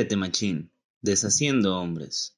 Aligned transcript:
Quiérete 0.00 0.16
machín, 0.16 0.72
deshaciendo 1.02 1.78
hombres. 1.78 2.34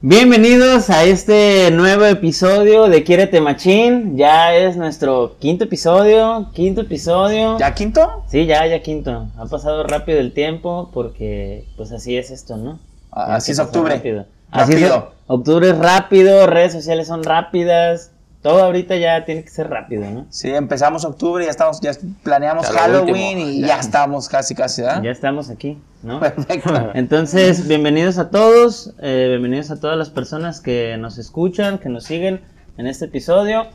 Bienvenidos 0.00 0.88
a 0.88 1.02
este 1.02 1.72
nuevo 1.72 2.04
episodio 2.04 2.84
de 2.84 3.02
Quiérete 3.02 3.40
Machín. 3.40 4.16
Ya 4.16 4.54
es 4.54 4.76
nuestro 4.76 5.36
quinto 5.40 5.64
episodio, 5.64 6.52
quinto 6.54 6.82
episodio. 6.82 7.58
¿Ya 7.58 7.74
quinto? 7.74 8.22
Sí, 8.28 8.46
ya, 8.46 8.64
ya 8.68 8.82
quinto. 8.82 9.26
Ha 9.36 9.46
pasado 9.46 9.82
rápido 9.82 10.20
el 10.20 10.32
tiempo 10.32 10.90
porque 10.94 11.66
pues 11.76 11.90
así 11.90 12.16
es 12.16 12.30
esto, 12.30 12.56
¿no? 12.56 12.78
Ah, 13.10 13.34
así 13.34 13.50
es 13.50 13.58
octubre. 13.58 13.96
rápido. 13.96 14.26
Así 14.54 14.74
es, 14.74 14.82
Rápido. 14.82 15.12
octubre 15.26 15.70
es 15.70 15.78
rápido, 15.78 16.46
redes 16.46 16.72
sociales 16.72 17.08
son 17.08 17.24
rápidas. 17.24 18.12
Todo 18.40 18.62
ahorita 18.62 18.94
ya 18.96 19.24
tiene 19.24 19.42
que 19.42 19.50
ser 19.50 19.68
rápido, 19.68 20.08
¿no? 20.08 20.26
Sí, 20.30 20.48
empezamos 20.50 21.04
octubre, 21.04 21.44
ya 21.44 21.50
estamos, 21.50 21.80
ya 21.80 21.90
planeamos 22.22 22.66
Halloween 22.66 23.38
último, 23.38 23.50
y 23.50 23.60
ya. 23.62 23.66
ya 23.66 23.80
estamos 23.80 24.28
casi, 24.28 24.54
casi, 24.54 24.82
¿verdad? 24.82 25.02
Ya 25.02 25.10
estamos 25.10 25.50
aquí, 25.50 25.82
¿no? 26.04 26.20
Perfecto. 26.20 26.72
Entonces, 26.94 27.66
bienvenidos 27.66 28.18
a 28.18 28.30
todos, 28.30 28.94
eh, 29.02 29.26
bienvenidos 29.30 29.72
a 29.72 29.80
todas 29.80 29.98
las 29.98 30.10
personas 30.10 30.60
que 30.60 30.96
nos 30.98 31.18
escuchan, 31.18 31.78
que 31.78 31.88
nos 31.88 32.04
siguen 32.04 32.42
en 32.78 32.86
este 32.86 33.06
episodio. 33.06 33.66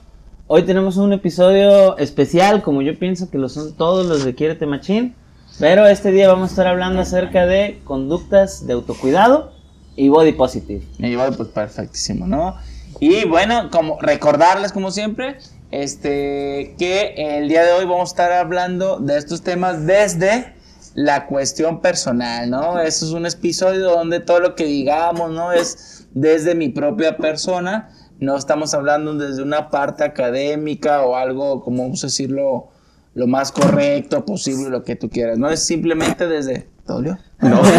Hoy 0.48 0.64
tenemos 0.64 0.96
un 0.96 1.12
episodio 1.12 1.98
especial, 1.98 2.62
como 2.62 2.82
yo 2.84 2.98
pienso 2.98 3.30
que 3.30 3.38
lo 3.38 3.50
son 3.50 3.74
todos 3.74 4.06
los 4.06 4.24
de 4.24 4.34
Quiérete 4.34 4.66
Machín, 4.66 5.14
pero 5.60 5.88
este 5.88 6.12
día 6.12 6.30
vamos 6.30 6.52
a 6.52 6.54
estar 6.54 6.68
hablando 6.68 7.02
acerca 7.02 7.46
de 7.46 7.82
conductas 7.84 8.66
de 8.66 8.74
autocuidado 8.74 9.59
y 10.00 10.08
body 10.08 10.32
positive. 10.32 10.82
Y 10.98 11.16
bueno, 11.16 11.36
pues 11.36 11.50
perfectísimo, 11.50 12.26
¿no? 12.26 12.56
Y 13.02 13.26
bueno, 13.26 13.70
como 13.70 14.00
recordarles 14.00 14.72
como 14.72 14.92
siempre, 14.92 15.38
este 15.72 16.74
que 16.80 17.16
el 17.18 17.50
día 17.50 17.66
de 17.66 17.74
hoy 17.74 17.84
vamos 17.84 18.10
a 18.10 18.14
estar 18.14 18.32
hablando 18.32 19.00
de 19.00 19.18
estos 19.18 19.42
temas 19.42 19.86
desde 19.86 20.54
la 20.96 21.28
cuestión 21.28 21.82
personal, 21.82 22.50
¿no? 22.50 22.80
Eso 22.80 23.06
es 23.06 23.12
un 23.12 23.26
episodio 23.26 23.90
donde 23.90 24.22
todo 24.22 24.40
lo 24.40 24.56
que 24.56 24.64
digamos, 24.64 25.32
¿no? 25.32 25.52
Es 25.52 26.08
desde 26.14 26.56
mi 26.56 26.70
propia 26.70 27.18
persona, 27.18 27.90
no 28.20 28.38
estamos 28.38 28.74
hablando 28.74 29.14
desde 29.16 29.44
una 29.44 29.70
parte 29.70 30.06
académica 30.06 31.04
o 31.04 31.18
algo, 31.18 31.62
como 31.62 31.84
vamos 31.84 32.06
a 32.06 32.08
decirlo, 32.08 32.70
lo 33.16 33.28
más 33.28 33.52
correcto 33.52 34.26
posible, 34.26 34.70
lo 34.70 34.84
que 34.84 34.96
tú 34.96 35.10
quieras, 35.10 35.38
¿no? 35.38 35.50
Es 35.50 35.62
simplemente 35.62 36.26
desde... 36.26 36.70
¿Te 36.86 36.94
dolió? 36.94 37.18
No. 37.42 37.62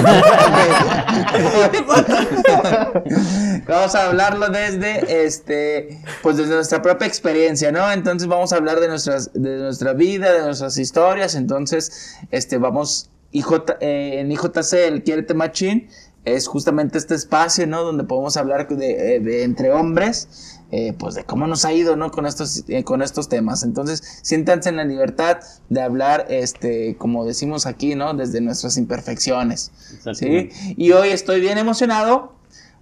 vamos 3.66 3.94
a 3.94 4.06
hablarlo 4.06 4.48
desde 4.48 5.25
este 5.25 6.00
pues 6.22 6.39
desde 6.39 6.55
nuestra 6.55 6.80
propia 6.80 7.06
experiencia 7.06 7.70
no 7.70 7.91
entonces 7.92 8.27
vamos 8.27 8.53
a 8.53 8.56
hablar 8.56 8.81
de 8.81 8.88
nuestras 8.88 9.31
de 9.34 9.58
nuestra 9.58 9.92
vida 9.92 10.33
de 10.33 10.42
nuestras 10.44 10.78
historias 10.78 11.34
entonces 11.34 12.16
este 12.31 12.56
vamos 12.58 13.11
IJ, 13.33 13.53
eh, 13.81 14.20
en 14.20 14.33
IJC 14.33 14.73
el 14.86 15.03
Quiérete 15.03 15.34
Machín 15.34 15.89
es 16.25 16.47
justamente 16.47 16.98
este 16.98 17.14
espacio 17.14 17.67
no 17.67 17.83
donde 17.83 18.05
podemos 18.05 18.37
hablar 18.37 18.69
de, 18.69 19.17
eh, 19.17 19.20
de 19.20 19.42
entre 19.42 19.72
hombres 19.72 20.59
eh, 20.70 20.95
pues 20.98 21.14
de 21.14 21.25
cómo 21.25 21.47
nos 21.47 21.64
ha 21.64 21.72
ido 21.72 21.97
no 21.97 22.11
con 22.11 22.27
estos 22.27 22.64
eh, 22.69 22.84
con 22.84 23.03
estos 23.03 23.28
temas. 23.28 23.64
Entonces 23.64 24.20
siéntanse 24.22 24.69
en 24.69 24.77
la 24.77 24.84
libertad 24.84 25.38
de 25.69 25.81
hablar 25.81 26.27
este 26.28 26.97
como 26.97 27.25
decimos 27.25 27.66
aquí 27.66 27.94
no 27.94 28.15
desde 28.15 28.41
nuestras 28.41 28.77
imperfecciones 28.77 29.72
¿sí? 30.15 30.50
Y 30.77 30.93
hoy 30.93 31.09
estoy 31.09 31.41
bien 31.41 31.59
emocionado 31.59 32.34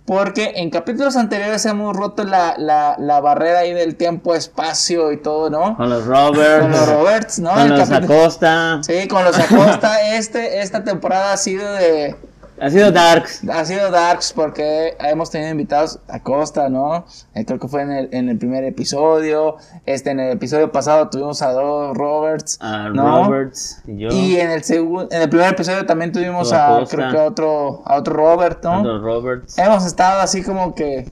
porque 0.08 0.54
en 0.56 0.70
capítulos 0.70 1.16
anteriores 1.16 1.66
hemos 1.66 1.94
roto 1.94 2.24
la, 2.24 2.54
la, 2.56 2.96
la 2.98 3.20
barrera 3.20 3.58
ahí 3.58 3.74
del 3.74 3.94
tiempo, 3.94 4.34
espacio 4.34 5.12
y 5.12 5.18
todo, 5.18 5.50
¿no? 5.50 5.76
Con 5.76 5.90
los 5.90 6.06
Roberts, 6.06 6.62
Con 6.62 6.70
los 6.70 6.88
Roberts, 6.88 7.38
¿no? 7.40 7.50
con 7.52 7.60
El 7.60 7.78
los 7.78 7.90
Acosta. 7.90 8.80
Sí, 8.82 9.06
con 9.06 9.22
los 9.22 9.38
Acosta. 9.38 10.16
Este, 10.16 10.62
esta 10.62 10.82
temporada 10.82 11.34
ha 11.34 11.36
sido 11.36 11.70
de... 11.74 12.16
Ha 12.60 12.70
sido 12.70 12.90
Darks. 12.92 13.48
Ha 13.48 13.64
sido 13.64 13.90
Darks 13.90 14.32
porque 14.32 14.96
hemos 15.00 15.30
tenido 15.30 15.50
invitados 15.50 16.00
a 16.08 16.20
Costa, 16.22 16.68
¿no? 16.68 17.04
Eh, 17.34 17.44
creo 17.44 17.58
que 17.58 17.68
fue 17.68 17.82
en 17.82 17.90
el, 17.92 18.08
en 18.12 18.28
el 18.28 18.38
primer 18.38 18.64
episodio. 18.64 19.56
Este, 19.86 20.10
en 20.10 20.20
el 20.20 20.32
episodio 20.32 20.70
pasado 20.72 21.08
tuvimos 21.08 21.40
a 21.42 21.52
dos 21.52 21.96
Roberts. 21.96 22.58
A 22.60 22.88
¿no? 22.90 23.24
Roberts 23.26 23.82
y 23.86 23.98
yo. 23.98 24.08
Y 24.10 24.36
en 24.40 24.50
el 24.50 24.64
segundo, 24.64 25.08
en 25.10 25.22
el 25.22 25.28
primer 25.28 25.52
episodio 25.52 25.86
también 25.86 26.12
tuvimos 26.12 26.52
A 26.52 26.84
creo 26.88 27.10
que 27.10 27.18
a 27.18 27.24
otro, 27.24 27.82
a 27.84 27.96
otro 27.96 28.14
Robert, 28.14 28.62
¿no? 28.64 28.82
los 28.82 29.02
Roberts. 29.02 29.56
Hemos 29.58 29.84
estado 29.86 30.20
así 30.20 30.42
como 30.42 30.74
que 30.74 31.10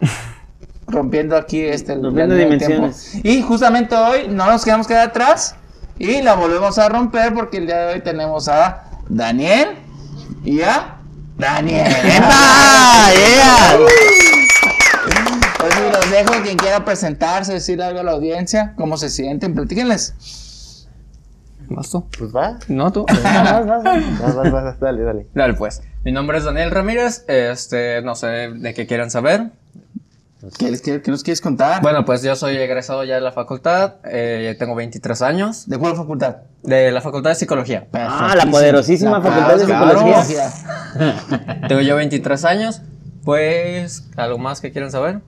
rompiendo 0.86 1.36
aquí 1.36 1.60
este 1.62 1.94
el- 1.94 2.02
Rompiendo 2.02 2.34
el 2.34 2.40
dimensiones. 2.44 3.10
tiempo. 3.12 3.28
Y 3.28 3.42
justamente 3.42 3.94
hoy 3.96 4.28
no 4.28 4.46
nos 4.46 4.64
quedamos 4.64 4.86
quedar 4.86 5.08
atrás 5.08 5.56
y 5.98 6.22
la 6.22 6.34
volvemos 6.34 6.78
a 6.78 6.88
romper 6.88 7.34
porque 7.34 7.56
el 7.58 7.66
día 7.66 7.78
de 7.86 7.94
hoy 7.94 8.00
tenemos 8.02 8.48
a 8.48 8.84
Daniel 9.08 9.68
y 10.46 10.62
a 10.62 10.98
Daniel. 11.36 11.86
¡Epa! 12.04 13.10
¡Yeah! 13.14 13.78
Pues 15.58 15.74
los 15.80 16.10
dejo 16.10 16.42
quien 16.44 16.56
quiera 16.58 16.84
presentarse, 16.84 17.54
decir 17.54 17.82
algo 17.82 18.00
a 18.00 18.02
la 18.04 18.12
audiencia, 18.12 18.74
cómo 18.76 18.96
se 18.96 19.08
sienten, 19.08 19.54
platíquenles. 19.54 20.86
¿Vas 21.68 21.90
tú? 21.90 22.06
Pues 22.16 22.34
va. 22.34 22.58
No, 22.68 22.92
tú. 22.92 23.04
Vas, 23.06 23.66
vas, 23.66 23.82
vas, 23.82 24.52
vas, 24.52 24.78
dale, 24.78 25.02
dale. 25.02 25.26
Dale, 25.34 25.54
pues. 25.54 25.82
Mi 26.04 26.12
nombre 26.12 26.38
es 26.38 26.44
Daniel 26.44 26.70
Ramírez. 26.70 27.24
Este, 27.26 28.00
no 28.02 28.14
sé 28.14 28.26
de 28.54 28.74
qué 28.74 28.86
quieran 28.86 29.10
saber. 29.10 29.50
¿Qué, 30.58 30.70
les 30.70 30.82
quiere- 30.82 31.00
qué 31.02 31.10
nos 31.10 31.22
quieres 31.22 31.40
contar? 31.40 31.80
Bueno, 31.82 32.04
pues 32.04 32.22
yo 32.22 32.36
soy 32.36 32.56
egresado 32.56 33.02
ya 33.04 33.14
de 33.14 33.20
la 33.22 33.32
facultad. 33.32 33.94
eh, 34.04 34.54
tengo 34.58 34.74
23 34.74 35.22
años. 35.22 35.66
¿De 35.68 35.78
cuál 35.78 35.96
facultad? 35.96 36.36
De 36.62 36.90
la 36.90 37.00
facultad 37.00 37.30
de 37.30 37.36
psicología. 37.36 37.86
Ah, 37.92 38.34
la 38.36 38.46
poderosísima 38.50 39.20
Facultad 39.22 39.56
de 39.56 39.64
Psicología. 39.66 40.50
Tengo 41.68 41.80
yo 41.80 41.96
23 41.96 42.44
años. 42.44 42.82
Pues, 43.24 44.08
¿algo 44.16 44.38
más 44.38 44.60
que 44.60 44.70
quieran 44.72 44.90
saber? 44.90 45.20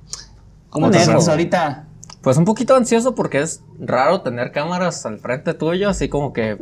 ¿Cómo 0.70 0.90
te 0.90 0.98
sientes 1.00 1.26
ahorita? 1.28 1.86
Pues 2.20 2.36
un 2.36 2.44
poquito 2.44 2.76
ansioso 2.76 3.14
porque 3.14 3.40
es 3.40 3.62
raro 3.80 4.20
tener 4.20 4.52
cámaras 4.52 5.04
al 5.06 5.18
frente 5.18 5.54
tuyo, 5.54 5.88
así 5.88 6.08
como 6.08 6.32
que, 6.32 6.58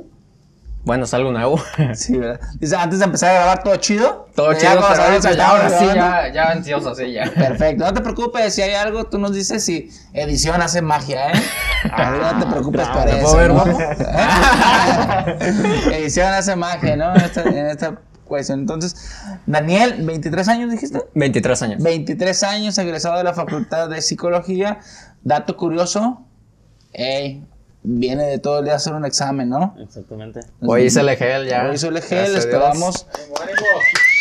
bueno, 0.86 1.04
es 1.04 1.12
algo 1.14 1.32
nuevo. 1.32 1.60
Sí, 1.94 2.16
¿verdad? 2.16 2.40
Dice, 2.60 2.76
antes 2.76 3.00
de 3.00 3.04
empezar 3.06 3.30
a 3.30 3.34
grabar 3.34 3.62
todo 3.64 3.74
chido. 3.76 4.28
Todo 4.36 4.52
Ya 4.52 4.58
chido, 4.58 4.76
cuando 4.80 5.02
pero 5.02 5.20
que 5.20 5.36
ya, 5.36 5.48
ahora 5.48 5.68
sí, 5.68 5.84
ya, 5.84 6.28
ya 6.32 6.50
ansioso, 6.52 6.94
sí, 6.94 7.12
ya. 7.12 7.24
Perfecto, 7.34 7.84
no 7.84 7.92
te 7.92 8.00
preocupes, 8.00 8.54
si 8.54 8.62
hay 8.62 8.74
algo, 8.74 9.02
tú 9.04 9.18
nos 9.18 9.32
dices 9.34 9.64
si 9.64 9.90
edición 10.12 10.62
hace 10.62 10.80
magia, 10.82 11.32
¿eh? 11.32 11.42
Ahora 11.90 12.32
no 12.34 12.44
te 12.44 12.50
preocupes 12.50 12.86
por 12.88 13.04
¿te 13.04 13.18
eso. 13.18 13.22
puedo 13.22 13.36
ver, 13.36 13.52
¿no? 13.52 13.64
edición 15.92 16.32
hace 16.32 16.54
magia, 16.54 16.96
¿no? 16.96 17.14
En 17.16 17.20
esta, 17.20 17.42
en 17.42 17.66
esta 17.66 17.98
cuestión. 18.24 18.60
Entonces, 18.60 18.94
Daniel, 19.46 19.96
23 19.98 20.48
años 20.48 20.70
dijiste? 20.70 21.02
23 21.14 21.62
años. 21.62 21.82
23 21.82 22.42
años, 22.44 22.78
egresado 22.78 23.18
de 23.18 23.24
la 23.24 23.34
Facultad 23.34 23.88
de 23.88 24.00
Psicología. 24.02 24.78
Dato 25.24 25.56
curioso, 25.56 26.24
ey, 26.92 27.44
viene 27.86 28.24
de 28.24 28.38
todo 28.38 28.58
el 28.58 28.64
día 28.64 28.74
a 28.74 28.76
hacer 28.76 28.92
un 28.94 29.04
examen, 29.04 29.48
¿no? 29.48 29.76
Exactamente. 29.78 30.40
Hoy 30.60 30.84
hice 30.84 31.00
el 31.00 31.08
EGEL 31.08 31.46
ya. 31.46 31.66
Hoy 31.68 31.76
hizo 31.76 31.88
el 31.88 31.94
Gracias 31.94 32.20
a 32.20 32.24
Dios. 32.24 32.44
esperamos. 32.44 33.06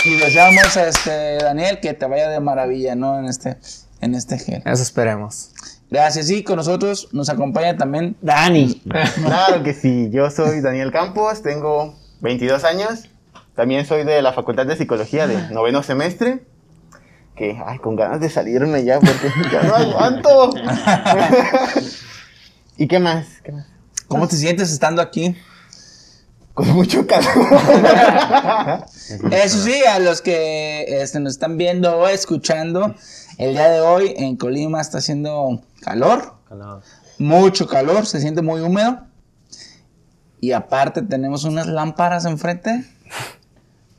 Y 0.05 0.15
deseamos, 0.17 0.77
este, 0.77 1.37
Daniel, 1.39 1.79
que 1.79 1.93
te 1.93 2.05
vaya 2.05 2.29
de 2.29 2.39
maravilla, 2.39 2.95
¿no? 2.95 3.17
En 3.17 3.25
este, 3.25 3.57
en 4.01 4.13
este 4.13 4.35
EGEL. 4.35 4.61
Eso 4.65 4.83
esperemos. 4.83 5.51
Gracias. 5.89 6.29
Y 6.29 6.43
con 6.43 6.57
nosotros 6.57 7.09
nos 7.11 7.29
acompaña 7.29 7.75
también. 7.75 8.15
Dani. 8.21 8.81
Claro 9.15 9.63
que 9.63 9.73
sí, 9.73 10.09
yo 10.11 10.29
soy 10.29 10.61
Daniel 10.61 10.91
Campos, 10.91 11.41
tengo 11.41 11.95
22 12.21 12.63
años, 12.63 13.09
también 13.55 13.85
soy 13.85 14.03
de 14.03 14.21
la 14.21 14.31
Facultad 14.33 14.67
de 14.67 14.75
Psicología 14.75 15.25
de 15.27 15.49
noveno 15.49 15.81
semestre, 15.81 16.43
que, 17.35 17.59
ay, 17.65 17.79
con 17.79 17.95
ganas 17.95 18.21
de 18.21 18.29
salirme 18.29 18.83
ya 18.83 18.99
porque 18.99 19.29
ya 19.51 19.63
no 19.63 19.75
aguanto. 19.75 20.51
¿Y 22.77 22.87
qué 22.87 22.99
más? 22.99 23.25
¿Qué 23.43 23.51
más? 23.51 23.65
¿Cómo 24.07 24.27
te 24.27 24.35
sientes 24.35 24.71
estando 24.71 25.01
aquí? 25.01 25.35
Con 26.53 26.69
mucho 26.69 27.05
calor. 27.07 27.33
Eso 29.31 29.63
sí, 29.63 29.73
a 29.83 29.99
los 29.99 30.21
que 30.21 30.85
este, 31.01 31.19
nos 31.19 31.33
están 31.33 31.57
viendo 31.57 31.97
o 31.97 32.07
escuchando, 32.07 32.95
el 33.37 33.53
día 33.53 33.69
de 33.69 33.81
hoy 33.81 34.13
en 34.17 34.37
Colima 34.37 34.79
está 34.79 34.99
haciendo 34.99 35.61
calor, 35.81 36.35
mucho 37.17 37.67
calor, 37.67 38.05
se 38.05 38.19
siente 38.21 38.41
muy 38.41 38.61
húmedo. 38.61 39.05
Y 40.39 40.51
aparte 40.51 41.01
tenemos 41.01 41.43
unas 41.45 41.67
lámparas 41.67 42.25
enfrente, 42.25 42.85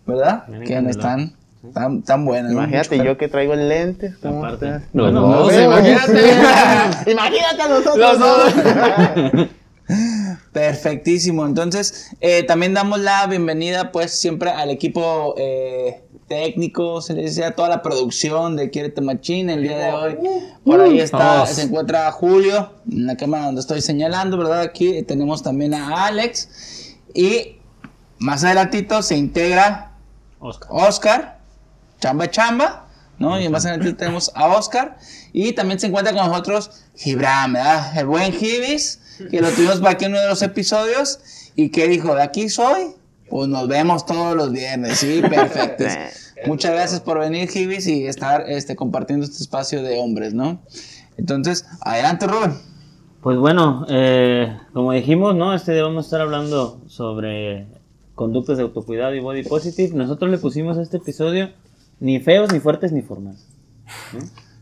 ¿verdad? 0.06 0.46
Que 0.64 0.78
están 0.88 1.34
tan, 1.72 2.02
tan 2.02 2.24
buenas. 2.24 2.52
¿no? 2.52 2.58
Imagínate 2.58 3.04
yo 3.04 3.16
que 3.18 3.28
traigo 3.28 3.54
lentes. 3.54 4.16
¿cómo 4.22 4.44
Aparte, 4.44 4.80
No, 4.92 5.10
dos, 5.10 5.48
veo. 5.48 5.64
imagínate. 5.72 7.10
Imagínate 7.10 7.62
a 7.62 7.68
nosotros. 7.68 7.98
Los 7.98 8.18
dos. 8.18 9.48
Perfectísimo. 10.52 11.46
Entonces, 11.46 12.10
eh, 12.20 12.42
también 12.42 12.74
damos 12.74 13.00
la 13.00 13.26
bienvenida, 13.26 13.92
pues, 13.92 14.12
siempre 14.12 14.50
al 14.50 14.70
equipo 14.70 15.34
eh, 15.38 16.02
técnicos, 16.28 17.06
se 17.06 17.14
les 17.14 17.36
decía 17.36 17.54
toda 17.54 17.68
la 17.68 17.82
producción 17.82 18.56
de 18.56 18.70
Quiérete 18.70 19.00
Machín 19.00 19.48
el 19.50 19.62
día 19.62 19.78
de 19.78 19.92
hoy. 19.92 20.18
Por 20.64 20.80
ahí 20.80 20.98
está, 20.98 21.46
se 21.46 21.62
encuentra 21.62 22.10
Julio, 22.10 22.72
en 22.90 23.06
la 23.06 23.16
cámara 23.16 23.44
donde 23.46 23.60
estoy 23.60 23.80
señalando, 23.80 24.36
¿verdad? 24.36 24.62
Aquí 24.62 25.02
tenemos 25.02 25.42
también 25.42 25.74
a 25.74 26.06
Alex. 26.06 26.96
Y 27.14 27.58
más 28.18 28.42
adelantito 28.44 29.02
se 29.02 29.16
integra 29.16 29.92
Oscar. 30.40 30.68
Oscar, 30.70 31.35
Chamba 32.06 32.30
Chamba, 32.30 32.86
¿no? 33.18 33.40
Y 33.40 33.48
más 33.48 33.66
adelante 33.66 33.92
tenemos 33.94 34.30
a 34.34 34.46
Oscar. 34.46 34.96
Y 35.32 35.52
también 35.52 35.80
se 35.80 35.88
encuentra 35.88 36.14
con 36.14 36.28
nosotros 36.28 36.70
Gibran, 36.94 37.52
¿verdad? 37.52 37.98
El 37.98 38.06
buen 38.06 38.32
Gibis, 38.32 39.00
que 39.30 39.40
lo 39.40 39.50
tuvimos 39.50 39.80
para 39.80 39.92
aquí 39.92 40.04
en 40.04 40.12
uno 40.12 40.20
de 40.20 40.28
los 40.28 40.42
episodios. 40.42 41.18
Y 41.56 41.70
que 41.70 41.88
dijo, 41.88 42.14
de 42.14 42.22
aquí 42.22 42.48
soy, 42.48 42.94
pues 43.28 43.48
nos 43.48 43.66
vemos 43.66 44.06
todos 44.06 44.36
los 44.36 44.52
viernes, 44.52 44.98
¿sí? 44.98 45.20
Perfecto. 45.22 45.84
Muchas 46.46 46.72
gracias 46.72 47.00
por 47.00 47.18
venir, 47.18 47.48
Gibis, 47.48 47.86
y 47.86 48.06
estar 48.06 48.44
este, 48.48 48.76
compartiendo 48.76 49.24
este 49.24 49.42
espacio 49.42 49.82
de 49.82 49.98
hombres, 49.98 50.34
¿no? 50.34 50.60
Entonces, 51.16 51.66
adelante, 51.80 52.26
Rubén. 52.26 52.54
Pues 53.22 53.38
bueno, 53.38 53.84
eh, 53.88 54.56
como 54.72 54.92
dijimos, 54.92 55.34
¿no? 55.34 55.54
Este 55.54 55.72
día 55.72 55.82
vamos 55.82 56.04
a 56.04 56.06
estar 56.06 56.20
hablando 56.20 56.80
sobre 56.86 57.66
conductas 58.14 58.56
de 58.56 58.64
autocuidado 58.64 59.14
y 59.14 59.20
body 59.20 59.42
positive. 59.42 59.96
Nosotros 59.96 60.30
le 60.30 60.38
pusimos 60.38 60.78
a 60.78 60.82
este 60.82 60.98
episodio 60.98 61.50
ni 62.00 62.20
feos, 62.20 62.52
ni 62.52 62.60
fuertes, 62.60 62.92
ni 62.92 63.02
formales. 63.02 63.46
¿no? 64.12 64.20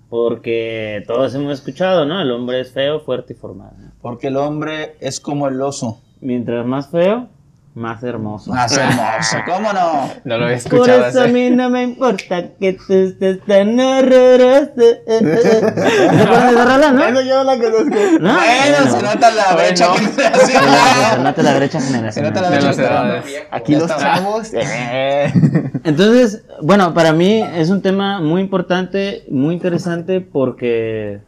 Porque 0.08 1.02
todos 1.06 1.34
hemos 1.34 1.52
escuchado, 1.54 2.04
¿no? 2.06 2.20
El 2.20 2.31
hombre 2.31 2.60
es 2.60 2.72
feo, 2.72 3.00
fuerte 3.00 3.32
y 3.32 3.36
formal. 3.36 3.72
¿no? 3.78 3.92
Porque 4.00 4.28
el 4.28 4.36
hombre 4.36 4.96
es 5.00 5.20
como 5.20 5.48
el 5.48 5.60
oso. 5.60 6.00
Mientras 6.20 6.64
más 6.64 6.90
feo, 6.90 7.28
más 7.74 8.02
hermoso. 8.04 8.52
Más 8.52 8.70
hermoso, 8.78 9.36
¿cómo 9.46 9.72
no? 9.72 10.10
No 10.24 10.38
lo 10.38 10.44
Por 10.46 10.52
escuchado 10.52 11.06
eso 11.06 11.22
a 11.22 11.26
mí 11.26 11.50
no 11.50 11.70
me 11.70 11.82
importa 11.82 12.50
que 12.60 12.74
tú 12.74 12.92
estés 12.92 13.40
tan 13.44 13.78
horroroso. 13.80 14.70
¿Se 15.06 15.16
acuerdan 15.16 16.46
de 16.46 16.52
esa 16.52 16.64
rola, 16.64 16.92
no? 16.92 17.04
Eso 17.04 17.20
yo 17.22 17.42
la 17.44 17.56
conozco. 17.58 17.96
¿No? 18.20 18.34
Bueno, 18.34 18.90
se 18.96 19.02
nota 19.02 19.30
la 19.32 19.54
Bueno. 19.54 19.56
brecha 19.56 19.94
generacional. 19.94 21.10
Se 21.16 21.22
nota 21.22 21.42
la 21.42 21.54
brecha 21.56 21.80
Se 21.80 21.86
generacional. 21.86 22.32
nota 22.32 22.40
la 22.42 22.50
brecha 22.50 22.72
generacional. 22.72 23.22
Aquí 23.50 23.74
los 23.74 23.88
chavos. 23.96 24.50
eh. 24.54 25.32
Entonces, 25.84 26.44
bueno, 26.62 26.94
para 26.94 27.12
mí 27.12 27.42
es 27.56 27.70
un 27.70 27.82
tema 27.82 28.20
muy 28.20 28.40
importante, 28.40 29.24
muy 29.28 29.54
interesante 29.54 30.20
porque, 30.20 31.20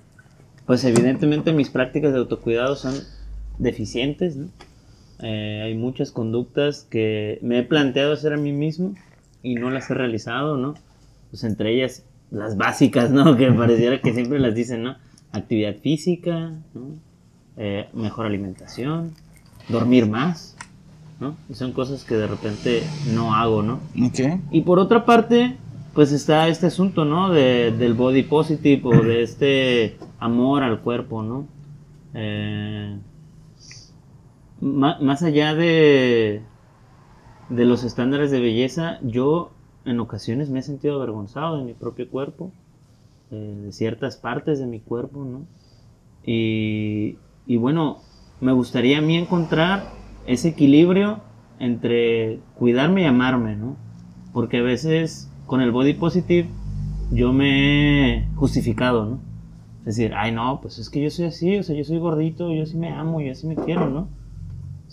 pues 0.64 0.84
evidentemente 0.84 1.52
mis 1.52 1.70
prácticas 1.70 2.12
de 2.12 2.18
autocuidado 2.18 2.76
son 2.76 2.94
deficientes, 3.58 4.36
¿no? 4.36 4.48
Eh, 5.20 5.62
hay 5.64 5.74
muchas 5.74 6.10
conductas 6.10 6.86
que 6.90 7.38
me 7.42 7.58
he 7.58 7.62
planteado 7.62 8.12
hacer 8.12 8.32
a 8.32 8.36
mí 8.36 8.52
mismo 8.52 8.94
y 9.42 9.54
no 9.54 9.70
las 9.70 9.90
he 9.90 9.94
realizado, 9.94 10.56
¿no? 10.56 10.74
Pues 11.30 11.44
entre 11.44 11.74
ellas 11.74 12.04
las 12.30 12.56
básicas, 12.56 13.10
¿no? 13.10 13.36
Que 13.38 13.50
pareciera 13.52 14.00
que 14.00 14.12
siempre 14.12 14.38
las 14.38 14.54
dicen, 14.54 14.82
¿no? 14.82 14.96
Actividad 15.32 15.76
física, 15.76 16.52
¿no? 16.74 16.98
Eh, 17.56 17.88
mejor 17.94 18.26
alimentación, 18.26 19.12
dormir 19.68 20.06
más, 20.06 20.56
¿no? 21.20 21.36
Y 21.48 21.54
son 21.54 21.72
cosas 21.72 22.04
que 22.04 22.14
de 22.14 22.26
repente 22.26 22.82
no 23.14 23.34
hago, 23.34 23.62
¿no? 23.62 23.80
Ok. 24.04 24.40
Y 24.50 24.60
por 24.62 24.78
otra 24.78 25.06
parte, 25.06 25.56
pues 25.94 26.12
está 26.12 26.48
este 26.48 26.66
asunto, 26.66 27.06
¿no? 27.06 27.30
De, 27.30 27.72
del 27.72 27.94
body 27.94 28.24
positive 28.24 28.82
o 28.84 29.02
de 29.02 29.22
este 29.22 29.96
amor 30.18 30.62
al 30.62 30.80
cuerpo, 30.80 31.22
¿no? 31.22 31.46
Eh, 32.12 32.98
más 34.60 35.22
allá 35.22 35.54
de, 35.54 36.42
de 37.48 37.64
los 37.64 37.84
estándares 37.84 38.30
de 38.30 38.40
belleza, 38.40 38.98
yo 39.02 39.50
en 39.84 40.00
ocasiones 40.00 40.50
me 40.50 40.60
he 40.60 40.62
sentido 40.62 40.96
avergonzado 40.96 41.58
de 41.58 41.64
mi 41.64 41.74
propio 41.74 42.08
cuerpo, 42.10 42.52
eh, 43.30 43.60
de 43.64 43.72
ciertas 43.72 44.16
partes 44.16 44.58
de 44.58 44.66
mi 44.66 44.80
cuerpo, 44.80 45.24
¿no? 45.24 45.46
Y, 46.24 47.18
y 47.46 47.56
bueno, 47.56 47.98
me 48.40 48.52
gustaría 48.52 48.98
a 48.98 49.00
mí 49.00 49.16
encontrar 49.16 49.92
ese 50.26 50.48
equilibrio 50.48 51.20
entre 51.58 52.40
cuidarme 52.56 53.02
y 53.02 53.06
amarme, 53.06 53.56
¿no? 53.56 53.76
Porque 54.32 54.58
a 54.58 54.62
veces 54.62 55.30
con 55.46 55.60
el 55.60 55.70
body 55.70 55.94
positive 55.94 56.48
yo 57.12 57.32
me 57.32 58.18
he 58.18 58.28
justificado, 58.34 59.06
¿no? 59.06 59.20
Es 59.80 59.96
decir, 59.96 60.14
ay 60.14 60.32
no, 60.32 60.60
pues 60.60 60.78
es 60.78 60.90
que 60.90 61.00
yo 61.00 61.10
soy 61.10 61.26
así, 61.26 61.56
o 61.56 61.62
sea, 61.62 61.76
yo 61.76 61.84
soy 61.84 61.98
gordito, 61.98 62.52
yo 62.52 62.66
sí 62.66 62.76
me 62.76 62.90
amo, 62.90 63.20
yo 63.20 63.34
sí 63.36 63.46
me 63.46 63.54
quiero, 63.54 63.88
¿no? 63.88 64.08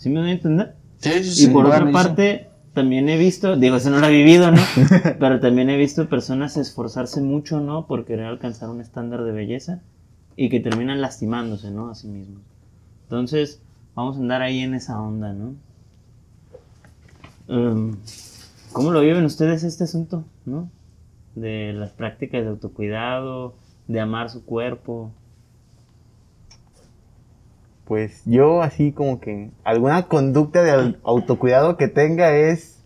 ¿Sí 0.04 0.10
me 0.10 0.20
doy 0.20 0.28
a 0.28 0.32
entender? 0.32 0.74
Sí, 0.98 1.24
sí, 1.24 1.46
Y 1.46 1.48
por 1.50 1.64
otra 1.64 1.90
parte, 1.90 2.50
también 2.74 3.08
he 3.08 3.16
visto, 3.16 3.56
digo, 3.56 3.76
eso 3.76 3.88
no 3.88 4.00
lo 4.00 4.06
he 4.08 4.10
vivido, 4.10 4.50
¿no? 4.50 4.60
Pero 5.18 5.40
también 5.40 5.70
he 5.70 5.78
visto 5.78 6.10
personas 6.10 6.58
esforzarse 6.58 7.22
mucho, 7.22 7.60
¿no? 7.60 7.86
Por 7.86 8.04
querer 8.04 8.26
alcanzar 8.26 8.68
un 8.68 8.82
estándar 8.82 9.24
de 9.24 9.32
belleza 9.32 9.80
y 10.36 10.50
que 10.50 10.60
terminan 10.60 11.00
lastimándose, 11.00 11.70
¿no? 11.70 11.88
A 11.88 11.94
sí 11.94 12.08
mismos. 12.08 12.42
Entonces, 13.04 13.62
vamos 13.94 14.18
a 14.18 14.20
andar 14.20 14.42
ahí 14.42 14.60
en 14.60 14.74
esa 14.74 15.00
onda, 15.00 15.32
¿no? 15.32 15.54
Em, 17.48 17.96
¿Cómo 18.72 18.90
lo 18.90 19.00
viven 19.00 19.24
ustedes 19.24 19.64
este 19.64 19.84
asunto, 19.84 20.26
¿no? 20.44 20.68
De 21.34 21.72
las 21.72 21.92
prácticas 21.92 22.42
de 22.42 22.50
autocuidado, 22.50 23.54
de 23.88 24.00
amar 24.00 24.28
su 24.28 24.44
cuerpo. 24.44 25.12
Pues 27.86 28.22
yo 28.24 28.62
así 28.62 28.92
como 28.92 29.20
que 29.20 29.50
alguna 29.62 30.04
conducta 30.04 30.62
de 30.62 30.72
au- 30.72 30.96
autocuidado 31.04 31.76
que 31.76 31.88
tenga 31.88 32.34
es, 32.34 32.78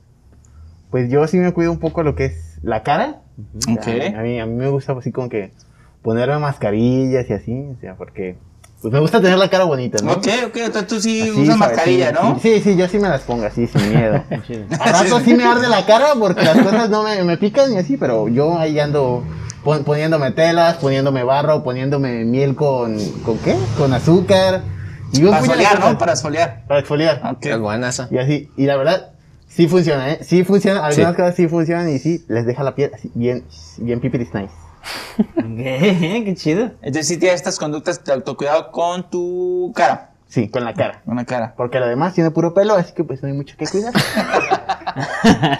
pues 0.90 1.10
yo 1.10 1.26
sí 1.28 1.36
me 1.38 1.52
cuido 1.52 1.70
un 1.70 1.78
poco 1.78 2.02
lo 2.02 2.14
que 2.14 2.24
es 2.26 2.58
la 2.62 2.82
cara. 2.82 3.20
O 3.68 3.74
a, 4.16 4.22
mí, 4.22 4.40
a 4.40 4.46
mí 4.46 4.54
me 4.54 4.68
gusta 4.68 4.92
así 4.92 5.12
como 5.12 5.28
que 5.28 5.52
ponerme 6.02 6.38
mascarillas 6.38 7.28
y 7.30 7.32
así, 7.32 7.52
o 7.76 7.80
sea, 7.80 7.94
porque 7.94 8.36
pues 8.82 8.92
me 8.92 8.98
gusta 9.00 9.20
tener 9.20 9.38
la 9.38 9.48
cara 9.50 9.64
bonita, 9.64 10.00
¿no? 10.02 10.12
Ok, 10.12 10.26
ok, 10.46 10.56
entonces 10.56 10.86
tú 10.86 11.00
sí 11.00 11.22
Así, 11.22 11.40
usas 11.42 11.58
mascarilla, 11.58 12.12
¿no? 12.12 12.38
Sí, 12.40 12.60
sí, 12.60 12.76
yo 12.76 12.88
sí 12.88 12.98
me 12.98 13.08
las 13.08 13.22
pongo 13.22 13.44
así, 13.44 13.66
sin 13.66 13.88
miedo. 13.88 14.24
Al 14.80 14.92
rato 14.92 15.20
sí 15.20 15.34
me 15.34 15.44
arde 15.44 15.68
la 15.68 15.84
cara 15.86 16.08
porque 16.18 16.42
las 16.44 16.58
cosas 16.58 16.88
no 16.90 17.02
me, 17.04 17.22
me 17.24 17.36
pican 17.36 17.72
y 17.72 17.76
así, 17.76 17.96
pero 17.96 18.28
yo 18.28 18.56
ahí 18.58 18.78
ando 18.80 19.22
pon- 19.64 19.84
poniéndome 19.84 20.30
telas, 20.32 20.76
poniéndome 20.76 21.22
barro, 21.24 21.62
poniéndome 21.64 22.24
miel 22.24 22.54
con, 22.56 22.96
¿con 23.24 23.38
qué? 23.38 23.56
Con 23.76 23.92
azúcar. 23.92 24.62
Y 25.12 25.24
Para 25.26 25.44
solear. 25.44 25.80
¿no? 25.80 25.98
Para 25.98 26.16
solear. 26.16 26.64
Para 26.66 26.80
exfoliar. 26.80 27.20
Ok. 27.32 27.46
Es 27.46 27.58
buena 27.58 27.88
esa. 27.88 28.08
Y 28.10 28.18
así, 28.18 28.50
y 28.56 28.66
la 28.66 28.76
verdad, 28.76 29.10
sí 29.48 29.66
funciona, 29.68 30.10
¿eh? 30.12 30.18
Sí 30.22 30.44
funciona, 30.44 30.84
algunas 30.84 31.10
Sí. 31.12 31.16
cosas 31.16 31.34
sí 31.34 31.48
funcionan 31.48 31.88
y 31.90 31.98
sí, 31.98 32.24
les 32.28 32.44
deja 32.46 32.62
la 32.62 32.74
piel 32.74 32.90
así, 32.94 33.10
bien, 33.14 33.44
bien 33.78 34.00
pipiris 34.00 34.32
nice. 34.34 34.52
¿Qué? 35.34 36.22
Qué 36.24 36.34
chido. 36.36 36.64
Entonces 36.82 37.08
sí 37.08 37.16
tienes 37.16 37.36
estas 37.36 37.58
conductas 37.58 38.02
de 38.04 38.12
autocuidado 38.12 38.70
con 38.70 39.08
tu 39.10 39.72
cara. 39.74 40.10
Sí, 40.28 40.48
con 40.50 40.62
la 40.64 40.74
cara. 40.74 41.00
Con 41.06 41.16
la 41.16 41.24
cara. 41.24 41.54
Porque 41.56 41.80
lo 41.80 41.86
demás 41.88 42.12
tiene 42.14 42.30
puro 42.30 42.52
pelo, 42.52 42.74
así 42.74 42.92
que 42.92 43.02
pues 43.02 43.22
no 43.22 43.28
hay 43.28 43.34
mucho 43.34 43.56
que 43.56 43.66
cuidar. 43.66 43.92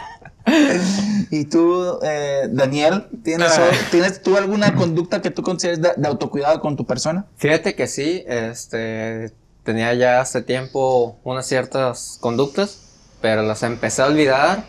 ¿Y 1.30 1.44
tú, 1.44 1.98
eh, 2.02 2.48
Daniel, 2.50 3.06
¿tienes, 3.22 3.58
Ah. 3.58 3.70
¿tienes 3.90 4.22
tú 4.22 4.36
alguna 4.36 4.74
conducta 4.74 5.20
que 5.22 5.30
tú 5.30 5.42
consideres 5.42 5.80
de, 5.82 5.90
de 5.96 6.08
autocuidado 6.08 6.60
con 6.60 6.76
tu 6.76 6.84
persona? 6.86 7.26
Fíjate 7.36 7.74
que 7.74 7.86
sí, 7.86 8.24
este, 8.26 9.32
tenía 9.64 9.92
ya 9.94 10.20
hace 10.20 10.42
tiempo 10.42 11.18
unas 11.24 11.46
ciertas 11.46 12.18
conductas, 12.20 12.80
pero 13.20 13.42
las 13.42 13.62
empecé 13.62 14.02
a 14.02 14.06
olvidar 14.06 14.64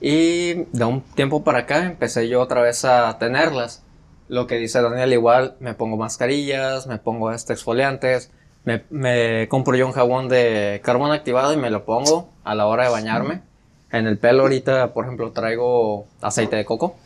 y 0.00 0.64
de 0.72 0.84
un 0.84 1.02
tiempo 1.02 1.44
para 1.44 1.60
acá 1.60 1.84
empecé 1.84 2.28
yo 2.28 2.40
otra 2.40 2.62
vez 2.62 2.84
a 2.84 3.18
tenerlas. 3.18 3.82
Lo 4.28 4.46
que 4.46 4.56
dice 4.56 4.80
Daniel, 4.80 5.12
igual 5.12 5.56
me 5.60 5.74
pongo 5.74 5.96
mascarillas, 5.96 6.86
me 6.86 6.98
pongo 6.98 7.32
este 7.32 7.52
exfoliantes, 7.52 8.30
me, 8.64 8.84
me 8.90 9.48
compro 9.48 9.76
yo 9.76 9.86
un 9.86 9.92
jabón 9.92 10.28
de 10.28 10.80
carbón 10.84 11.10
activado 11.12 11.52
y 11.52 11.56
me 11.56 11.68
lo 11.70 11.84
pongo 11.84 12.30
a 12.44 12.54
la 12.54 12.66
hora 12.66 12.84
de 12.84 12.90
bañarme. 12.90 13.42
En 13.92 14.06
el 14.06 14.18
pelo 14.18 14.42
ahorita, 14.42 14.92
por 14.92 15.04
ejemplo, 15.04 15.32
traigo 15.32 16.06
aceite 16.20 16.56
de 16.56 16.64
coco. 16.64 16.96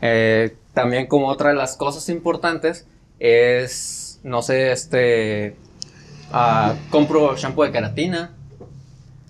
Eh, 0.00 0.56
también 0.72 1.06
como 1.06 1.28
otra 1.28 1.50
de 1.50 1.56
las 1.56 1.76
cosas 1.76 2.08
importantes 2.08 2.86
es, 3.18 4.20
no 4.22 4.42
sé, 4.42 4.72
este, 4.72 5.56
ah, 6.32 6.74
compro 6.90 7.36
shampoo 7.36 7.64
de 7.64 7.72
queratina, 7.72 8.34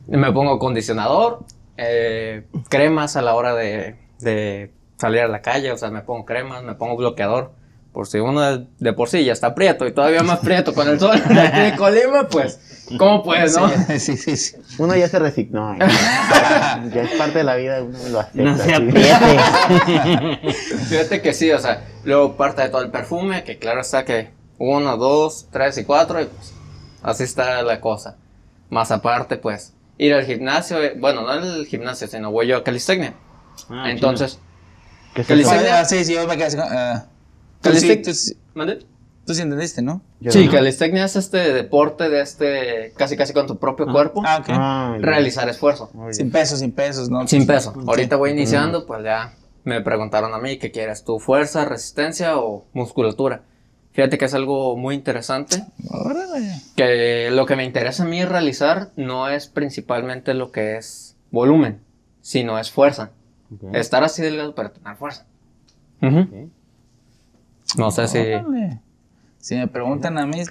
me 0.06 0.32
pongo 0.32 0.54
acondicionador, 0.54 1.44
eh, 1.76 2.44
cremas 2.68 3.16
a 3.16 3.23
la 3.23 3.34
hora 3.34 3.54
de, 3.54 3.96
de 4.20 4.73
salir 4.96 5.20
a 5.20 5.28
la 5.28 5.42
calle, 5.42 5.73
o 5.73 5.76
sea, 5.76 5.90
me 5.90 6.02
pongo 6.02 6.25
cremas, 6.25 6.62
me 6.62 6.75
pongo 6.75 6.96
bloqueador. 6.96 7.52
Por 7.94 8.08
si 8.08 8.18
uno 8.18 8.58
de, 8.58 8.92
por 8.92 9.08
sí 9.08 9.24
ya 9.24 9.32
está 9.32 9.54
prieto 9.54 9.86
y 9.86 9.92
todavía 9.92 10.24
más 10.24 10.40
prieto 10.40 10.74
con 10.74 10.88
el 10.88 10.98
sol 10.98 11.22
de 11.28 11.40
aquí 11.40 11.60
de 11.60 11.76
Colima, 11.76 12.26
pues, 12.28 12.58
¿cómo 12.98 13.22
puedes, 13.22 13.56
no? 13.56 13.70
Sí, 14.00 14.16
sí, 14.16 14.36
sí. 14.36 14.56
Uno 14.78 14.96
ya 14.96 15.08
se 15.08 15.20
resignó. 15.20 15.78
ya, 15.78 16.84
ya 16.92 17.02
es 17.02 17.12
parte 17.12 17.38
de 17.38 17.44
la 17.44 17.54
vida, 17.54 17.84
uno 17.84 17.96
lo 18.08 18.18
acepta. 18.18 18.42
No 18.42 18.58
se 18.58 18.74
apriete. 18.74 19.38
Fíjate 20.88 21.22
que 21.22 21.32
sí, 21.32 21.52
o 21.52 21.58
sea, 21.60 21.84
luego 22.02 22.36
parte 22.36 22.62
de 22.62 22.68
todo 22.68 22.82
el 22.82 22.90
perfume, 22.90 23.44
que 23.44 23.60
claro 23.60 23.80
está 23.80 24.04
que 24.04 24.32
uno, 24.58 24.96
dos, 24.96 25.46
tres 25.52 25.78
y 25.78 25.84
cuatro, 25.84 26.20
y 26.20 26.24
pues 26.24 26.52
así 27.00 27.22
está 27.22 27.62
la 27.62 27.80
cosa. 27.80 28.16
Más 28.70 28.90
aparte, 28.90 29.36
pues, 29.36 29.72
ir 29.98 30.14
al 30.14 30.24
gimnasio, 30.24 30.82
eh, 30.82 30.96
bueno, 30.98 31.22
no 31.22 31.28
al 31.28 31.64
gimnasio, 31.66 32.08
sino 32.08 32.32
voy 32.32 32.48
yo 32.48 32.56
a 32.56 32.64
calistecnia. 32.64 33.14
Ah, 33.70 33.88
Entonces, 33.88 34.40
Calistenia. 35.14 35.78
Ah, 35.78 35.84
sí, 35.84 36.04
sí, 36.04 36.14
yo 36.14 36.26
me 36.26 36.36
quedé 36.36 36.46
así. 36.46 36.56
Ah. 37.64 37.71
Tú, 37.73 37.76
Calistec- 37.78 37.97
sí, 37.97 38.02
tú, 38.02 38.12
sí- 38.14 38.37
¿mande? 38.54 38.85
tú 39.26 39.35
sí 39.35 39.42
entendiste, 39.42 39.80
¿no? 39.83 40.02
Yo 40.21 40.30
Sí, 40.33 40.47
no. 40.47 40.52
calistecnia 40.52 41.04
es 41.06 41.16
este 41.16 41.52
deporte 41.52 42.09
de 42.11 42.21
este, 42.21 42.92
casi 42.97 43.16
casi 43.16 43.33
con 43.33 43.47
tu 43.47 43.56
propio 43.59 43.87
cuerpo, 43.87 44.23
Ah, 44.26 44.38
ok. 44.40 44.47
Ah, 44.50 44.97
realizar 45.00 45.49
esfuerzo. 45.49 45.90
Sin 46.11 46.30
pesos, 46.30 46.59
sin 46.61 46.73
pesos, 46.73 47.09
¿no? 47.11 47.26
Sin 47.26 47.47
peso. 47.47 47.71
Ok. 47.71 47.88
Ahorita 47.88 48.16
voy 48.16 48.30
iniciando, 48.33 48.87
pues 48.87 49.02
ya 49.02 49.35
me 49.64 49.80
preguntaron 49.80 50.35
a 50.35 50.38
mí 50.38 50.59
qué 50.59 50.71
quieres, 50.71 51.04
tu 51.04 51.18
fuerza, 51.18 51.64
resistencia 51.64 52.37
o 52.38 52.66
musculatura. 52.75 53.42
Fíjate 53.92 54.18
que 54.18 54.25
es 54.25 54.35
algo 54.35 54.76
muy 54.76 54.94
interesante, 54.97 55.64
Órale. 55.88 56.61
que 56.76 57.30
lo 57.30 57.47
que 57.47 57.54
me 57.56 57.64
interesa 57.64 58.02
a 58.02 58.06
mí 58.06 58.25
realizar 58.25 58.90
no 58.97 59.28
es 59.28 59.47
principalmente 59.47 60.35
lo 60.35 60.50
que 60.50 60.76
es 60.76 61.16
volumen, 61.30 61.80
sino 62.21 62.59
es 62.59 62.71
fuerza. 62.73 63.12
Ok. 63.54 63.75
Estar 63.75 64.02
así 64.04 64.21
delgado 64.21 64.54
para 64.54 64.73
tener 64.73 64.97
fuerza. 64.97 65.26
Ujú. 66.02 66.50
No 67.76 67.90
sé 67.90 68.09
si... 68.09 68.19
Órale. 68.19 68.81
Si 69.38 69.54
me 69.57 69.69
preguntan 69.69 70.16
a 70.19 70.26
mí, 70.26 70.43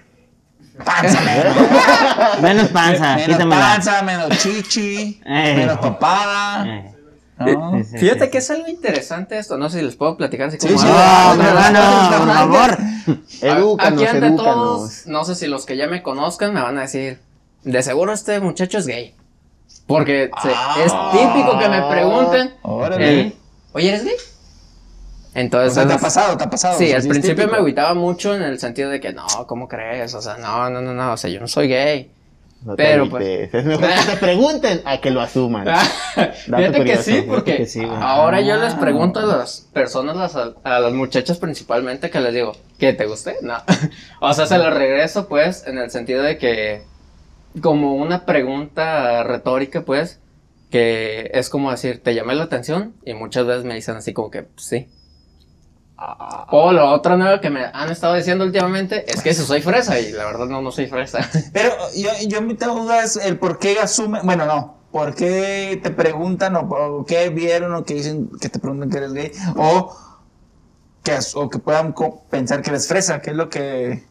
panza, 0.86 1.20
menos, 1.26 2.42
Menos 2.42 2.68
panza, 2.70 3.16
menos 3.16 3.28
quítamela. 3.28 3.62
panza, 3.62 4.02
menos 4.04 4.30
chichi, 4.40 5.22
Eh. 5.26 5.54
menos 5.58 5.78
papada. 5.80 6.66
Eh, 6.68 6.94
¿no? 7.40 7.78
sí, 7.80 7.84
sí, 7.86 7.98
Fíjate 7.98 8.26
sí. 8.26 8.32
que 8.32 8.38
es 8.38 8.52
algo 8.52 8.68
interesante 8.68 9.38
esto, 9.40 9.58
no 9.58 9.70
sé 9.70 9.80
si 9.80 9.86
les 9.86 9.96
puedo 9.96 10.16
platicar 10.16 10.48
así 10.50 10.58
Sí, 10.60 10.68
como... 10.68 10.80
sí, 10.80 10.88
Ah, 10.90 11.34
No, 11.36 11.44
Ah, 11.44 11.48
hermano, 11.50 12.18
por 12.20 12.28
no, 12.28 12.34
favor. 12.34 12.78
Edúcanos, 13.42 14.02
Aquí 14.02 14.06
ante 14.10 14.28
edúcanos. 14.28 14.44
todos, 14.56 15.08
no 15.08 15.24
sé 15.26 15.36
si 15.36 15.48
los 15.48 15.66
que 15.66 15.76
ya 15.76 15.88
me 15.88 16.04
conozcan 16.04 16.54
me 16.54 16.62
van 16.62 16.78
a 16.78 16.82
decir, 16.82 17.20
de 17.64 17.82
seguro 17.84 18.14
este 18.14 18.40
muchacho 18.40 18.78
es 18.78 18.86
gay. 18.88 19.16
Porque 19.88 20.30
se- 20.42 20.84
es 20.86 20.94
típico 21.12 21.58
que 21.58 21.68
me 21.68 21.82
pregunten, 21.90 22.54
Órale. 22.62 23.22
el, 23.22 23.36
oye, 23.74 23.90
¿eres 23.90 24.04
gay? 24.06 24.14
Entonces, 25.36 25.72
O 25.72 25.76
sea, 25.76 25.88
te 25.88 25.94
ha 25.94 25.98
pasado, 25.98 26.38
te 26.38 26.44
ha 26.44 26.50
pasado. 26.50 26.78
sí, 26.78 26.86
o 26.86 26.88
sea, 26.90 26.98
al 26.98 27.08
principio 27.08 27.36
típico. 27.36 27.52
me 27.52 27.58
agüitaba 27.58 27.94
mucho 27.96 28.36
en 28.36 28.44
el 28.44 28.60
sentido 28.60 28.90
de 28.90 29.00
que, 29.00 29.14
no, 29.14 29.26
¿cómo 29.48 29.68
crees? 29.68 30.14
O 30.14 30.22
sea, 30.22 30.38
no, 30.38 30.70
no, 30.70 30.82
no, 30.82 30.94
no, 30.94 31.14
o 31.14 31.18
sea, 31.18 31.30
yo 31.30 31.40
no 31.40 31.48
soy 31.48 31.68
gay. 31.70 32.12
No 32.64 32.76
Pero, 32.78 33.10
pues-. 33.10 33.54
Es 33.54 33.66
mejor 33.66 33.86
que 33.90 34.12
te 34.12 34.18
pregunten 34.22 34.82
a 34.86 35.02
que 35.02 35.12
lo 35.12 35.20
asuman. 35.22 35.68
Fíjate 36.16 36.72
que 36.72 36.78
curioso, 36.78 37.02
sí, 37.04 37.12
fíjate 37.12 37.28
porque 37.28 37.58
que 37.58 37.66
sí, 37.66 37.82
ahora 38.00 38.40
yo 38.40 38.56
les 38.56 38.74
pregunto 38.76 39.20
a 39.20 39.26
las 39.26 39.68
personas, 39.74 40.16
las- 40.16 40.36
a 40.64 40.80
las 40.80 40.94
muchachas 40.94 41.40
principalmente, 41.40 42.10
que 42.10 42.22
les 42.22 42.34
digo, 42.34 42.56
¿qué 42.80 42.94
te 42.94 43.06
guste? 43.06 43.36
No. 43.42 43.56
o 44.22 44.34
sea, 44.34 44.46
se 44.46 44.58
lo 44.60 44.70
regreso, 44.70 45.28
pues, 45.28 45.66
en 45.68 45.78
el 45.78 45.92
sentido 45.92 46.24
de 46.24 46.38
que, 46.38 46.84
como 47.62 47.96
una 47.96 48.26
pregunta 48.26 49.24
retórica, 49.24 49.82
pues, 49.82 50.20
que 50.72 51.32
es 51.34 51.50
como 51.50 51.70
decir, 51.70 52.02
¿te 52.02 52.16
llamé 52.16 52.34
la 52.36 52.44
atención? 52.46 52.94
Y 53.06 53.14
muchas 53.14 53.46
veces 53.46 53.66
me 53.66 53.76
dicen 53.76 53.96
así 53.98 54.14
como 54.14 54.32
que, 54.32 54.44
"Pues, 54.44 54.66
sí. 54.66 54.88
O 55.96 56.72
lo 56.72 56.90
otro 56.90 57.18
nuevo 57.18 57.40
que 57.40 57.50
me 57.50 57.66
han 57.72 57.92
estado 57.92 58.16
diciendo 58.16 58.44
últimamente 58.44 59.06
es 59.10 59.22
que 59.22 59.34
si 59.34 59.44
soy 59.44 59.62
fresa, 59.62 60.00
y 60.00 60.12
la 60.12 60.26
verdad 60.26 60.48
no, 60.48 60.62
no 60.62 60.72
soy 60.72 60.88
fresa. 60.88 61.20
Pero 61.54 61.72
yo, 61.96 62.10
yo 62.28 62.58
tengo 62.58 62.82
dudas 62.82 63.18
el 63.18 63.38
por 63.38 63.60
qué 63.60 63.80
asumen, 63.80 64.22
bueno, 64.24 64.46
no, 64.46 64.78
por 64.92 65.16
qué 65.16 65.80
te 65.82 65.92
preguntan 65.92 66.56
o, 66.56 66.62
o 66.62 67.06
qué 67.06 67.30
vieron 67.30 67.74
o 67.76 67.84
qué 67.84 67.96
dicen 67.96 68.30
que 68.42 68.50
te 68.50 68.60
preguntan 68.60 68.90
que 68.90 68.98
eres 68.98 69.14
gay 69.14 69.32
o 69.56 69.96
que, 71.04 71.18
o 71.36 71.50
que 71.50 71.60
puedan 71.60 71.94
pensar 72.30 72.62
que 72.62 72.70
eres 72.70 72.88
fresa, 72.88 73.22
que 73.22 73.32
es 73.32 73.36
lo 73.36 73.50
que... 73.50 74.04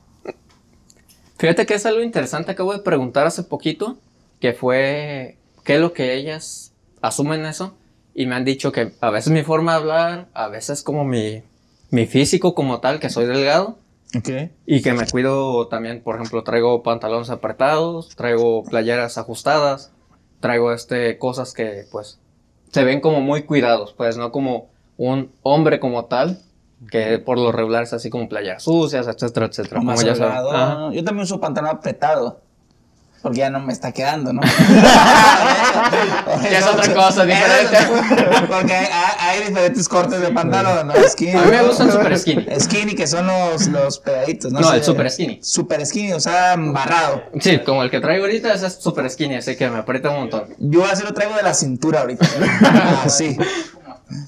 Fíjate 1.38 1.66
que 1.66 1.74
es 1.74 1.86
algo 1.86 2.02
interesante, 2.02 2.52
acabo 2.52 2.72
de 2.72 2.80
preguntar 2.80 3.26
hace 3.26 3.42
poquito, 3.42 3.98
que 4.40 4.52
fue 4.52 5.38
qué 5.64 5.74
es 5.74 5.80
lo 5.80 5.92
que 5.92 6.14
ellas 6.14 6.72
asumen 7.00 7.44
eso, 7.46 7.74
y 8.14 8.26
me 8.26 8.36
han 8.36 8.44
dicho 8.44 8.70
que 8.70 8.92
a 9.00 9.10
veces 9.10 9.32
mi 9.32 9.42
forma 9.42 9.72
de 9.72 9.78
hablar, 9.78 10.28
a 10.34 10.48
veces 10.48 10.82
como 10.82 11.04
mi, 11.04 11.42
mi 11.92 12.06
físico 12.06 12.54
como 12.54 12.80
tal, 12.80 12.98
que 12.98 13.10
soy 13.10 13.26
delgado, 13.26 13.78
Ok. 14.16 14.50
y 14.66 14.82
que 14.82 14.92
me 14.94 15.06
cuido 15.06 15.68
también, 15.68 16.02
por 16.02 16.16
ejemplo, 16.16 16.42
traigo 16.42 16.82
pantalones 16.82 17.30
apretados, 17.30 18.08
traigo 18.16 18.64
playeras 18.64 19.18
ajustadas, 19.18 19.92
traigo 20.40 20.72
este 20.72 21.18
cosas 21.18 21.52
que 21.52 21.84
pues 21.92 22.18
se 22.72 22.82
ven 22.84 23.00
como 23.00 23.20
muy 23.20 23.42
cuidados, 23.44 23.92
pues 23.96 24.16
no 24.16 24.32
como 24.32 24.70
un 24.96 25.30
hombre 25.42 25.78
como 25.80 26.06
tal, 26.06 26.38
que 26.90 27.18
por 27.18 27.38
lo 27.38 27.52
regular 27.52 27.82
es 27.84 27.92
así 27.92 28.10
como 28.10 28.28
playeras 28.28 28.62
sucias, 28.64 29.06
etcétera, 29.06 29.46
etcétera. 29.46 29.80
Como 29.80 29.94
ya. 29.94 30.12
Ajá. 30.12 30.90
Yo 30.92 31.04
también 31.04 31.24
uso 31.24 31.40
pantalón 31.40 31.70
apretado. 31.70 32.40
Porque 33.22 33.38
ya 33.38 33.50
no 33.50 33.60
me 33.60 33.72
está 33.72 33.92
quedando, 33.92 34.32
¿no? 34.32 34.42
Ya 36.42 36.58
es 36.58 36.66
otra 36.66 36.92
cosa 36.92 37.24
diferente. 37.24 37.76
Porque 38.48 38.74
hay, 38.74 38.88
hay 39.18 39.46
diferentes 39.48 39.88
cortes 39.88 40.20
de 40.20 40.28
pantalón, 40.28 40.88
¿no? 40.88 40.94
Skinny. 41.08 41.32
A 41.32 41.42
mí 41.42 41.50
me 41.50 41.62
gusta 41.62 41.84
el 41.84 41.92
super 41.92 42.18
skinny. 42.18 42.46
Skinny, 42.58 42.94
que 42.94 43.06
son 43.06 43.26
los, 43.26 43.68
los 43.68 43.98
pegaditos, 43.98 44.52
¿no? 44.52 44.60
No, 44.60 44.70
sé. 44.70 44.76
el 44.76 44.84
super 44.84 45.10
skinny. 45.10 45.38
Super 45.42 45.86
skinny, 45.86 46.12
o 46.12 46.20
sea, 46.20 46.56
barrado. 46.56 47.22
Sí, 47.40 47.58
como 47.60 47.82
el 47.82 47.90
que 47.90 48.00
traigo 48.00 48.24
ahorita 48.24 48.52
ese 48.52 48.66
es 48.66 48.74
super 48.74 49.08
skinny, 49.08 49.36
así 49.36 49.56
que 49.56 49.70
me 49.70 49.78
aprieta 49.78 50.10
un 50.10 50.20
montón. 50.20 50.44
Yo 50.58 50.84
así 50.84 51.04
lo 51.04 51.12
traigo 51.14 51.34
de 51.34 51.42
la 51.42 51.54
cintura 51.54 52.00
ahorita. 52.00 52.26
Así. 53.04 53.36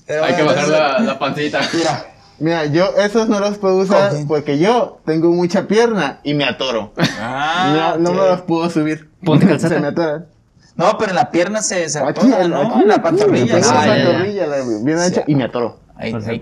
Pero 0.06 0.24
Hay 0.24 0.34
que 0.34 0.42
bajar 0.42 0.68
la, 0.68 0.98
la 1.00 1.18
pancita. 1.18 1.60
Mira, 1.72 2.13
Mira, 2.38 2.64
yo 2.66 2.86
esos 2.96 3.28
no 3.28 3.38
los 3.40 3.58
puedo 3.58 3.76
usar 3.76 4.12
porque 4.26 4.58
yo 4.58 4.98
tengo 5.04 5.30
mucha 5.30 5.66
pierna 5.68 6.18
y 6.24 6.34
me 6.34 6.44
atoro. 6.44 6.92
Ah, 7.20 7.94
no, 7.96 7.98
no 7.98 8.10
me 8.12 8.28
los 8.28 8.40
puedo 8.42 8.68
subir. 8.70 9.08
Ponte 9.24 9.46
calceta. 9.46 9.74
Se 9.76 9.80
me 9.80 9.86
atoran. 9.88 10.26
No, 10.76 10.98
pero 10.98 11.10
en 11.10 11.16
la 11.16 11.30
pierna 11.30 11.62
se, 11.62 11.88
se 11.88 12.00
Aquí, 12.00 12.08
atora, 12.20 12.42
en- 12.42 12.50
¿no? 12.50 12.60
aquí, 12.62 12.82
en 12.82 12.88
la 12.88 12.94
aquí, 12.94 13.02
pantorrilla. 13.04 13.56
Ah, 13.64 13.86
la 13.86 13.94
pantorrilla, 13.94 14.46
bien 14.82 14.98
ancha, 14.98 15.22
y 15.28 15.34
me 15.36 15.44
atoro. 15.44 15.78
Ahí, 16.04 16.12
Pues 16.12 16.26
ahí 16.26 16.40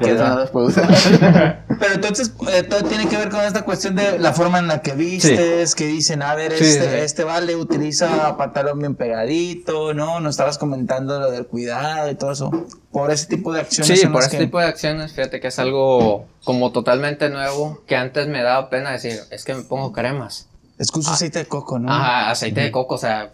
usar. 0.53 1.65
Pero 1.81 1.95
entonces, 1.95 2.33
eh, 2.53 2.63
todo 2.63 2.83
tiene 2.85 3.09
que 3.09 3.17
ver 3.17 3.29
con 3.31 3.41
esta 3.41 3.63
cuestión 3.63 3.97
de 3.97 4.19
la 4.19 4.33
forma 4.33 4.59
en 4.59 4.67
la 4.69 4.83
que 4.83 4.93
vistes, 4.93 5.75
que 5.75 5.87
dicen, 5.87 6.23
a 6.23 6.35
ver, 6.35 6.53
Sí, 6.57 6.65
este, 6.65 6.83
sí. 6.85 6.97
este 6.99 7.25
vale 7.25 7.57
utiliza 7.57 8.37
pantalón 8.37 8.79
bien 8.79 8.95
pegadito, 8.95 9.95
¿no? 9.95 10.21
No 10.21 10.31
estabas 10.31 10.59
comentando 10.59 11.19
lo 11.21 11.31
del 11.31 11.47
cuidado 11.47 12.11
y 12.11 12.15
todo 12.15 12.33
eso. 12.33 12.51
Por 12.93 13.11
ese 13.11 13.27
tipo 13.27 13.53
de 13.53 13.61
acciones. 13.61 14.01
Sí, 14.01 14.07
por 14.07 14.23
este 14.23 14.39
que- 14.39 14.45
tipo 14.45 14.59
de 14.59 14.67
acciones, 14.67 15.13
fíjate 15.13 15.41
que 15.41 15.49
es 15.49 15.59
algo 15.59 16.27
como 16.45 16.73
totalmente 16.73 17.31
nuevo, 17.31 17.83
que 17.87 17.97
antes 17.97 18.29
me 18.29 18.43
daba 18.43 18.69
pena 18.71 18.91
decir, 18.93 19.19
es 19.31 19.45
que 19.45 19.55
me 19.55 19.63
pongo 19.63 19.93
cremas. 19.93 20.49
Es 20.79 20.91
que 20.91 20.99
uso 20.99 21.11
aceite 21.13 21.39
de 21.41 21.47
coco, 21.47 21.79
¿no? 21.79 21.93
Ajá, 21.93 22.31
aceite 22.31 22.61
de 22.61 22.71
coco, 22.73 22.97
o 22.97 22.99
sea, 22.99 23.33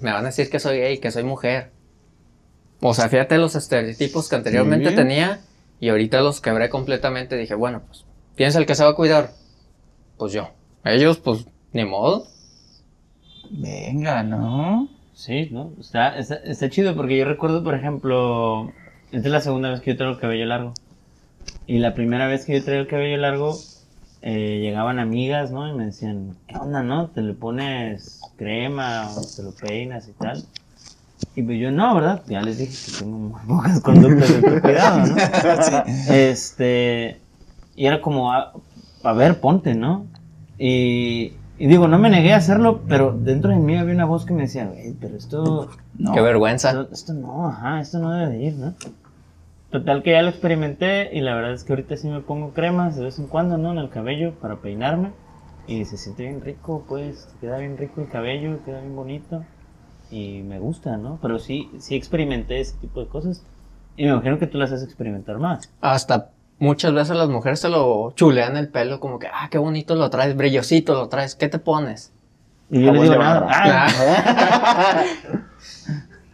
me 0.00 0.12
van 0.12 0.24
a 0.24 0.28
decir 0.28 0.50
que 0.50 0.58
soy 0.60 0.78
gay, 0.78 0.98
que 0.98 1.10
soy 1.10 1.22
mujer. 1.24 1.70
O 2.82 2.94
sea, 2.94 3.08
fíjate 3.08 3.36
los 3.38 3.54
estereotipos 3.56 4.28
que 4.28 4.36
anteriormente 4.36 4.90
Sí. 4.90 4.96
tenía 4.96 5.40
y 5.80 5.88
ahorita 5.88 6.20
los 6.20 6.40
quebré 6.40 6.68
completamente. 6.68 7.36
Dije, 7.36 7.54
bueno, 7.54 7.82
pues, 7.86 8.04
piensa 8.36 8.58
el 8.58 8.66
que 8.66 8.74
se 8.74 8.84
va 8.84 8.90
a 8.90 8.94
cuidar. 8.94 9.30
Pues 10.18 10.32
yo. 10.32 10.50
Ellos, 10.84 11.18
pues, 11.18 11.46
ni 11.72 11.84
modo. 11.84 12.26
Venga, 13.50 14.22
¿no? 14.22 14.88
Sí, 15.14 15.48
¿no? 15.50 15.72
Está, 15.80 16.16
está, 16.18 16.36
está 16.36 16.70
chido 16.70 16.94
porque 16.94 17.18
yo 17.18 17.24
recuerdo, 17.24 17.64
por 17.64 17.74
ejemplo, 17.74 18.72
esta 19.10 19.28
es 19.28 19.32
la 19.32 19.40
segunda 19.40 19.70
vez 19.70 19.80
que 19.80 19.92
yo 19.92 19.96
traigo 19.96 20.14
el 20.14 20.20
cabello 20.20 20.46
largo. 20.46 20.74
Y 21.66 21.78
la 21.78 21.94
primera 21.94 22.26
vez 22.26 22.44
que 22.44 22.54
yo 22.54 22.64
traigo 22.64 22.82
el 22.82 22.88
cabello 22.88 23.16
largo, 23.16 23.56
eh, 24.22 24.60
llegaban 24.60 24.98
amigas, 24.98 25.50
¿no? 25.50 25.68
Y 25.68 25.72
me 25.72 25.86
decían, 25.86 26.36
¿qué 26.46 26.56
onda, 26.56 26.82
no? 26.82 27.08
¿Te 27.08 27.22
le 27.22 27.34
pones 27.34 28.20
crema 28.36 29.10
o 29.16 29.20
te 29.22 29.42
lo 29.42 29.52
peinas 29.52 30.08
y 30.08 30.12
tal? 30.12 30.44
Y 31.34 31.42
pues 31.42 31.60
yo, 31.60 31.70
no, 31.70 31.94
¿verdad? 31.94 32.22
Ya 32.26 32.42
les 32.42 32.58
dije 32.58 32.72
que 32.92 32.98
tengo 32.98 33.18
muy 33.18 33.40
pocas 33.48 33.80
conductas 33.80 34.42
de 34.42 34.60
cuidado, 34.60 35.06
¿no? 35.06 35.84
Este, 36.14 37.20
y 37.76 37.86
era 37.86 38.00
como, 38.00 38.32
a, 38.32 38.52
a 39.04 39.12
ver, 39.12 39.40
ponte, 39.40 39.74
¿no? 39.74 40.06
Y, 40.58 41.32
y 41.58 41.66
digo, 41.66 41.88
no 41.88 41.98
me 41.98 42.10
negué 42.10 42.32
a 42.32 42.36
hacerlo, 42.38 42.82
pero 42.88 43.12
dentro 43.12 43.50
de 43.50 43.56
mí 43.56 43.76
había 43.76 43.94
una 43.94 44.04
voz 44.04 44.24
que 44.24 44.34
me 44.34 44.42
decía, 44.42 44.66
güey, 44.66 44.92
pero 45.00 45.16
esto, 45.16 45.70
No. 45.96 46.12
Qué 46.12 46.20
vergüenza. 46.20 46.70
esto, 46.70 46.88
esto 46.92 47.14
no, 47.14 47.48
ajá, 47.48 47.80
esto 47.80 47.98
no 47.98 48.10
debe 48.12 48.32
de 48.32 48.42
ir, 48.44 48.54
¿no? 48.54 48.74
Total 49.70 50.02
que 50.02 50.10
ya 50.10 50.22
lo 50.22 50.30
experimenté 50.30 51.10
y 51.16 51.20
la 51.20 51.34
verdad 51.34 51.52
es 51.52 51.62
que 51.62 51.72
ahorita 51.72 51.96
sí 51.96 52.08
me 52.08 52.20
pongo 52.20 52.50
cremas 52.52 52.96
de 52.96 53.04
vez 53.04 53.18
en 53.18 53.28
cuando, 53.28 53.56
¿no? 53.56 53.70
En 53.70 53.78
el 53.78 53.88
cabello 53.88 54.34
para 54.40 54.56
peinarme 54.56 55.12
y 55.68 55.84
se 55.84 55.96
siente 55.96 56.24
bien 56.24 56.40
rico, 56.40 56.84
pues, 56.88 57.28
queda 57.40 57.58
bien 57.58 57.76
rico 57.76 58.00
el 58.00 58.08
cabello, 58.08 58.58
queda 58.64 58.80
bien 58.80 58.96
bonito 58.96 59.44
y 60.10 60.42
me 60.42 60.58
gusta, 60.58 60.96
¿no? 60.96 61.18
Pero 61.22 61.38
sí, 61.38 61.70
sí 61.78 61.94
experimenté 61.94 62.60
ese 62.60 62.76
tipo 62.78 63.00
de 63.00 63.06
cosas 63.06 63.42
y 63.96 64.04
me 64.04 64.10
imagino 64.10 64.38
que 64.38 64.46
tú 64.46 64.58
las 64.58 64.72
haces 64.72 64.86
experimentar 64.86 65.38
más. 65.38 65.70
Hasta 65.80 66.30
muchas 66.58 66.92
veces 66.92 67.16
las 67.16 67.28
mujeres 67.28 67.60
se 67.60 67.68
lo 67.68 68.12
chulean 68.12 68.56
el 68.56 68.68
pelo, 68.68 69.00
como 69.00 69.18
que, 69.18 69.26
ah, 69.26 69.48
qué 69.50 69.58
bonito 69.58 69.94
lo 69.94 70.10
traes, 70.10 70.36
brillosito 70.36 70.94
lo 70.94 71.08
traes, 71.08 71.34
¿qué 71.34 71.48
te 71.48 71.58
pones? 71.58 72.12
Y 72.70 72.82
yo 72.82 72.92
le 72.92 72.98
Jabón 72.98 73.02
digo 73.02 73.22
nada. 73.22 73.46
Ah, 73.50 75.04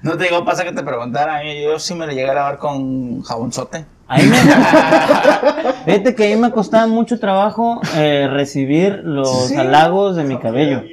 No 0.03 0.17
te 0.17 0.25
digo, 0.25 0.45
pasa 0.45 0.63
que 0.63 0.71
te 0.71 0.85
preguntara, 0.85 1.43
eh, 1.43 1.65
yo 1.65 1.81
sí 1.81 1.93
me 1.95 2.07
lo 2.07 2.13
llegué 2.13 2.31
a 2.31 2.35
lavar 2.35 2.59
con 2.59 3.23
jabonzote. 3.23 3.87
Ahí 4.07 4.25
me... 4.25 4.37
Fíjate 5.85 6.15
que 6.15 6.23
ahí 6.23 6.37
me 6.37 6.53
costaba 6.53 6.87
mucho 6.87 7.19
trabajo 7.19 7.81
eh, 7.97 8.29
recibir 8.31 9.01
los 9.03 9.51
halagos 9.51 10.15
de 10.15 10.23
mi 10.23 10.39
cabello, 10.39 10.85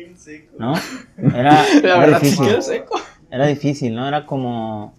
¿no? 0.58 0.74
Era, 1.18 1.64
La 1.84 1.98
era 1.98 1.98
verdad, 1.98 2.20
sí 2.24 2.26
difícil. 2.28 2.48
quedó 2.48 2.62
seco. 2.62 3.00
Era 3.32 3.46
difícil, 3.48 3.96
¿no? 3.96 4.08
Era 4.08 4.26
como... 4.26 4.94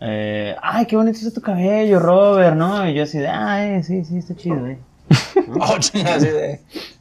eh, 0.00 0.54
ay, 0.62 0.86
qué 0.86 0.96
bonito 0.96 1.18
está 1.18 1.32
tu 1.32 1.40
cabello, 1.40 1.98
Robert, 1.98 2.56
¿no? 2.56 2.88
Y 2.88 2.94
yo 2.94 3.04
así 3.04 3.18
de, 3.18 3.28
ay, 3.28 3.82
sí, 3.82 4.04
sí, 4.04 4.18
está 4.18 4.34
chido, 4.34 4.66
eh. 4.66 4.78
Oh. 5.60 5.76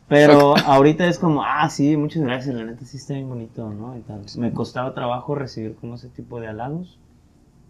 Pero 0.08 0.56
ahorita 0.56 1.08
es 1.08 1.18
como, 1.18 1.44
ah, 1.44 1.68
sí, 1.70 1.98
muchas 1.98 2.22
gracias, 2.22 2.54
la 2.54 2.64
neta 2.64 2.86
sí 2.86 2.98
está 2.98 3.16
bien 3.16 3.28
bonito, 3.28 3.68
¿no? 3.72 3.98
Y 3.98 4.02
tal. 4.02 4.22
Me 4.38 4.54
costaba 4.54 4.94
trabajo 4.94 5.34
recibir 5.34 5.76
como 5.76 5.96
ese 5.96 6.10
tipo 6.10 6.40
de 6.40 6.48
halagos, 6.48 7.00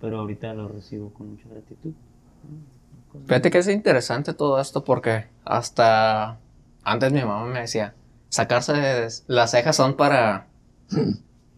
pero 0.02 0.20
ahorita 0.20 0.54
lo 0.54 0.68
recibo 0.68 1.12
con 1.14 1.32
mucha 1.32 1.48
gratitud. 1.50 1.94
Fíjate 3.26 3.50
que 3.50 3.60
es 3.60 3.70
interesante 3.70 4.34
todo 4.34 4.60
esto 4.60 4.84
porque 4.84 5.28
hasta 5.46 6.38
antes 6.84 7.14
mi 7.14 7.22
mamá 7.22 7.46
me 7.46 7.62
decía, 7.62 7.94
sacarse 8.36 9.08
las 9.28 9.52
cejas 9.52 9.76
son 9.76 9.96
para... 9.96 10.48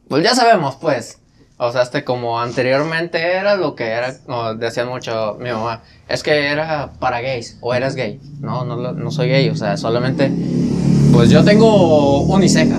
Pues 0.08 0.24
ya 0.24 0.36
sabemos, 0.36 0.76
pues. 0.76 1.20
O 1.58 1.72
sea, 1.72 1.82
este 1.82 2.04
como 2.04 2.40
anteriormente 2.40 3.20
era 3.36 3.56
lo 3.56 3.76
que 3.76 3.86
era, 3.88 4.14
o 4.28 4.54
decían 4.54 4.88
mucho 4.90 5.38
mi 5.40 5.50
mamá, 5.50 5.82
es 6.08 6.22
que 6.22 6.48
era 6.52 6.92
para 7.00 7.20
gays, 7.20 7.58
o 7.62 7.74
eres 7.74 7.96
gay. 7.96 8.20
No, 8.40 8.64
no, 8.64 8.92
no 8.94 9.12
soy 9.12 9.28
gay, 9.30 9.50
o 9.50 9.56
sea, 9.56 9.76
solamente, 9.76 10.32
pues 11.12 11.32
yo 11.32 11.44
tengo 11.44 12.22
uniceja. 12.22 12.78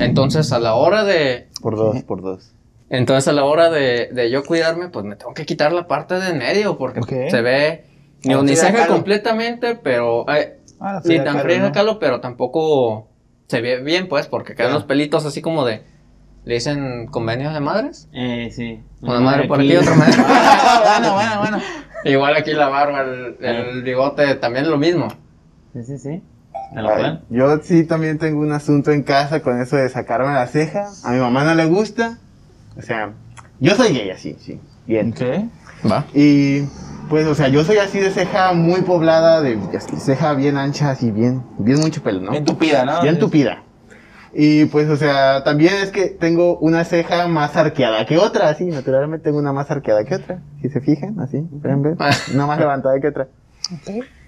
Entonces 0.00 0.52
a 0.52 0.58
la 0.58 0.74
hora 0.74 1.04
de, 1.04 1.48
Por 1.60 1.76
dos, 1.76 2.02
por 2.04 2.22
dos. 2.22 2.52
entonces 2.88 3.28
a 3.28 3.32
la 3.32 3.44
hora 3.44 3.68
de, 3.70 4.08
de 4.10 4.30
yo 4.30 4.42
cuidarme, 4.44 4.88
pues 4.88 5.04
me 5.04 5.16
tengo 5.16 5.34
que 5.34 5.44
quitar 5.44 5.72
la 5.74 5.86
parte 5.86 6.14
de 6.14 6.30
en 6.30 6.38
medio 6.38 6.78
porque 6.78 7.00
Ok. 7.00 7.12
se 7.30 7.42
ve 7.42 7.84
ni 8.24 8.32
Ah, 8.32 8.38
uniceja 8.38 8.86
completamente, 8.86 9.74
pero 9.76 10.24
eh, 10.34 10.58
Ah, 10.80 11.00
ni 11.04 11.18
tan 11.20 11.40
fría 11.40 11.60
¿no? 11.60 11.72
calo, 11.72 11.98
pero 11.98 12.20
tampoco 12.20 13.08
se 13.48 13.60
ve 13.60 13.82
bien, 13.82 14.08
pues, 14.08 14.26
porque 14.26 14.54
quedan 14.54 14.72
los 14.72 14.84
pelitos 14.84 15.24
así 15.24 15.40
como 15.40 15.64
de, 15.64 15.82
le 16.44 16.54
dicen 16.54 17.06
convenios 17.06 17.54
de 17.54 17.60
madres. 17.60 18.08
Eh, 18.12 18.50
sí. 18.52 18.82
Una 19.00 19.20
madre 19.20 19.48
por 19.48 19.60
aquí, 19.60 19.76
otra 19.76 19.94
madre. 19.94 20.16
bueno, 20.82 21.14
bueno, 21.14 21.40
bueno. 21.40 21.58
Igual 22.04 22.36
aquí 22.36 22.52
la 22.52 22.68
barba, 22.68 23.02
el, 23.02 23.36
el 23.40 23.82
bigote, 23.82 24.34
también 24.36 24.70
lo 24.70 24.78
mismo. 24.78 25.08
Sí, 25.72 25.82
sí, 25.84 25.98
sí. 25.98 26.22
Ay, 26.74 26.84
cual. 26.84 27.22
yo 27.30 27.58
sí 27.62 27.84
también 27.84 28.18
tengo 28.18 28.40
un 28.40 28.52
asunto 28.52 28.90
en 28.90 29.02
casa 29.02 29.40
con 29.40 29.60
eso 29.60 29.76
de 29.76 29.88
sacarme 29.88 30.32
la 30.32 30.46
ceja. 30.46 30.88
A 31.04 31.12
mi 31.12 31.18
mamá 31.18 31.44
no 31.44 31.54
le 31.54 31.66
gusta. 31.66 32.18
O 32.76 32.82
sea, 32.82 33.12
yo 33.60 33.74
soy 33.74 33.92
gay 33.92 34.10
así, 34.10 34.36
sí. 34.38 34.60
Bien. 34.86 35.12
Ok. 35.12 35.90
Va. 35.90 36.04
Y 36.14 36.62
pues, 37.08 37.26
o 37.26 37.34
sea, 37.34 37.48
yo 37.48 37.64
soy 37.64 37.78
así 37.78 38.00
de 38.00 38.10
ceja 38.10 38.52
muy 38.52 38.82
poblada, 38.82 39.40
de 39.40 39.58
así, 39.76 39.96
ceja 39.96 40.34
bien 40.34 40.56
ancha, 40.56 40.90
así 40.90 41.10
bien, 41.10 41.42
bien 41.58 41.80
mucho 41.80 42.02
pelo, 42.02 42.20
¿no? 42.20 42.30
Bien 42.32 42.44
tupida, 42.44 42.84
¿no? 42.84 43.02
Bien 43.02 43.18
tupida. 43.18 43.62
Y 44.32 44.66
pues, 44.66 44.88
o 44.90 44.96
sea, 44.96 45.44
también 45.44 45.74
es 45.74 45.90
que 45.90 46.06
tengo 46.08 46.58
una 46.58 46.84
ceja 46.84 47.26
más 47.26 47.56
arqueada 47.56 48.04
que 48.04 48.18
otra, 48.18 48.50
así, 48.50 48.64
naturalmente 48.66 49.24
tengo 49.24 49.38
una 49.38 49.52
más 49.52 49.70
arqueada 49.70 50.04
que 50.04 50.14
otra. 50.14 50.42
Si 50.60 50.68
se 50.68 50.80
fijan, 50.80 51.18
así, 51.20 51.40
pueden 51.40 51.82
ver, 51.82 51.96
una 52.34 52.46
más 52.46 52.58
levantada 52.58 53.00
que 53.00 53.08
otra. 53.08 53.28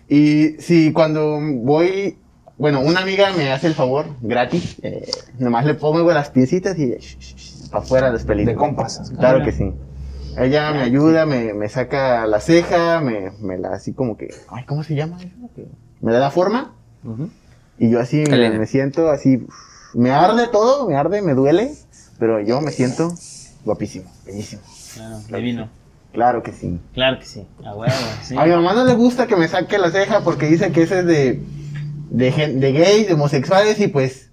Y 0.09 0.57
si 0.61 0.93
cuando 0.93 1.39
voy, 1.41 2.17
bueno, 2.57 2.81
una 2.81 3.01
amiga 3.01 3.33
me 3.37 3.53
hace 3.53 3.67
el 3.67 3.75
favor, 3.75 4.07
gratis, 4.23 4.79
eh, 4.83 5.11
nomás 5.39 5.67
le 5.67 5.75
pongo 5.75 6.11
las 6.13 6.31
piecitas 6.31 6.79
y 6.79 6.95
para 7.71 7.85
afuera 7.85 8.11
los 8.11 8.25
pelitos. 8.25 8.55
De 8.55 8.59
compas. 8.59 9.13
Claro 9.19 9.45
que 9.45 9.53
sí. 9.53 9.75
Ella 10.41 10.73
me 10.73 10.83
ayuda, 10.83 11.27
me, 11.27 11.53
me 11.55 11.69
saca 11.69 12.27
la 12.27 12.41
ceja, 12.41 13.01
me, 13.01 13.33
me 13.41 13.59
la 13.59 13.71
así 13.71 13.93
como 13.93 14.17
que, 14.17 14.35
ay, 14.49 14.65
¿cómo 14.65 14.85
se 14.85 14.95
llama 14.95 15.19
eso? 15.23 15.37
Me 16.01 16.13
da 16.13 16.21
la 16.21 16.31
forma 16.31 16.75
y 17.79 17.91
yo 17.91 18.01
así 18.01 18.17
me, 18.17 18.67
siento 18.67 19.11
así, 19.11 19.47
me 19.95 20.11
arde 20.11 20.49
todo, 20.49 20.89
me 20.89 20.97
arde, 20.97 21.23
me 21.23 21.35
duele, 21.35 21.73
pero 22.19 22.41
yo 22.41 22.61
me 22.61 22.71
siento 22.71 23.15
guapísimo, 23.65 24.11
bellísimo. 24.27 24.63
Claro, 24.95 25.19
divino. 25.29 25.69
Claro 26.13 26.43
que 26.43 26.53
sí. 26.53 26.81
Claro 26.95 27.19
que 27.19 27.25
sí. 27.27 27.47
A 27.65 27.75
huevo, 27.75 27.95
sí. 28.23 28.37
A 28.37 28.45
mi 28.45 28.51
mamá 28.51 28.75
no 28.75 28.85
le 28.85 28.95
gusta 28.95 29.27
que 29.27 29.37
me 29.37 29.47
saque 29.49 29.79
la 29.79 29.91
ceja 29.91 30.21
porque 30.23 30.47
dice 30.47 30.73
que 30.73 30.83
eso 30.83 30.95
es 30.97 31.07
de, 31.07 31.43
de, 32.11 32.33
gen- 32.33 32.61
de 32.61 32.73
gays, 32.73 33.07
de 33.09 33.15
homosexuales 33.15 33.79
y 33.81 33.89
pues... 33.89 34.31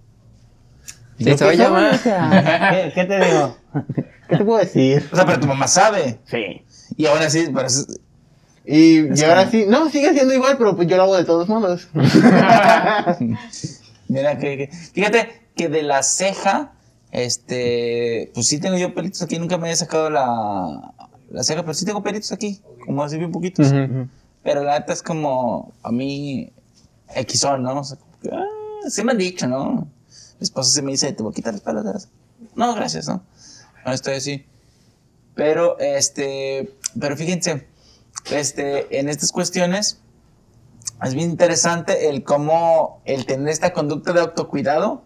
Sí, 1.18 1.26
¿yo 1.26 1.38
se 1.38 1.46
qué 1.46 1.52
oye, 1.52 1.66
soy? 1.66 1.84
¿Qué, 2.72 2.92
qué 2.94 3.06
te 3.06 3.26
digo? 3.26 3.58
¿Qué 4.30 4.38
te 4.38 4.46
puedo 4.46 4.60
decir? 4.60 5.08
O 5.12 5.16
sea, 5.16 5.26
pero 5.26 5.40
tu 5.40 5.48
mamá 5.48 5.68
sabe. 5.68 6.20
Sí. 6.26 6.64
Y 6.98 7.06
aún 7.06 7.20
así, 7.20 7.48
pero 7.54 7.68
es- 7.68 7.88
Y, 8.68 9.08
Es 9.12 9.22
y 9.22 9.24
ahora 9.24 9.42
como- 9.42 9.52
sí, 9.52 9.66
no, 9.68 9.90
sigue 9.90 10.12
siendo 10.14 10.34
igual, 10.34 10.58
pero 10.58 10.76
pues 10.76 10.88
yo 10.88 10.98
lo 10.98 11.04
hago 11.04 11.16
de 11.18 11.24
todos 11.26 11.48
modos. 11.48 11.88
Mira 14.08 14.38
que, 14.38 14.58
que- 14.58 14.70
fíjate 14.94 15.30
que 15.56 15.70
de 15.70 15.84
la 15.84 16.04
ceja, 16.04 16.74
este, 17.12 18.32
pues 18.34 18.48
sí 18.48 18.60
tengo 18.60 18.78
yo 18.78 18.94
pelitos 18.94 19.22
aquí, 19.22 19.40
nunca 19.40 19.58
me 19.58 19.72
he 19.72 19.76
sacado 19.76 20.10
la, 20.10 20.94
la 21.30 21.44
ceja, 21.44 21.62
pero 21.62 21.74
sí 21.74 21.86
tengo 21.86 22.04
pelitos 22.04 22.32
aquí, 22.32 22.62
como 22.86 23.04
así 23.04 23.18
bien 23.18 23.32
poquitos. 23.32 23.72
Pero 24.44 24.64
la 24.64 24.80
neta 24.80 24.94
es 24.94 25.02
como, 25.02 25.74
a 25.82 25.92
mí, 25.92 26.52
Xon, 27.28 27.64
¿no? 27.64 27.80
O 27.80 27.84
sea, 27.84 27.98
como 27.98 28.20
que, 28.20 28.30
ah, 28.32 28.90
sí 28.90 29.04
me 29.04 29.14
han 29.14 29.18
dicho, 29.18 29.48
¿no? 29.48 29.88
Mi 30.40 30.44
esposa 30.44 30.72
se 30.72 30.82
me 30.82 30.92
dice, 30.92 31.12
te 31.14 31.24
voy 31.24 31.32
a 31.32 31.36
quitar 31.36 31.54
las-". 31.54 32.10
No, 32.56 32.76
gracias, 32.76 33.08
¿no? 33.08 33.24
No 33.86 33.92
estoy 33.92 34.16
así. 34.16 34.46
Pero, 35.36 35.78
este, 35.80 36.76
pero 37.00 37.16
fíjense, 37.16 37.68
este, 38.32 39.00
en 39.00 39.10
estas 39.10 39.32
cuestiones, 39.32 40.02
es 41.04 41.14
bien 41.14 41.32
interesante 41.32 42.10
el 42.10 42.24
cómo 42.24 43.02
el 43.06 43.26
tener 43.26 43.50
esta 43.50 43.74
conducta 43.74 44.14
de 44.14 44.22
autocuidado 44.22 45.04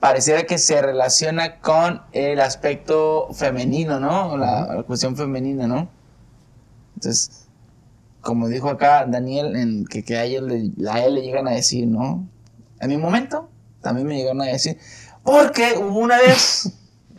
pareciera 0.00 0.44
que 0.44 0.58
se 0.58 0.80
relaciona 0.80 1.60
con 1.60 2.02
el 2.12 2.40
aspecto 2.40 3.28
femenino, 3.32 4.00
¿no? 4.00 4.36
La, 4.36 4.74
la 4.74 4.82
cuestión 4.82 5.16
femenina, 5.16 5.66
¿no? 5.66 5.88
Entonces, 6.94 7.46
como 8.20 8.48
dijo 8.48 8.70
acá 8.70 9.04
Daniel, 9.06 9.56
en 9.56 9.84
que, 9.84 10.04
que 10.04 10.16
a 10.16 10.24
ellos 10.24 10.44
le, 10.44 10.72
a 10.88 11.04
él 11.04 11.16
le 11.16 11.22
llegan 11.22 11.46
a 11.48 11.50
decir, 11.50 11.86
¿no? 11.86 12.26
En 12.80 12.88
mi 12.88 12.96
momento, 12.96 13.48
también 13.80 14.06
me 14.06 14.16
llegaron 14.16 14.40
a 14.42 14.46
decir, 14.46 14.78
porque 15.22 15.74
hubo 15.76 15.98
una 15.98 16.18
vez, 16.18 16.72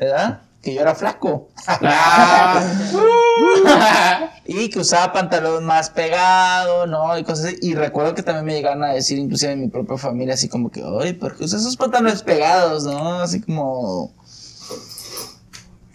¿verdad? 0.04 0.42
Que 0.62 0.74
yo 0.74 0.82
era 0.82 0.96
flaco. 0.96 1.50
y 4.46 4.70
que 4.70 4.80
usaba 4.80 5.12
pantalón 5.12 5.66
más 5.66 5.90
pegado, 5.90 6.88
¿no? 6.88 7.18
Y 7.18 7.24
cosas 7.24 7.48
así. 7.48 7.58
Y 7.62 7.76
recuerdo 7.76 8.16
que 8.16 8.24
también 8.24 8.46
me 8.46 8.54
llegaron 8.54 8.84
a 8.84 8.94
decir, 8.94 9.18
inclusive 9.18 9.54
en 9.54 9.62
mi 9.62 9.68
propia 9.68 9.98
familia, 9.98 10.36
así 10.36 10.48
como 10.48 10.72
que, 10.72 10.82
ay, 11.02 11.14
¿por 11.14 11.36
qué 11.36 11.46
usas 11.46 11.62
esos 11.62 11.76
pantalones 11.76 12.24
pegados, 12.24 12.86
no? 12.86 13.20
Así 13.20 13.42
como... 13.42 14.14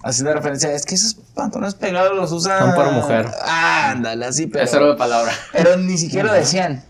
Haciendo 0.04 0.32
referencia, 0.32 0.72
es 0.72 0.86
que 0.86 0.94
esos 0.94 1.14
pantalones 1.34 1.74
pegados 1.74 2.16
los 2.16 2.30
usan... 2.30 2.60
Son 2.60 2.74
para 2.74 2.92
mujer. 2.92 3.26
Ah, 3.42 3.90
ándale, 3.90 4.26
así, 4.26 4.46
pero... 4.46 4.64
Era 4.64 4.80
la 4.80 4.96
palabra. 4.96 5.32
Pero 5.52 5.76
ni 5.76 5.98
siquiera 5.98 6.28
lo 6.28 6.34
decían. 6.34 6.84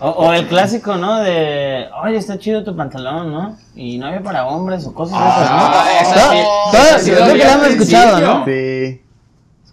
O, 0.00 0.08
o 0.08 0.32
el 0.32 0.46
clásico, 0.46 0.96
¿no? 0.96 1.20
De, 1.20 1.86
oye, 2.02 2.16
está 2.16 2.38
chido 2.38 2.64
tu 2.64 2.74
pantalón, 2.74 3.30
¿no? 3.32 3.58
Y 3.74 3.98
no 3.98 4.06
había 4.06 4.22
para 4.22 4.46
hombres 4.46 4.86
o 4.86 4.94
cosas 4.94 5.18
Ah, 5.20 5.84
de 5.86 6.00
esas, 6.00 6.16
esa 6.16 6.26
¿no? 6.26 6.32
sí- 6.32 6.38
Todo- 6.72 6.82
esa 6.82 6.90
todo- 6.90 6.98
sí 7.04 7.10
creo 7.10 7.26
que 7.26 7.38
lo 7.38 7.44
al 7.44 7.50
hemos 7.50 7.66
escuchado, 7.68 8.20
¿no? 8.20 8.44
Sí. 8.46 9.02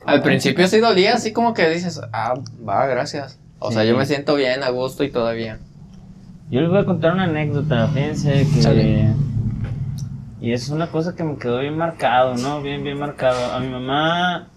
Al 0.05 0.21
principio 0.21 0.67
sí 0.67 0.79
dolía, 0.79 1.13
así 1.15 1.31
como 1.33 1.53
que 1.53 1.69
dices, 1.69 2.01
ah, 2.13 2.33
va, 2.67 2.85
gracias. 2.87 3.39
O 3.59 3.71
sea, 3.71 3.83
yo 3.85 3.95
me 3.97 4.05
siento 4.05 4.35
bien, 4.35 4.63
a 4.63 4.69
gusto 4.69 5.03
y 5.03 5.11
todavía. 5.11 5.59
Yo 6.49 6.61
les 6.61 6.69
voy 6.69 6.79
a 6.79 6.85
contar 6.85 7.13
una 7.13 7.23
anécdota, 7.23 7.87
fíjense 7.87 8.47
que... 8.53 8.61
Sale. 8.61 9.13
Y 10.39 10.53
es 10.53 10.69
una 10.69 10.87
cosa 10.87 11.15
que 11.15 11.23
me 11.23 11.37
quedó 11.37 11.59
bien 11.59 11.75
marcado, 11.75 12.35
¿no? 12.35 12.61
Bien, 12.61 12.83
bien 12.83 12.99
marcado. 12.99 13.53
A 13.53 13.59
mi 13.59 13.69
mamá 13.69 14.47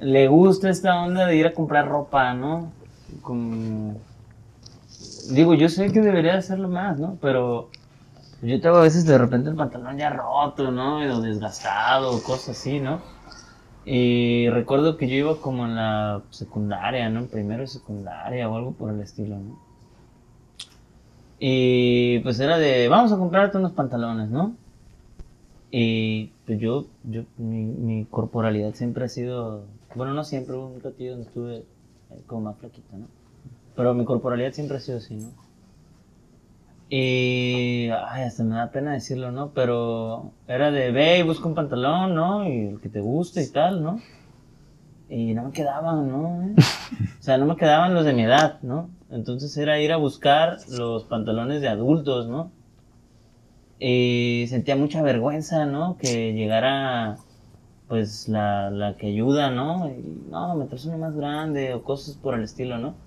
le 0.00 0.26
gusta 0.28 0.68
esta 0.70 1.00
onda 1.00 1.26
de 1.26 1.36
ir 1.36 1.46
a 1.46 1.54
comprar 1.54 1.86
ropa, 1.88 2.34
¿no? 2.34 2.72
Como... 3.22 3.96
Digo, 5.30 5.54
yo 5.54 5.68
sé 5.68 5.92
que 5.92 6.00
debería 6.00 6.36
hacerlo 6.36 6.68
más, 6.68 6.98
¿no? 6.98 7.18
Pero 7.20 7.70
yo 8.42 8.60
tengo 8.60 8.76
a 8.76 8.82
veces 8.82 9.04
de 9.04 9.18
repente 9.18 9.50
el 9.50 9.56
pantalón 9.56 9.98
ya 9.98 10.10
roto, 10.10 10.70
¿no? 10.70 10.98
O 10.98 11.20
desgastado, 11.20 12.22
cosas 12.22 12.58
así, 12.58 12.80
¿no? 12.80 13.00
Y 13.84 14.48
recuerdo 14.50 14.96
que 14.96 15.08
yo 15.08 15.16
iba 15.16 15.36
como 15.40 15.64
en 15.64 15.74
la 15.74 16.22
secundaria, 16.30 17.08
¿no? 17.10 17.26
Primero 17.26 17.62
de 17.62 17.68
secundaria 17.68 18.48
o 18.48 18.56
algo 18.56 18.72
por 18.72 18.92
el 18.92 19.00
estilo, 19.00 19.36
¿no? 19.36 19.58
Y 21.40 22.18
pues 22.20 22.40
era 22.40 22.58
de, 22.58 22.88
vamos 22.88 23.12
a 23.12 23.18
comprarte 23.18 23.58
unos 23.58 23.72
pantalones, 23.72 24.28
¿no? 24.28 24.54
Y 25.70 26.32
pues 26.46 26.58
yo, 26.58 26.86
yo 27.04 27.24
mi, 27.36 27.64
mi 27.64 28.04
corporalidad 28.06 28.74
siempre 28.74 29.04
ha 29.04 29.08
sido, 29.08 29.64
bueno, 29.94 30.14
no 30.14 30.24
siempre, 30.24 30.56
un 30.56 30.80
ratillo 30.80 31.12
donde 31.12 31.26
estuve 31.26 31.56
eh, 31.56 32.22
como 32.26 32.42
más 32.42 32.56
flaquito, 32.56 32.96
¿no? 32.96 33.17
Pero 33.78 33.94
mi 33.94 34.04
corporalidad 34.04 34.50
siempre 34.50 34.78
ha 34.78 34.80
sido 34.80 34.98
así, 34.98 35.14
¿no? 35.14 35.30
Y, 36.90 37.88
ay, 37.90 38.24
hasta 38.24 38.42
me 38.42 38.56
da 38.56 38.72
pena 38.72 38.92
decirlo, 38.92 39.30
¿no? 39.30 39.52
Pero 39.54 40.32
era 40.48 40.72
de, 40.72 40.90
ve 40.90 41.20
y 41.20 41.22
busca 41.22 41.46
un 41.46 41.54
pantalón, 41.54 42.12
¿no? 42.12 42.44
Y 42.44 42.70
el 42.70 42.80
que 42.80 42.88
te 42.88 42.98
guste 42.98 43.40
y 43.40 43.52
tal, 43.52 43.84
¿no? 43.84 44.00
Y 45.08 45.32
no 45.32 45.44
me 45.44 45.52
quedaban, 45.52 46.08
¿no? 46.08 46.54
O 46.58 47.22
sea, 47.22 47.38
no 47.38 47.46
me 47.46 47.54
quedaban 47.54 47.94
los 47.94 48.04
de 48.04 48.14
mi 48.14 48.24
edad, 48.24 48.60
¿no? 48.62 48.90
Entonces 49.12 49.56
era 49.56 49.78
ir 49.78 49.92
a 49.92 49.96
buscar 49.96 50.56
los 50.70 51.04
pantalones 51.04 51.60
de 51.60 51.68
adultos, 51.68 52.26
¿no? 52.26 52.50
Y 53.78 54.46
sentía 54.48 54.74
mucha 54.74 55.02
vergüenza, 55.02 55.66
¿no? 55.66 55.98
Que 55.98 56.32
llegara 56.32 57.18
pues 57.86 58.28
la, 58.28 58.70
la 58.70 58.96
que 58.96 59.06
ayuda, 59.06 59.52
¿no? 59.52 59.88
Y 59.88 60.26
no, 60.32 60.56
me 60.56 60.64
traes 60.64 60.84
una 60.86 60.96
más 60.96 61.14
grande 61.14 61.74
o 61.74 61.84
cosas 61.84 62.16
por 62.16 62.34
el 62.34 62.42
estilo, 62.42 62.78
¿no? 62.78 63.06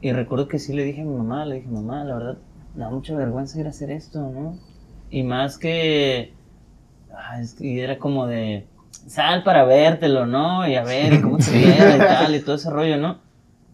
Y 0.00 0.12
recuerdo 0.12 0.48
que 0.48 0.58
sí 0.58 0.72
le 0.72 0.84
dije 0.84 1.02
a 1.02 1.04
mi 1.04 1.14
mamá, 1.14 1.44
le 1.44 1.56
dije, 1.56 1.68
mamá, 1.68 2.04
la 2.04 2.14
verdad, 2.14 2.38
me 2.74 2.84
da 2.84 2.90
mucha 2.90 3.14
vergüenza 3.14 3.60
ir 3.60 3.66
a 3.66 3.70
hacer 3.70 3.90
esto, 3.90 4.20
¿no? 4.20 4.56
Y 5.10 5.22
más 5.24 5.58
que, 5.58 6.32
ah, 7.14 7.40
es 7.40 7.54
que- 7.54 7.66
y 7.66 7.80
era 7.80 7.98
como 7.98 8.26
de, 8.26 8.66
sal 9.06 9.42
para 9.42 9.64
vértelo, 9.64 10.24
¿no? 10.26 10.66
Y 10.66 10.74
a 10.76 10.84
ver, 10.84 11.20
cómo 11.20 11.36
te 11.38 11.50
viera 11.56 11.96
y 11.96 11.98
tal, 12.00 12.34
y 12.34 12.40
todo 12.40 12.54
ese 12.56 12.70
rollo, 12.70 12.96
¿no? 12.96 13.18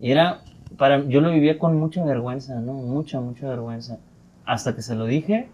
Y 0.01 0.11
era, 0.11 0.41
para, 0.77 1.03
yo 1.05 1.21
lo 1.21 1.31
vivía 1.31 1.59
con 1.59 1.79
mucha 1.79 2.05
vergüenza, 2.05 2.55
¿no? 2.61 2.73
Mucha, 2.73 3.21
mucha 3.21 3.49
vergüenza. 3.49 3.99
Hasta 4.45 4.75
que 4.75 4.83
se 4.83 4.95
lo 4.95 5.05
dije 5.07 5.49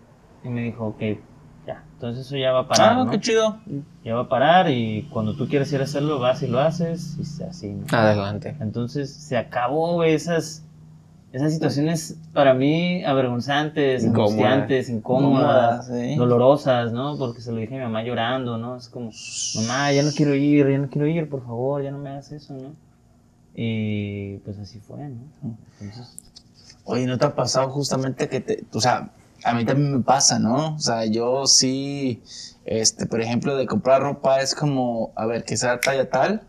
y 0.44 0.48
me 0.48 0.62
dijo, 0.62 0.87
ok, 0.88 1.00
ya, 1.66 1.82
entonces 1.94 2.26
eso 2.26 2.37
ya 2.37 2.52
va 2.52 2.61
a 2.61 2.68
parar, 2.68 2.96
Ah, 2.96 3.04
¿no? 3.04 3.11
qué 3.11 3.20
chido. 3.20 3.58
Ya 4.04 4.14
va 4.14 4.22
a 4.22 4.28
parar 4.28 4.68
y 4.70 5.08
cuando 5.11 5.37
tú 5.37 5.46
quieres 5.48 5.72
ir 5.72 5.80
a 5.80 5.85
hacerlo, 5.85 6.18
vas 6.18 6.42
y 6.42 6.48
lo 6.48 6.58
haces 6.61 7.16
y 7.20 7.24
se- 7.24 7.44
así, 7.44 7.68
¿no? 7.68 7.87
Adelante. 7.96 8.56
Entonces 8.61 9.12
se 9.12 9.37
acabó, 9.37 10.02
esas, 10.02 10.62
esas 11.33 11.53
situaciones 11.53 12.16
para 12.33 12.53
mí 12.53 13.03
avergonzantes, 13.05 14.05
Incómodas. 14.05 14.33
angustiantes, 14.33 14.88
incómodas, 14.90 15.87
sí. 15.87 16.14
dolorosas, 16.16 16.92
¿no? 16.92 17.16
Porque 17.16 17.40
se 17.40 17.53
lo 17.53 17.59
dije 17.59 17.75
a 17.75 17.79
mi 17.79 17.85
mamá 17.85 18.03
llorando, 18.03 18.59
¿no? 18.59 18.77
Es 18.77 18.88
como, 18.88 19.11
mamá, 19.57 19.92
ya 19.92 20.03
no 20.03 20.11
quiero 20.14 20.35
ir, 20.35 20.68
ya 20.71 20.79
no 20.79 20.88
quiero 20.90 21.07
ir, 21.07 21.29
por 21.29 21.42
favor, 21.42 21.83
ya 21.83 21.90
no 21.90 21.99
me 21.99 22.11
hagas 22.11 22.33
eso, 22.33 22.55
¿no? 22.55 22.75
Y 23.55 24.38
pues 24.38 24.59
así 24.59 24.79
fue, 24.81 24.99
¿no? 25.09 25.21
Entonces, 25.81 26.16
Oye, 26.85 27.07
¿no 27.07 27.16
te 27.16 27.27
ha 27.27 27.35
pasado 27.35 27.71
justamente 27.71 28.29
que 28.29 28.40
te, 28.40 28.64
o 28.73 28.81
sea, 28.81 29.11
a 29.45 29.55
mí 29.55 29.64
también 29.64 29.97
me 29.99 30.03
pasa, 30.03 30.38
¿no? 30.38 30.75
O 30.75 30.79
sea, 30.79 31.07
yo 31.07 31.47
sí, 31.47 32.23
este, 32.64 33.07
por 33.07 33.21
ejemplo, 33.21 33.57
de 33.57 33.66
comprar 33.66 34.03
ropa 34.03 34.40
es 34.40 34.55
como, 34.55 35.12
a 35.14 35.27
ver, 35.27 35.45
que 35.45 35.57
sea 35.57 35.81
talla 35.81 36.11
tal, 36.11 36.42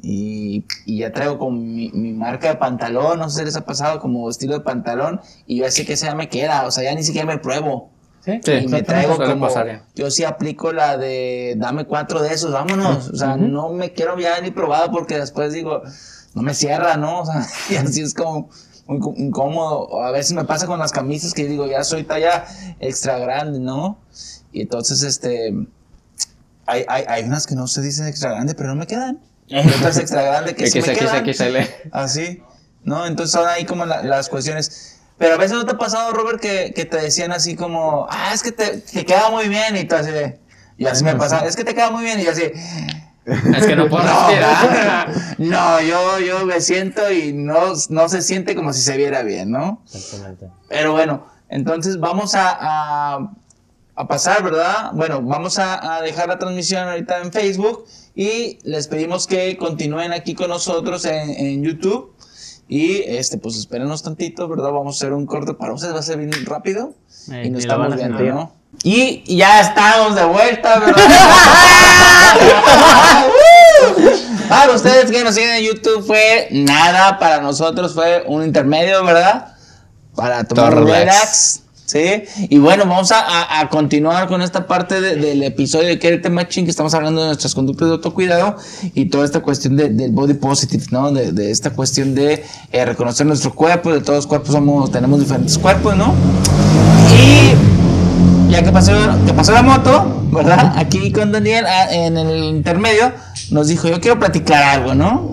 y, 0.00 0.64
y 0.86 0.98
ya 0.98 1.12
traigo 1.12 1.38
como 1.38 1.58
mi, 1.58 1.90
mi 1.92 2.12
marca 2.12 2.48
de 2.48 2.56
pantalón, 2.56 3.18
no 3.18 3.28
sé 3.30 3.40
si 3.40 3.44
les 3.46 3.56
ha 3.56 3.64
pasado 3.64 4.00
como 4.00 4.28
estilo 4.30 4.54
de 4.54 4.60
pantalón, 4.60 5.20
y 5.46 5.58
yo 5.58 5.66
así 5.66 5.84
que 5.84 5.96
ya 5.96 6.14
me 6.14 6.28
queda, 6.28 6.66
o 6.66 6.70
sea, 6.70 6.84
ya 6.84 6.94
ni 6.94 7.02
siquiera 7.02 7.26
me 7.26 7.38
pruebo. 7.38 7.90
¿sí? 8.24 8.40
Sí, 8.44 8.52
y 8.52 8.68
me 8.68 8.82
traigo 8.82 9.16
como, 9.16 9.46
pasar 9.46 9.66
ya. 9.66 9.84
yo 9.94 10.10
sí 10.10 10.24
aplico 10.24 10.72
la 10.72 10.96
de 10.96 11.54
dame 11.56 11.84
cuatro 11.84 12.22
de 12.22 12.32
esos, 12.32 12.52
vámonos, 12.52 13.08
o 13.08 13.16
sea, 13.16 13.36
no 13.36 13.70
me 13.70 13.92
quiero 13.92 14.18
ya 14.18 14.40
ni 14.40 14.50
probado 14.50 14.90
porque 14.90 15.18
después 15.18 15.52
digo, 15.52 15.82
no 16.34 16.42
me 16.42 16.54
cierra, 16.54 16.96
¿no? 16.96 17.20
O 17.20 17.26
sea, 17.26 17.46
y 17.70 17.76
así 17.76 18.02
es 18.02 18.14
como 18.14 18.48
muy 18.86 19.00
incómodo. 19.16 20.02
A 20.02 20.10
veces 20.10 20.32
me 20.32 20.44
pasa 20.44 20.66
con 20.66 20.78
las 20.78 20.92
camisas 20.92 21.34
que 21.34 21.46
digo, 21.46 21.66
ya 21.66 21.84
soy 21.84 22.04
talla 22.04 22.44
extra 22.80 23.18
grande, 23.18 23.60
¿no? 23.60 23.98
Y 24.52 24.62
entonces, 24.62 25.02
este, 25.02 25.54
hay, 26.66 26.84
hay, 26.88 27.04
hay 27.06 27.24
unas 27.24 27.46
que 27.46 27.54
no 27.54 27.66
se 27.66 27.82
dicen 27.82 28.06
extra 28.06 28.30
grande, 28.30 28.54
pero 28.54 28.70
no 28.70 28.76
me 28.76 28.86
quedan. 28.86 29.20
Y 29.48 29.58
otras 29.68 29.98
extra 29.98 30.22
grande 30.22 30.54
que 30.54 30.64
sí 30.70 30.78
me 30.80 30.94
quedan. 31.16 31.24
Así, 31.92 32.42
¿no? 32.84 33.06
Entonces 33.06 33.32
son 33.32 33.48
ahí 33.48 33.64
como 33.64 33.84
la- 33.86 34.02
las 34.02 34.28
cuestiones. 34.28 34.98
Pero 35.16 35.34
a 35.34 35.36
veces 35.38 35.56
no 35.56 35.64
te 35.66 35.72
ha 35.72 35.78
pasado, 35.78 36.12
Robert, 36.12 36.40
que, 36.40 36.72
que 36.74 36.84
te 36.84 36.96
decían 36.98 37.32
así 37.32 37.56
como, 37.56 38.06
ah, 38.10 38.30
es 38.32 38.42
que 38.42 38.52
te, 38.52 38.78
te 38.78 39.04
queda 39.04 39.30
muy 39.30 39.48
bien 39.48 39.76
y 39.76 39.84
tú 39.84 39.96
así 39.96 40.10
de, 40.12 40.38
y 40.76 40.86
así 40.86 41.02
me 41.02 41.16
pasa, 41.16 41.44
es 41.44 41.56
que 41.56 41.64
te 41.64 41.74
queda 41.74 41.90
muy 41.90 42.04
bien 42.04 42.20
y 42.20 42.24
yo 42.24 42.30
así, 42.30 42.44
Es 43.24 43.66
que 43.66 43.74
no 43.74 43.88
puedo 43.88 44.04
respirar. 44.06 45.10
no, 45.38 45.80
yo, 45.80 46.20
yo 46.20 46.46
me 46.46 46.60
siento 46.60 47.10
y 47.10 47.32
no, 47.32 47.72
no 47.88 48.08
se 48.08 48.22
siente 48.22 48.54
como 48.54 48.72
si 48.72 48.80
se 48.80 48.96
viera 48.96 49.22
bien, 49.22 49.50
¿no? 49.50 49.82
Exactamente. 49.92 50.48
Pero 50.68 50.92
bueno, 50.92 51.26
entonces 51.48 51.98
vamos 51.98 52.36
a, 52.36 52.56
a, 52.60 53.28
a 53.96 54.06
pasar, 54.06 54.44
¿verdad? 54.44 54.92
Bueno, 54.92 55.20
vamos 55.20 55.58
a, 55.58 55.96
a 55.96 56.00
dejar 56.00 56.28
la 56.28 56.38
transmisión 56.38 56.88
ahorita 56.88 57.18
en 57.22 57.32
Facebook 57.32 57.86
y 58.18 58.58
les 58.64 58.88
pedimos 58.88 59.28
que 59.28 59.56
continúen 59.56 60.12
aquí 60.12 60.34
con 60.34 60.48
nosotros 60.48 61.04
en, 61.04 61.30
en 61.30 61.62
YouTube. 61.62 62.12
Y 62.66 63.04
este, 63.06 63.38
pues 63.38 63.56
espérenos 63.56 64.02
tantito, 64.02 64.48
¿verdad? 64.48 64.72
Vamos 64.72 64.96
a 64.96 64.98
hacer 64.98 65.12
un 65.12 65.24
corte 65.24 65.54
para 65.54 65.72
ustedes, 65.72 65.94
va 65.94 66.00
a 66.00 66.02
ser 66.02 66.18
bien 66.18 66.32
rápido. 66.44 66.94
Eh, 67.30 67.44
y 67.46 67.50
nos 67.50 67.60
estamos 67.60 67.94
viendo. 67.94 68.52
Y 68.82 69.36
ya 69.36 69.60
estamos 69.60 70.16
de 70.16 70.24
vuelta, 70.24 70.80
¿verdad? 70.80 70.96
para 74.48 74.72
ustedes 74.72 75.12
que 75.12 75.22
nos 75.22 75.36
siguen 75.36 75.50
en 75.50 75.66
YouTube 75.66 76.04
fue 76.04 76.48
nada, 76.50 77.20
para 77.20 77.40
nosotros 77.40 77.94
fue 77.94 78.24
un 78.26 78.42
intermedio, 78.42 79.04
¿verdad? 79.04 79.54
Para 80.16 80.42
tomar 80.42 80.74
relax. 80.74 81.62
¿Sí? 81.88 82.24
Y 82.50 82.58
bueno, 82.58 82.84
vamos 82.86 83.10
a, 83.12 83.60
a- 83.60 83.68
continuar 83.70 84.28
con 84.28 84.42
esta 84.42 84.66
parte 84.66 85.00
de- 85.00 85.16
del 85.16 85.42
episodio 85.42 85.88
de 85.88 85.98
Quererte 85.98 86.28
Machine, 86.28 86.66
que 86.66 86.70
estamos 86.70 86.92
hablando 86.92 87.22
de 87.22 87.28
nuestras 87.28 87.54
conductas 87.54 87.88
de 87.88 87.94
autocuidado 87.94 88.56
y 88.92 89.06
toda 89.06 89.24
esta 89.24 89.40
cuestión 89.40 89.74
de- 89.74 89.88
del 89.88 90.10
body 90.12 90.34
positive, 90.34 90.84
¿no? 90.90 91.10
De, 91.12 91.32
de 91.32 91.50
esta 91.50 91.70
cuestión 91.70 92.14
de 92.14 92.44
eh, 92.72 92.84
reconocer 92.84 93.26
nuestro 93.26 93.54
cuerpo, 93.54 93.90
de 93.90 94.00
todos 94.00 94.16
los 94.18 94.26
cuerpos 94.26 94.52
somos, 94.52 94.92
tenemos 94.92 95.18
diferentes 95.18 95.56
cuerpos, 95.56 95.96
¿no? 95.96 96.12
Y 97.16 98.52
ya 98.52 98.62
que 98.62 98.70
pasó, 98.70 98.92
que 99.26 99.32
pasó 99.32 99.52
la 99.52 99.62
moto, 99.62 100.24
¿verdad? 100.30 100.74
Aquí 100.76 101.10
con 101.10 101.32
Daniel 101.32 101.64
ah, 101.66 101.86
en 101.90 102.18
el 102.18 102.44
intermedio 102.44 103.12
nos 103.50 103.68
dijo, 103.68 103.88
yo 103.88 103.98
quiero 103.98 104.18
platicar 104.18 104.62
algo, 104.62 104.94
¿no? 104.94 105.30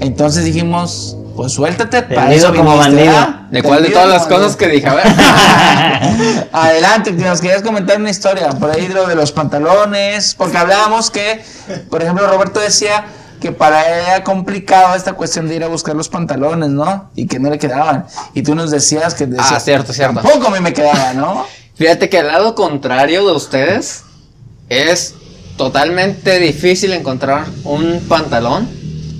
Entonces 0.00 0.46
dijimos, 0.46 1.18
pues 1.36 1.52
suéltate, 1.52 2.02
para 2.02 2.28
Tendido 2.28 2.48
eso 2.48 2.56
como 2.56 2.78
viniste, 2.78 3.06
bandido. 3.06 3.38
¿De 3.50 3.62
cuál 3.62 3.82
de 3.82 3.90
todas 3.90 4.08
las 4.08 4.26
cosas 4.26 4.56
que 4.56 4.68
dije? 4.68 4.86
A 4.86 4.94
ver. 4.94 5.06
Adelante, 6.52 7.16
que 7.16 7.24
nos 7.24 7.40
querías 7.40 7.62
comentar 7.62 7.98
una 7.98 8.10
historia, 8.10 8.50
por 8.50 8.70
ahí 8.70 8.88
lo 8.88 9.06
de 9.06 9.14
los 9.14 9.32
pantalones, 9.32 10.34
porque 10.34 10.56
hablábamos 10.56 11.10
que, 11.10 11.44
por 11.90 12.02
ejemplo, 12.02 12.26
Roberto 12.26 12.60
decía 12.60 13.06
que 13.40 13.52
para 13.52 13.82
él 13.82 14.04
era 14.06 14.24
complicado 14.24 14.94
esta 14.94 15.12
cuestión 15.12 15.48
de 15.48 15.56
ir 15.56 15.64
a 15.64 15.68
buscar 15.68 15.94
los 15.94 16.08
pantalones, 16.08 16.70
¿no? 16.70 17.10
Y 17.14 17.26
que 17.26 17.38
no 17.38 17.50
le 17.50 17.58
quedaban. 17.58 18.06
Y 18.32 18.42
tú 18.42 18.54
nos 18.54 18.70
decías 18.70 19.14
que 19.14 19.26
decías, 19.26 19.52
Ah, 19.52 19.60
cierto, 19.60 19.92
cierto. 19.92 20.20
Tampoco 20.20 20.48
a 20.48 20.50
mí 20.50 20.60
me 20.60 20.72
quedaba, 20.72 21.12
¿no? 21.12 21.46
Fíjate 21.74 22.08
que 22.08 22.18
al 22.18 22.28
lado 22.28 22.54
contrario 22.54 23.26
de 23.26 23.32
ustedes 23.32 24.04
es 24.68 25.14
totalmente 25.56 26.38
difícil 26.38 26.92
encontrar 26.92 27.44
un 27.64 28.00
pantalón 28.08 28.68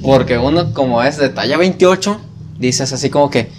porque 0.04 0.38
uno 0.38 0.72
como 0.74 1.02
es 1.02 1.16
de 1.16 1.30
talla 1.30 1.56
28 1.56 2.20
dices 2.58 2.92
así 2.92 3.10
como 3.10 3.30
que 3.30 3.50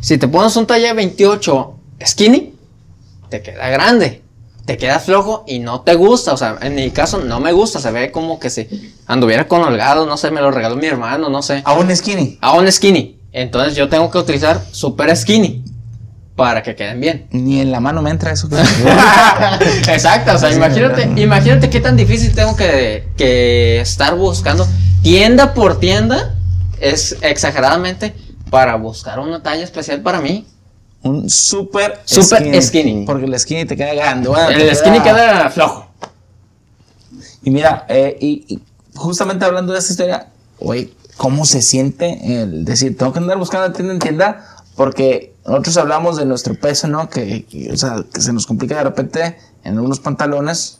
si 0.00 0.16
te 0.16 0.28
pones 0.28 0.56
un 0.56 0.66
talla 0.66 0.94
28 0.94 1.74
skinny 2.06 2.54
te 3.28 3.42
queda 3.42 3.68
grande 3.68 4.22
te 4.64 4.76
queda 4.76 5.00
flojo 5.00 5.44
y 5.48 5.58
no 5.58 5.80
te 5.80 5.94
gusta. 5.94 6.32
O 6.32 6.36
sea 6.36 6.56
en 6.62 6.76
mi 6.76 6.90
caso 6.92 7.18
no 7.18 7.40
me 7.40 7.52
gusta 7.52 7.80
se 7.80 7.90
ve 7.90 8.12
como 8.12 8.38
que 8.38 8.50
si 8.50 8.94
anduviera 9.06 9.48
con 9.48 9.62
holgado 9.62 10.06
no 10.06 10.16
sé 10.16 10.30
me 10.30 10.40
lo 10.40 10.50
regaló 10.52 10.76
mi 10.76 10.86
hermano 10.86 11.28
no 11.28 11.42
sé. 11.42 11.62
A 11.64 11.72
un 11.72 11.94
skinny. 11.94 12.38
a 12.40 12.52
un 12.54 12.70
skinny. 12.70 13.18
Entonces 13.32 13.74
yo 13.74 13.88
tengo 13.88 14.10
que 14.10 14.18
utilizar 14.18 14.60
super 14.70 15.14
skinny 15.16 15.64
para 16.36 16.62
que 16.62 16.74
queden 16.74 17.00
bien. 17.00 17.26
Ni 17.32 17.60
en 17.60 17.70
la 17.70 17.80
mano 17.80 18.00
me 18.00 18.10
entra 18.10 18.32
eso. 18.32 18.48
Exacto, 19.88 20.34
o 20.34 20.38
sea, 20.38 20.50
imagínate, 20.52 21.02
imagínate 21.20 21.68
qué 21.68 21.80
tan 21.80 21.96
difícil 21.96 22.34
tengo 22.34 22.56
que, 22.56 23.08
que 23.16 23.80
estar 23.80 24.14
buscando 24.14 24.66
tienda 25.02 25.54
por 25.54 25.78
tienda, 25.80 26.34
es 26.80 27.16
exageradamente, 27.22 28.14
para 28.50 28.76
buscar 28.76 29.18
una 29.20 29.42
talla 29.42 29.62
especial 29.64 30.00
para 30.02 30.20
mí. 30.20 30.46
un 31.02 31.30
super, 31.30 32.00
Super 32.04 32.62
skinny. 32.62 33.06
Porque 33.06 33.24
el 33.26 33.38
skinny 33.38 33.64
te 33.64 33.76
queda 33.76 33.94
grande. 33.94 34.28
Bueno, 34.28 34.48
El 34.50 34.74
skinny 34.74 35.00
queda 35.00 35.48
flojo. 35.50 35.86
Y 37.42 37.50
mira, 37.50 37.86
eh, 37.88 38.18
y, 38.20 38.44
y 38.48 38.60
justamente 38.94 39.44
hablando 39.44 39.72
de 39.72 39.78
esta 39.78 39.92
historia, 39.92 40.28
güey, 40.58 40.92
¿cómo 41.16 41.46
se 41.46 41.62
siente 41.62 42.42
el 42.42 42.64
decir, 42.64 42.98
tengo 42.98 43.12
que 43.12 43.18
andar 43.18 43.38
buscando 43.38 43.72
tienda 43.72 43.94
en 43.94 43.98
tienda? 43.98 44.46
Porque 44.76 45.34
nosotros 45.46 45.76
hablamos 45.78 46.16
de 46.16 46.26
nuestro 46.26 46.54
peso, 46.54 46.86
¿no? 46.86 47.08
Que, 47.08 47.44
que, 47.46 47.72
o 47.72 47.76
sea, 47.76 48.04
que 48.12 48.20
se 48.20 48.32
nos 48.32 48.46
complica 48.46 48.76
de 48.76 48.84
repente 48.84 49.38
en 49.64 49.76
algunos 49.76 50.00
pantalones. 50.00 50.79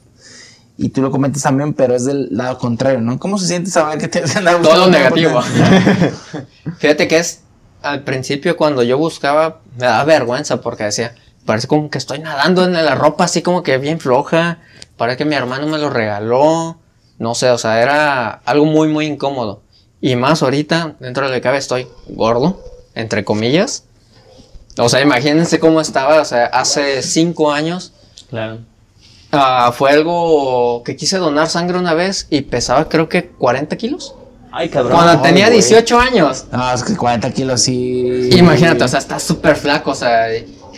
Y 0.82 0.88
tú 0.88 1.02
lo 1.02 1.10
comentas 1.10 1.42
también, 1.42 1.74
pero 1.74 1.94
es 1.94 2.06
del 2.06 2.28
lado 2.30 2.56
contrario, 2.56 3.02
¿no? 3.02 3.18
¿Cómo 3.18 3.36
se 3.36 3.46
siente 3.46 3.70
saber 3.70 3.98
que 3.98 4.08
que 4.08 4.20
andar 4.38 4.56
buscando 4.56 4.84
Todo 4.84 4.90
negativo. 4.90 5.42
Fíjate 6.78 7.06
que 7.06 7.18
es, 7.18 7.42
al 7.82 8.02
principio 8.02 8.56
cuando 8.56 8.82
yo 8.82 8.96
buscaba, 8.96 9.60
me 9.76 9.84
daba 9.84 10.04
vergüenza 10.04 10.62
porque 10.62 10.84
decía, 10.84 11.14
parece 11.44 11.68
como 11.68 11.90
que 11.90 11.98
estoy 11.98 12.20
nadando 12.20 12.64
en 12.64 12.72
la 12.72 12.94
ropa 12.94 13.24
así 13.24 13.42
como 13.42 13.62
que 13.62 13.76
bien 13.76 14.00
floja, 14.00 14.60
parece 14.96 15.18
que 15.18 15.24
mi 15.26 15.34
hermano 15.34 15.66
me 15.66 15.76
lo 15.76 15.90
regaló, 15.90 16.78
no 17.18 17.34
sé, 17.34 17.50
o 17.50 17.58
sea, 17.58 17.82
era 17.82 18.30
algo 18.46 18.64
muy, 18.64 18.88
muy 18.88 19.04
incómodo. 19.04 19.60
Y 20.00 20.16
más 20.16 20.42
ahorita, 20.42 20.96
dentro 20.98 21.24
de 21.24 21.28
lo 21.28 21.34
que 21.34 21.42
cabe, 21.42 21.58
estoy 21.58 21.88
gordo, 22.08 22.64
entre 22.94 23.22
comillas. 23.22 23.84
O 24.78 24.88
sea, 24.88 25.02
imagínense 25.02 25.60
cómo 25.60 25.82
estaba, 25.82 26.22
o 26.22 26.24
sea, 26.24 26.46
hace 26.46 27.02
cinco 27.02 27.52
años 27.52 27.92
Claro. 28.30 28.60
Ah, 29.32 29.72
fue 29.76 29.90
algo 29.92 30.82
que 30.84 30.96
quise 30.96 31.18
donar 31.18 31.48
sangre 31.48 31.78
una 31.78 31.94
vez 31.94 32.26
y 32.30 32.42
pesaba 32.42 32.88
creo 32.88 33.08
que 33.08 33.28
40 33.28 33.76
kilos. 33.76 34.14
Ay, 34.52 34.68
cabrón. 34.68 34.94
Cuando 34.96 35.12
ay, 35.12 35.18
tenía 35.22 35.46
güey. 35.46 35.58
18 35.60 36.00
años. 36.00 36.46
No, 36.50 36.72
es 36.72 36.82
que 36.82 36.96
40 36.96 37.30
kilos 37.32 37.62
sí. 37.62 38.30
Imagínate, 38.32 38.82
o 38.84 38.88
sea, 38.88 38.98
está 38.98 39.18
súper 39.20 39.54
flaco, 39.56 39.92
o 39.92 39.94
sea, 39.94 40.26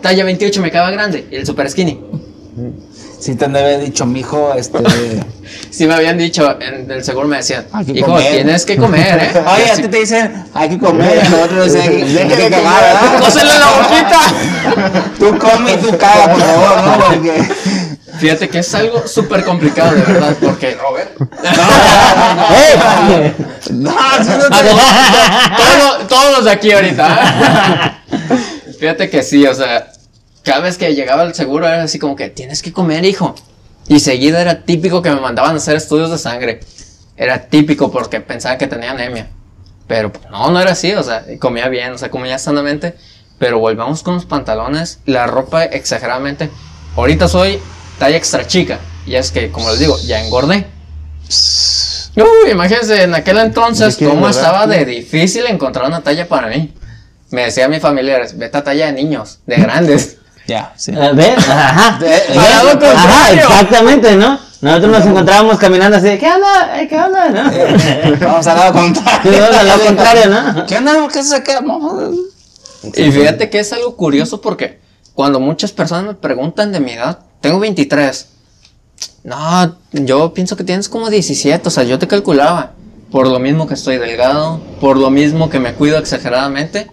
talla 0.03 0.25
28 0.25 0.61
me 0.61 0.71
quedaba 0.71 0.91
grande, 0.91 1.27
y 1.31 1.37
el 1.37 1.47
super 1.47 1.71
skinny. 1.71 1.99
Si 3.19 3.35
te 3.37 3.45
han 3.45 3.53
de 3.55 3.61
haber 3.61 3.81
dicho, 3.81 4.05
mijo, 4.05 4.53
este. 4.55 4.79
Sí 5.71 5.87
me 5.87 5.95
habían 5.95 6.19
dicho, 6.19 6.59
en 6.61 6.91
el 6.91 7.03
seguro 7.05 7.27
me 7.29 7.37
decían, 7.39 7.65
hijo, 7.95 8.07
comer". 8.09 8.33
tienes 8.33 8.67
que 8.67 8.77
comer, 8.77 9.19
¿eh? 9.23 9.43
Oye, 9.55 9.71
a 9.71 9.77
Sí. 9.77 9.83
ti 9.83 9.89
te 9.89 9.99
dicen, 9.99 10.45
hay 10.53 10.69
que 10.69 10.79
comer, 10.79 11.17
y 11.17 11.27
a 11.27 11.31
nosotros 11.31 11.59
nos 11.59 11.73
dicen, 11.73 12.29
que 12.29 12.37
de 12.37 12.51
cagar, 12.51 12.83
¿verdad? 12.83 13.19
¡Cósele 13.25 13.53
la 13.59 13.67
boquita! 13.79 15.15
Tú 15.19 15.39
come 15.39 15.73
y 15.73 15.77
tú 15.77 15.97
caga, 15.97 16.33
por 16.33 16.43
favor, 16.43 16.83
¿no? 16.85 17.07
Porque. 17.07 17.92
Fíjate 18.23 18.49
que 18.49 18.61
es 18.61 18.73
algo 18.77 19.09
súper 19.09 19.45
complicado, 19.45 19.97
de 19.97 20.03
verdad, 20.03 20.37
porque, 20.41 20.75
Robert. 20.81 21.11
No, 23.73 23.91
no 23.91 23.97
todos 26.07 26.37
los 26.37 26.45
de 26.45 26.53
aquí 26.53 26.71
ahorita. 26.71 28.01
Fíjate 28.79 29.11
que 29.11 29.25
sí, 29.25 29.45
o 29.45 29.53
sea, 29.53 29.91
cada 30.45 30.61
vez 30.61 30.79
que 30.79 30.95
llegaba 30.95 31.25
el 31.25 31.35
seguro 31.35 31.67
era 31.67 31.83
así 31.83 31.99
como 31.99 32.15
que 32.15 32.29
tienes 32.29 32.63
que 32.63 32.73
comer, 32.73 33.05
hijo. 33.05 33.35
Y 33.89 33.99
seguido 33.99 34.39
era 34.39 34.63
típico 34.63 35.03
que 35.03 35.11
me 35.11 35.21
mandaban 35.21 35.55
a 35.55 35.57
hacer 35.57 35.75
estudios 35.75 36.13
de 36.13 36.19
sangre. 36.19 36.61
Era 37.17 37.49
típico 37.49 37.91
porque 37.91 38.21
pensaban 38.21 38.57
que 38.57 38.69
tenía 38.69 38.93
anemia. 38.93 39.31
Pero 39.89 40.13
pues, 40.13 40.31
no, 40.31 40.49
no 40.53 40.61
era 40.61 40.71
así, 40.71 40.93
o 40.93 41.03
sea, 41.03 41.25
comía 41.41 41.67
bien, 41.67 41.91
o 41.91 41.99
sea, 41.99 42.09
comía 42.09 42.39
sanamente. 42.39 42.95
Pero 43.41 43.59
volvamos 43.59 44.05
con 44.05 44.15
los 44.15 44.27
pantalones, 44.27 45.01
la 45.07 45.27
ropa 45.27 45.65
exageradamente. 45.65 46.51
Ahorita 46.95 47.27
soy 47.27 47.59
talla 48.03 48.17
extra 48.17 48.45
chica. 48.45 48.81
Y 49.07 49.15
es 49.15 49.31
que, 49.31 49.53
como 49.53 49.71
les 49.71 49.79
digo, 49.79 49.97
ya 50.05 50.21
engordé. 50.25 50.67
Uy, 52.17 52.51
imagínense, 52.51 53.05
en 53.05 53.15
aquel 53.15 53.39
entonces, 53.39 53.97
¿De 53.97 54.05
qué 54.05 54.11
cómo 54.11 54.29
estaba 54.29 54.67
de 54.67 54.85
difícil 54.85 55.47
encontrar 55.47 55.87
una 55.87 56.03
talla 56.03 56.27
para 56.27 56.49
mí. 56.49 56.75
Me 57.31 57.45
decía 57.45 57.69
mi 57.69 57.79
familia, 57.79 58.19
vete 58.35 58.59
a 58.59 58.65
talla 58.65 58.87
de 58.87 58.93
niños, 58.93 59.39
de 59.47 59.57
grandes. 59.57 60.17
Ya, 60.45 60.73
sí. 60.77 60.93
Ajá. 60.97 61.99
¿Ves? 62.01 62.31
Al 62.31 62.35
lado 62.35 62.71
Ajá, 62.71 62.79
contrario. 62.81 63.43
exactamente, 63.43 64.17
¿no? 64.17 64.41
Nosotros 64.61 64.91
nos 64.91 65.07
encontrábamos 65.07 65.57
caminando 65.57 65.97
así, 65.99 66.19
¿qué 66.19 66.27
onda? 66.27 66.83
Eh, 66.83 66.89
¿Qué 66.89 66.97
onda? 66.97 67.29
¿No? 67.29 68.17
Vamos 68.27 68.47
al 68.49 68.57
lado 68.59 68.73
contrario. 68.73 69.31
luego 69.31 69.57
al 69.57 69.69
lado 69.69 69.85
contrario, 69.85 70.29
¿no? 70.29 70.67
¿Qué 70.67 70.79
onda? 70.79 71.09
¿Qué 71.13 71.19
haces 71.21 71.33
acá? 71.33 71.61
Vamos. 71.65 72.17
Y 72.83 73.13
fíjate 73.13 73.51
que 73.51 73.61
es 73.61 73.73
algo 73.73 73.97
curioso 73.97 74.41
porque 74.41 74.81
cuando 75.15 75.39
muchas 75.39 75.71
personas 75.71 76.07
me 76.07 76.15
preguntan 76.15 76.73
de 76.73 76.81
mi 76.81 76.91
edad, 76.95 77.21
tengo 77.43 77.59
23. 77.59 78.29
No, 79.25 79.77
yo 79.93 80.33
pienso 80.33 80.57
que 80.57 80.65
tienes 80.65 80.89
como 80.89 81.11
17, 81.11 81.69
o 81.69 81.71
sea, 81.71 81.85
yo 81.85 81.99
te 81.99 82.09
calculaba. 82.09 82.73
Por 83.11 83.29
lo 83.29 83.39
mismo 83.39 83.67
que 83.67 83.75
estoy 83.75 83.99
delgado, 83.99 84.59
por 84.81 84.97
lo 84.97 85.11
mismo 85.11 85.51
que 85.51 85.59
me 85.61 85.75
cuido 85.75 85.99
exageradamente, 85.99 86.91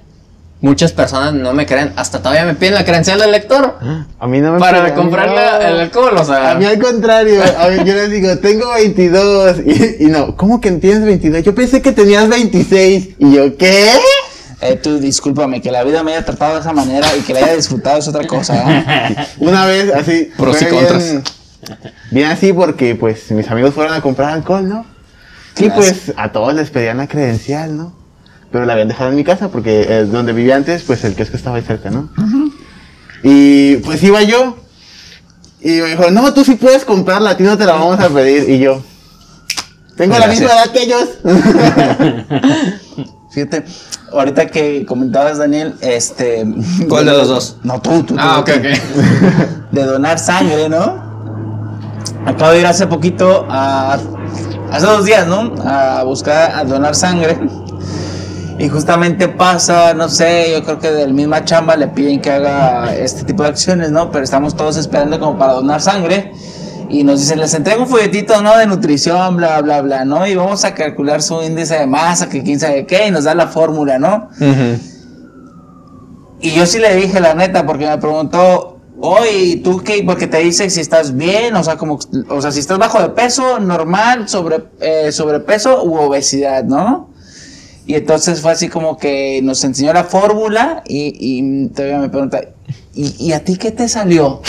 muchas 0.59 0.91
personas 0.91 1.33
no 1.33 1.53
me 1.53 1.65
creen. 1.65 1.93
Hasta 1.95 2.19
todavía 2.19 2.43
me 2.43 2.55
piden 2.55 2.73
la 2.73 2.83
credencial 2.83 3.19
del 3.19 3.31
lector 3.31 3.77
A 4.19 4.27
mí 4.27 4.41
no 4.41 4.51
me 4.51 4.59
para 4.59 4.83
pega, 4.83 4.95
comprar 4.95 5.29
no. 5.29 5.67
el 5.67 5.79
alcohol, 5.79 6.17
o 6.17 6.25
sea. 6.25 6.51
A 6.51 6.55
mí 6.55 6.65
al 6.65 6.77
contrario, 6.77 7.41
a 7.41 7.69
mí 7.69 7.77
yo 7.85 7.93
les 7.93 8.12
digo, 8.12 8.38
tengo 8.39 8.73
22 8.73 9.57
y, 9.65 10.03
y 10.03 10.07
no, 10.07 10.35
¿cómo 10.35 10.59
que 10.59 10.71
tienes 10.73 11.05
22? 11.05 11.43
Yo 11.43 11.55
pensé 11.55 11.81
que 11.81 11.93
tenías 11.93 12.27
26 12.27 13.09
y 13.17 13.31
yo, 13.31 13.55
¿qué? 13.55 13.93
Eh, 14.62 14.76
tú 14.76 15.00
discúlpame, 15.00 15.62
que 15.62 15.72
la 15.72 15.84
vida 15.84 16.04
me 16.04 16.13
haya 16.13 16.26
tratado 16.26 16.56
de 16.56 16.60
esa 16.62 16.74
manera 16.74 17.08
y 17.17 17.22
que 17.22 17.34
la 17.34 17.39
haya 17.39 17.56
disfrutado 17.56 18.00
es 18.00 18.08
otra 18.08 18.28
cosa. 18.28 18.56
¿eh? 18.67 19.15
Una 19.39 19.65
vez 19.65 19.93
así, 19.93 20.30
Pros 20.38 20.62
y 20.62 20.65
contras. 20.65 21.04
Bien, 21.12 21.24
bien 22.12 22.28
así 22.30 22.52
porque 22.52 22.95
pues 22.95 23.32
mis 23.32 23.48
amigos 23.50 23.74
fueron 23.74 23.93
a 23.93 24.02
comprar 24.02 24.32
alcohol, 24.32 24.67
¿no? 24.67 24.86
Y 25.58 25.63
Claro. 25.63 25.76
pues 25.76 26.13
a 26.15 26.32
todos 26.32 26.54
les 26.54 26.69
pedían 26.72 26.98
la 26.98 27.08
credencial, 27.08 27.76
¿no? 27.78 27.93
Pero 28.52 28.65
la 28.65 28.74
habían 28.74 28.88
dejado 28.89 29.10
en 29.12 29.15
mi 29.15 29.24
casa 29.24 29.50
porque 29.50 29.86
eh, 29.89 30.06
donde 30.06 30.34
vivía 30.34 30.56
antes, 30.56 30.84
pues 30.84 31.04
el 31.04 31.15
kiosco 31.15 31.38
estaba 31.38 31.58
ahí 31.58 31.63
cerca, 31.63 31.89
¿no? 31.89 32.10
Y 33.24 33.78
pues 33.78 34.02
iba 34.04 34.22
yo 34.24 34.58
y 35.62 35.69
me 35.82 35.89
dijo, 35.89 36.10
no, 36.12 36.34
tú 36.34 36.43
sí 36.43 36.56
puedes 36.56 36.84
comprarla, 36.86 37.32
a 37.32 37.38
ti 37.38 37.43
no 37.43 37.58
te 37.58 37.65
la 37.65 37.74
vamos 37.74 38.00
a 38.00 38.10
pedir. 38.10 38.50
Y 38.50 38.60
yo, 38.60 38.82
tengo 39.98 40.17
la 40.17 40.28
misma 40.28 40.48
edad 40.48 40.67
que 40.72 40.84
ellos. 40.84 41.10
Fíjate, 43.30 43.63
ahorita 44.12 44.48
que 44.48 44.86
comentabas, 44.86 45.38
Daniel, 45.38 45.76
este. 45.82 46.46
¿Cuál 46.88 47.06
de 47.06 47.12
los 47.13 47.28
dos? 47.28 47.58
No, 47.63 47.80
tú, 47.80 48.04
tú. 48.04 48.15
tú, 48.15 48.15
Ah, 48.18 48.39
ok, 48.39 48.50
tú. 48.50 48.60
ok. 48.60 48.65
De 49.72 49.84
donar 49.84 50.18
sangre, 50.18 50.68
¿no? 50.68 51.08
Acabo 52.26 52.52
de 52.52 52.60
ir 52.62 52.65
hace 52.65 52.88
poquito 52.88 53.46
a. 53.50 53.98
Hace 54.72 54.86
dos 54.86 55.06
días, 55.06 55.28
¿no? 55.28 55.54
A 55.63 56.04
buscar 56.04 56.52
a 56.56 56.63
donar 56.63 56.96
sangre. 56.96 57.39
Y 58.60 58.68
justamente 58.68 59.30
pasa, 59.30 59.94
no 59.94 60.10
sé, 60.10 60.52
yo 60.52 60.63
creo 60.63 60.80
que 60.80 60.92
del 60.92 61.13
misma 61.13 61.46
chamba 61.46 61.78
le 61.78 61.88
piden 61.88 62.20
que 62.20 62.30
haga 62.30 62.94
este 62.94 63.24
tipo 63.24 63.44
de 63.44 63.50
acciones, 63.50 63.89
¿no? 63.92 64.12
Pero 64.12 64.24
estamos 64.24 64.56
todos 64.56 64.76
esperando 64.76 65.18
como 65.20 65.38
para 65.38 65.54
donar 65.54 65.82
sangre. 65.82 66.34
Y 66.89 67.04
nos 67.04 67.19
dicen, 67.19 67.39
les 67.39 67.54
entrego 67.54 67.84
un 67.84 67.88
folletito, 67.88 68.41
¿no? 68.41 68.58
De 68.58 68.65
nutrición, 68.65 69.38
bla, 69.38 69.62
bla, 69.62 69.82
bla, 69.82 70.06
¿no? 70.06 70.25
Y 70.25 70.36
vamos 70.36 70.65
a 70.65 70.73
calcular 70.73 71.21
su 71.21 71.41
índice 71.43 71.75
de 71.78 71.86
masa, 71.86 72.30
que 72.30 72.41
quién 72.41 72.60
sabe 72.60 72.86
qué, 72.88 73.08
y 73.08 73.12
nos 73.12 73.25
da 73.25 73.36
la 73.36 73.47
fórmula, 73.47 73.99
¿no? 73.99 74.30
Y 76.41 76.52
yo 76.52 76.65
sí 76.65 76.80
le 76.80 76.95
dije 76.95 77.19
la 77.19 77.36
neta, 77.36 77.65
porque 77.65 77.86
me 77.86 77.97
preguntó, 77.99 78.80
oye, 79.02 79.62
¿tú 79.63 79.84
qué? 79.84 80.04
Porque 80.04 80.25
te 80.25 80.39
dice 80.39 80.69
si 80.69 80.80
estás 80.80 81.15
bien, 81.15 81.56
o 81.56 81.63
sea, 81.63 81.78
como, 81.78 81.99
o 82.30 82.41
sea, 82.41 82.52
si 82.52 82.60
estás 82.60 82.80
bajo 82.80 82.99
de 83.02 83.10
peso, 83.10 83.60
normal, 83.60 84.28
sobre, 84.28 84.63
eh, 84.80 85.12
sobrepeso 85.12 85.84
u 85.84 85.95
obesidad, 85.95 86.63
¿no? 86.63 87.10
Y 87.86 87.95
entonces 87.95 88.41
fue 88.41 88.52
así 88.52 88.67
como 88.67 88.97
que 88.97 89.41
nos 89.43 89.63
enseñó 89.63 89.93
la 89.93 90.04
fórmula 90.04 90.84
y, 90.88 91.13
y 91.19 91.67
todavía 91.69 91.99
me 91.99 92.10
pregunta, 92.10 92.41
¿y, 92.93 93.15
y 93.19 93.34
a 93.34 93.43
ti 93.43 93.58
qué 93.58 93.71
te 93.71 93.88
salió? 93.89 94.41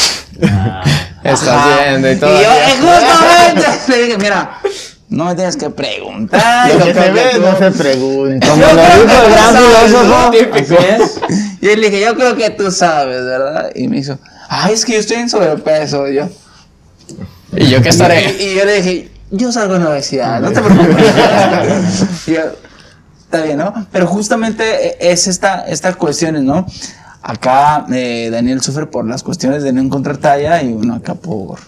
Estás 1.22 1.48
Ajá. 1.48 1.90
viendo 1.90 2.10
y 2.10 2.16
todo. 2.16 2.30
yo, 2.30 2.50
eh, 2.50 2.76
justamente, 2.80 3.66
le 3.88 4.02
dije, 4.04 4.18
mira, 4.18 4.58
no 5.08 5.24
me 5.26 5.34
tienes 5.34 5.56
que 5.56 5.70
preguntar. 5.70 6.72
Lo 6.72 6.78
yo 6.78 6.84
que 6.86 6.94
se 6.94 7.10
ve 7.10 7.38
no 7.40 7.58
se 7.58 7.70
pregunta. 7.72 8.48
Como 8.48 8.62
Yo. 10.62 11.04
Y 11.60 11.68
él 11.68 11.80
le 11.80 11.90
dije, 11.90 12.00
yo 12.00 12.14
creo 12.14 12.36
que 12.36 12.50
tú 12.50 12.70
sabes, 12.70 13.24
¿verdad? 13.24 13.70
Y 13.74 13.88
me 13.88 13.98
hizo, 13.98 14.18
ay, 14.48 14.72
es 14.74 14.84
que 14.84 14.92
yo 14.94 15.00
estoy 15.00 15.18
en 15.18 15.28
sobrepeso. 15.28 16.08
Y 16.08 16.14
yo, 16.14 16.28
¿Y 17.56 17.68
yo 17.68 17.82
qué 17.82 17.88
estaré? 17.88 18.36
Y, 18.38 18.42
y 18.44 18.54
yo 18.54 18.64
le 18.64 18.80
dije, 18.80 19.10
yo 19.30 19.52
salgo 19.52 19.76
en 19.76 19.86
obesidad, 19.86 20.40
no 20.40 20.52
te 20.52 20.60
preocupes. 20.60 21.14
y 22.26 22.32
yo, 22.32 22.40
está 23.18 23.42
bien, 23.42 23.58
¿no? 23.58 23.86
Pero 23.92 24.06
justamente 24.06 25.10
es 25.12 25.26
esta, 25.26 25.66
estas 25.66 25.96
cuestiones, 25.96 26.42
¿no? 26.42 26.66
Acá 27.22 27.86
eh, 27.92 28.30
Daniel 28.30 28.62
sufre 28.62 28.86
por 28.86 29.06
las 29.06 29.22
cuestiones 29.22 29.62
de 29.62 29.72
no 29.72 29.80
encontrar 29.82 30.16
talla 30.16 30.62
y 30.62 30.72
uno 30.72 30.94
acá 30.94 31.14
por... 31.14 31.58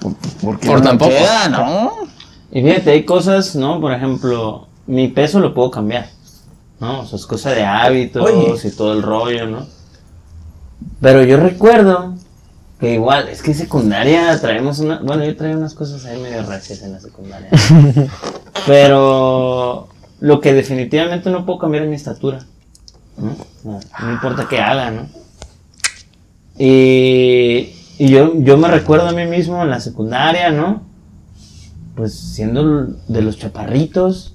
Por, 0.00 0.14
porque 0.40 0.66
Por 0.66 0.78
no 0.78 0.84
tampoco. 0.84 1.10
queda, 1.10 1.48
¿no? 1.48 1.92
Y 2.50 2.62
fíjate, 2.62 2.90
hay 2.90 3.04
cosas, 3.04 3.54
¿no? 3.56 3.80
Por 3.80 3.92
ejemplo, 3.92 4.68
mi 4.86 5.08
peso 5.08 5.40
lo 5.40 5.52
puedo 5.52 5.70
cambiar, 5.70 6.08
¿no? 6.80 7.00
O 7.00 7.06
sea, 7.06 7.16
es 7.16 7.26
cosa 7.26 7.50
de 7.50 7.64
hábitos 7.64 8.22
Oye. 8.22 8.56
y 8.62 8.70
todo 8.70 8.92
el 8.92 9.02
rollo, 9.02 9.46
¿no? 9.46 9.66
Pero 11.00 11.22
yo 11.24 11.38
recuerdo 11.38 12.14
que 12.80 12.94
igual, 12.94 13.28
es 13.28 13.42
que 13.42 13.54
secundaria 13.54 14.38
traemos 14.40 14.78
una... 14.78 15.00
Bueno, 15.00 15.24
yo 15.24 15.36
traía 15.36 15.56
unas 15.56 15.74
cosas 15.74 16.04
ahí 16.04 16.20
medio 16.20 16.42
racias 16.44 16.82
en 16.82 16.92
la 16.92 17.00
secundaria. 17.00 17.48
Pero 18.66 19.88
lo 20.20 20.40
que 20.40 20.52
definitivamente 20.52 21.30
no 21.30 21.46
puedo 21.46 21.58
cambiar 21.58 21.84
es 21.84 21.88
mi 21.90 21.96
estatura. 21.96 22.40
¿No? 23.18 23.36
No, 23.64 23.80
no 24.00 24.12
importa 24.12 24.46
qué 24.48 24.60
haga, 24.60 24.90
¿no? 24.90 25.06
Y, 26.58 27.72
y 27.98 28.08
yo, 28.08 28.32
yo 28.36 28.56
me 28.56 28.68
recuerdo 28.68 29.08
a 29.08 29.12
mí 29.12 29.26
mismo 29.26 29.62
en 29.62 29.70
la 29.70 29.80
secundaria, 29.80 30.50
¿no? 30.50 30.82
Pues 31.94 32.14
siendo 32.14 32.86
de 33.08 33.22
los 33.22 33.38
chaparritos. 33.38 34.32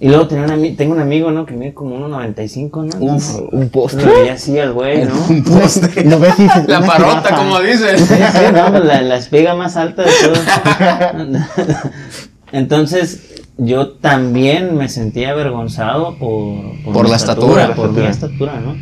Y 0.00 0.08
luego 0.08 0.26
tenía 0.26 0.52
un 0.52 0.76
tengo 0.76 0.94
un 0.94 1.00
amigo, 1.00 1.30
¿no? 1.30 1.46
Que 1.46 1.54
mide 1.54 1.74
como 1.74 1.96
1.95, 2.08 2.98
¿no? 2.98 3.14
Uf, 3.14 3.38
Un 3.52 3.68
poste. 3.68 4.04
Lo 4.04 4.12
veía 4.12 4.32
así 4.32 4.58
al 4.58 4.72
güey, 4.72 5.04
¿no? 5.04 5.14
un 5.28 5.44
poste. 5.44 6.04
Lo 6.08 6.18
ves 6.18 6.38
y 6.40 6.42
dices, 6.42 6.68
La 6.68 6.80
parota, 6.80 7.20
jirafa. 7.22 7.36
como 7.36 7.58
Sí, 7.58 7.66
dices. 7.68 8.00
sí, 8.08 8.14
no, 8.52 8.70
pues 8.72 8.84
la, 8.84 9.00
la 9.02 9.16
espiga 9.16 9.54
más 9.54 9.76
alta 9.76 10.02
de 10.02 10.10
todo. 10.24 10.34
Entonces, 12.52 13.41
yo 13.58 13.90
también 13.90 14.76
me 14.76 14.88
sentía 14.88 15.30
avergonzado 15.30 16.16
por, 16.18 16.82
Por 16.84 17.08
la 17.08 17.16
estatura. 17.16 17.74
Por 17.74 17.92
mi 17.92 18.06
estatura, 18.06 18.60
¿no? 18.60 18.76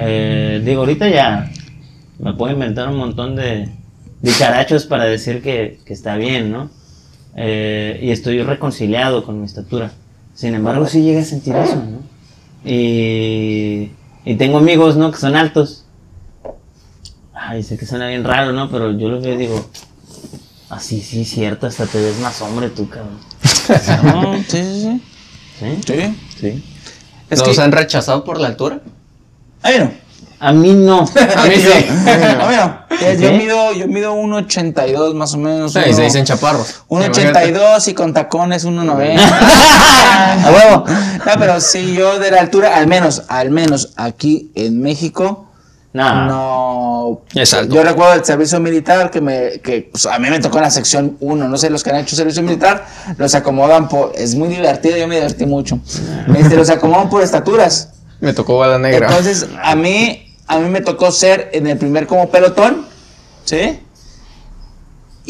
Eh, 0.00 0.62
digo, 0.64 0.80
ahorita 0.80 1.08
ya 1.08 1.50
me 2.18 2.32
puedo 2.34 2.52
inventar 2.52 2.88
un 2.88 2.96
montón 2.96 3.36
de 3.36 3.68
dicharachos 4.22 4.86
para 4.86 5.04
decir 5.04 5.42
que, 5.42 5.80
que 5.84 5.92
está 5.92 6.16
bien, 6.16 6.50
¿no? 6.50 6.70
Eh, 7.36 8.00
y 8.02 8.10
estoy 8.10 8.42
reconciliado 8.42 9.24
con 9.24 9.40
mi 9.40 9.46
estatura. 9.46 9.92
Sin 10.34 10.54
embargo, 10.54 10.86
sí 10.86 11.02
llegué 11.02 11.20
a 11.20 11.24
sentir 11.24 11.54
eso, 11.56 11.76
¿no? 11.76 11.98
Y, 12.64 13.90
y 14.24 14.34
tengo 14.36 14.58
amigos, 14.58 14.96
¿no? 14.96 15.10
Que 15.10 15.18
son 15.18 15.36
altos. 15.36 15.84
Ay, 17.34 17.62
sé 17.62 17.78
que 17.78 17.86
suena 17.86 18.08
bien 18.08 18.24
raro, 18.24 18.52
¿no? 18.52 18.70
Pero 18.70 18.92
yo 18.92 19.08
los 19.08 19.22
veo 19.22 19.34
y 19.34 19.38
digo, 19.38 19.68
así 20.68 21.00
sí, 21.00 21.24
cierto, 21.24 21.66
hasta 21.66 21.86
te 21.86 22.00
ves 22.00 22.18
más 22.20 22.40
hombre 22.42 22.70
tú, 22.70 22.88
cabrón. 22.88 23.18
No, 24.04 24.34
sí, 24.36 24.44
sí, 24.48 25.00
¿Sí? 25.60 25.80
sí. 25.86 26.18
Sí. 26.40 26.64
Es 27.30 27.38
¿Nos 27.40 27.56
que, 27.56 27.62
han 27.62 27.72
rechazado 27.72 28.24
por 28.24 28.40
la 28.40 28.48
altura? 28.48 28.80
ay, 29.62 29.78
no. 29.80 30.08
A 30.40 30.52
mí 30.52 30.72
no. 30.72 31.00
A 31.36 31.44
mí 31.46 31.54
sí. 31.56 31.68
Ah, 32.06 32.46
mira, 32.48 32.86
eh, 33.00 33.18
yo 33.20 33.32
mido, 33.32 33.72
yo 33.72 33.88
mido 33.88 34.14
1.82 34.14 35.12
más 35.14 35.34
o 35.34 35.38
menos. 35.38 35.72
Sí, 35.72 35.80
uno- 35.84 35.96
se 35.96 36.02
dicen 36.02 36.24
chaparros. 36.24 36.82
1.82 36.88 37.88
y 37.88 37.94
con 37.94 38.14
tacones 38.14 38.64
1.90. 38.64 39.18
A 39.20 40.50
huevo. 40.52 40.84
No, 41.26 41.32
pero 41.40 41.60
sí, 41.60 41.92
yo 41.92 42.20
de 42.20 42.30
la 42.30 42.40
altura, 42.40 42.76
al 42.76 42.86
menos, 42.86 43.24
al 43.26 43.50
menos 43.50 43.94
aquí 43.96 44.52
en 44.54 44.80
México, 44.80 45.47
No. 45.92 46.26
no. 46.26 47.20
Es 47.34 47.54
alto. 47.54 47.74
Yo 47.74 47.82
recuerdo 47.82 48.14
el 48.14 48.24
servicio 48.24 48.60
militar 48.60 49.10
que 49.10 49.20
me, 49.20 49.60
que 49.60 49.88
pues, 49.90 50.06
a 50.06 50.18
mí 50.18 50.28
me 50.28 50.38
tocó 50.38 50.58
en 50.58 50.64
la 50.64 50.70
sección 50.70 51.16
1, 51.20 51.48
no 51.48 51.56
sé, 51.56 51.70
los 51.70 51.82
que 51.82 51.90
han 51.90 51.96
hecho 51.96 52.14
servicio 52.14 52.42
militar, 52.42 52.86
los 53.16 53.34
acomodan 53.34 53.88
por, 53.88 54.12
es 54.14 54.34
muy 54.34 54.48
divertido, 54.48 54.96
yo 54.96 55.08
me 55.08 55.16
divertí 55.16 55.46
mucho. 55.46 55.78
Este, 56.38 56.56
los 56.56 56.70
acomodan 56.70 57.08
por 57.08 57.22
estaturas. 57.22 57.90
Me 58.20 58.32
tocó 58.32 58.58
bala 58.58 58.78
negra. 58.78 59.08
Entonces, 59.08 59.46
a 59.62 59.74
mí, 59.74 60.34
a 60.46 60.58
mí 60.58 60.68
me 60.68 60.80
tocó 60.80 61.10
ser 61.10 61.50
en 61.52 61.66
el 61.66 61.78
primer 61.78 62.06
como 62.06 62.28
pelotón, 62.28 62.86
¿sí? 63.44 63.80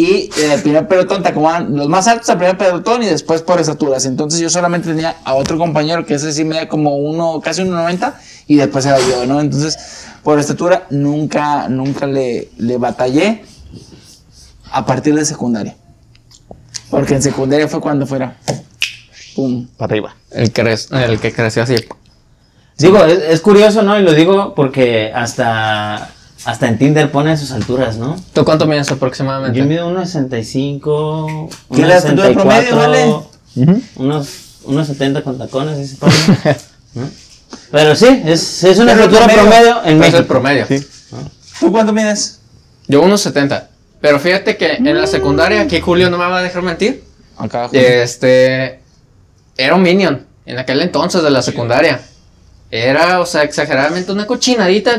Y 0.01 0.31
en 0.45 0.53
el 0.53 0.63
primer 0.63 0.87
pelotón 0.87 1.25
te 1.25 1.31
acomodan 1.31 1.75
los 1.77 1.89
más 1.89 2.07
altos 2.07 2.31
al 2.31 2.39
primer 2.39 2.57
pelotón 2.57 3.03
y 3.03 3.07
después 3.07 3.43
por 3.43 3.59
estaturas. 3.61 4.05
Entonces 4.05 4.39
yo 4.39 4.49
solamente 4.49 4.89
tenía 4.89 5.17
a 5.25 5.35
otro 5.35 5.59
compañero 5.59 6.07
que 6.07 6.15
ese 6.15 6.33
sí 6.33 6.45
medía 6.45 6.69
como 6.69 6.95
uno, 6.99 7.41
casi 7.41 7.63
1.90 7.63 8.15
y 8.47 8.55
después 8.59 8.87
era 8.87 9.01
yo, 9.01 9.27
¿no? 9.27 9.41
Entonces, 9.41 9.77
por 10.23 10.39
estatura 10.39 10.87
nunca, 10.91 11.69
nunca 11.69 12.07
le, 12.07 12.49
le 12.59 12.77
batallé 12.79 13.43
a 14.71 14.87
partir 14.87 15.17
de 15.17 15.25
secundaria. 15.25 15.77
Porque 16.91 17.15
en 17.15 17.23
secundaria 17.23 17.67
fue 17.67 17.81
cuando 17.81 18.07
fuera. 18.07 18.37
Pum. 19.35 19.67
Para 19.77 19.91
arriba. 19.91 20.15
El, 20.31 20.53
que 20.53 20.63
cre- 20.63 21.05
el 21.11 21.19
que 21.19 21.33
creció 21.33 21.65
así. 21.65 21.75
Digo, 22.79 23.05
es, 23.05 23.19
es 23.19 23.41
curioso, 23.41 23.83
¿no? 23.83 23.99
Y 23.99 24.05
lo 24.05 24.13
digo 24.13 24.55
porque 24.55 25.11
hasta, 25.13 26.11
hasta 26.45 26.69
en 26.69 26.79
Tinder 26.79 27.11
pone 27.11 27.37
sus 27.37 27.51
alturas, 27.53 27.97
¿no? 27.97 28.17
¿Tú 28.33 28.45
cuánto 28.45 28.67
mides 28.67 28.91
aproximadamente? 28.91 29.59
Yo 29.59 29.65
mido 29.65 29.91
1.65, 29.91 31.49
¿Qué 31.75 31.83
es 31.83 31.89
la 31.89 31.97
estatura 31.99 32.33
promedio, 32.33 32.77
vale? 32.77 33.15
unos, 33.97 34.29
unos 34.65 34.87
70 34.87 35.23
con 35.23 35.39
tacones, 35.39 35.79
dice 35.79 35.97
Pablo. 35.99 36.17
¿No? 36.95 37.09
Pero 37.71 37.95
sí, 37.97 38.23
es, 38.25 38.65
es 38.65 38.79
una 38.79 38.93
estatura 38.93 39.27
promedio. 39.27 39.43
promedio 39.43 39.77
en 39.79 39.83
Pero 39.83 39.93
es 39.95 39.99
México. 39.99 40.19
el 40.19 40.25
promedio. 40.27 40.67
¿Tú 41.61 41.73
cuánto 41.73 41.93
mides? 41.93 42.39
Yo 42.87 43.03
unos 43.03 43.21
70. 43.23 43.69
Pero 44.01 44.21
fíjate 44.21 44.57
que 44.57 44.75
en 44.75 44.99
la 45.01 45.07
secundaria, 45.07 45.63
aquí 45.63 45.81
Julio 45.81 46.09
no 46.09 46.19
me 46.19 46.27
va 46.27 46.39
a 46.39 46.43
dejar 46.43 46.63
mentir. 46.63 47.03
Acá. 47.37 47.69
Este. 47.73 48.81
Era 49.57 49.75
un 49.75 49.83
minion 49.83 50.25
en 50.47 50.59
aquel 50.59 50.81
entonces 50.83 51.23
de 51.23 51.31
la 51.31 51.43
secundaria. 51.43 52.01
Era, 52.71 53.21
o 53.21 53.27
sea, 53.27 53.43
exageradamente 53.43 54.13
una 54.13 54.27
cochinadita. 54.27 54.99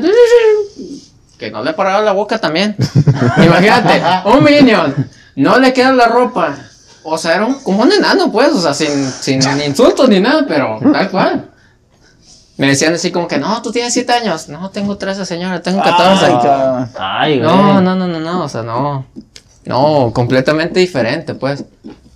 Que 1.40 1.50
no 1.50 1.64
le 1.64 1.74
paraba 1.74 2.02
la 2.02 2.12
boca 2.12 2.38
también. 2.38 2.76
Imagínate, 3.44 4.02
un 4.26 4.44
minion. 4.44 4.94
No 5.36 5.58
le 5.58 5.72
queda 5.74 5.94
la 5.94 6.08
ropa. 6.08 6.56
O 7.04 7.18
sea, 7.18 7.36
era 7.36 7.46
un- 7.46 7.56
como 7.64 7.82
un 7.84 7.92
enano, 7.92 8.32
pues. 8.32 8.50
O 8.50 8.62
sea, 8.62 8.74
sin, 8.74 8.90
sin 9.10 9.42
insultos 9.66 10.10
ni 10.10 10.20
nada, 10.20 10.46
pero 10.48 10.80
tal 10.94 11.10
cual. 11.10 11.46
Me 12.58 12.68
decían 12.68 12.94
así 12.94 13.10
como 13.10 13.26
que, 13.26 13.38
no, 13.38 13.62
tú 13.62 13.72
tienes 13.72 13.94
7 13.94 14.12
años. 14.12 14.50
No, 14.50 14.70
tengo 14.70 14.98
13, 14.98 15.26
señora, 15.26 15.62
tengo 15.62 15.82
14. 15.82 16.26
Ay, 16.26 16.32
cabrón. 16.44 16.90
Ay, 17.00 17.40
güey. 17.40 17.50
No, 17.50 17.82
no, 17.82 17.96
no, 17.96 18.06
no, 18.08 18.20
no, 18.20 18.44
o 18.44 18.50
sea, 18.50 18.64
no. 18.64 19.06
No, 19.64 20.12
completamente 20.14 20.82
diferente, 20.82 21.36
pues. 21.36 21.64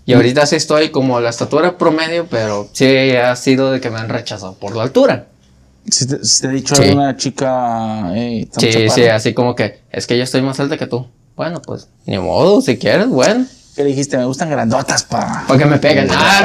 Y 0.06 0.12
ahorita 0.14 0.46
sí 0.46 0.58
estoy 0.58 0.90
como 0.90 1.22
la 1.22 1.30
estatura 1.30 1.78
promedio, 1.78 2.28
pero 2.30 2.68
sí 2.74 3.16
ha 3.16 3.34
sido 3.38 3.72
de 3.72 3.80
que 3.80 3.90
me 3.90 4.00
han 4.00 4.10
rechazado 4.10 4.54
por 4.56 4.76
la 4.76 4.84
altura. 4.84 5.28
Si 5.90 6.08
te, 6.08 6.24
si 6.24 6.42
te 6.42 6.48
ha 6.48 6.52
dicho 6.52 6.76
Sí. 6.76 6.84
alguna 6.84 7.16
chica, 7.18 8.12
hey, 8.14 8.48
estamos 8.50 8.74
Sí, 8.74 8.90
sí, 8.90 9.04
así 9.08 9.34
como 9.34 9.56
que 9.56 9.82
es 9.92 10.08
que 10.08 10.18
yo 10.18 10.24
estoy 10.24 10.42
más 10.42 10.60
alta 10.60 10.78
que 10.78 10.88
tú. 10.88 11.08
Bueno, 11.36 11.62
pues, 11.62 11.88
ni 12.06 12.18
modo, 12.20 12.62
si 12.62 12.78
quieres, 12.78 13.08
bueno. 13.10 13.46
¿Qué 13.76 13.82
le 13.84 13.90
dijiste? 13.90 14.18
Me 14.18 14.26
gustan 14.26 14.52
grandotas, 14.52 15.04
pa. 15.04 15.46
Para 15.48 15.60
que 15.60 15.66
me 15.66 15.78
peguen. 15.78 16.08
Ah. 16.16 16.42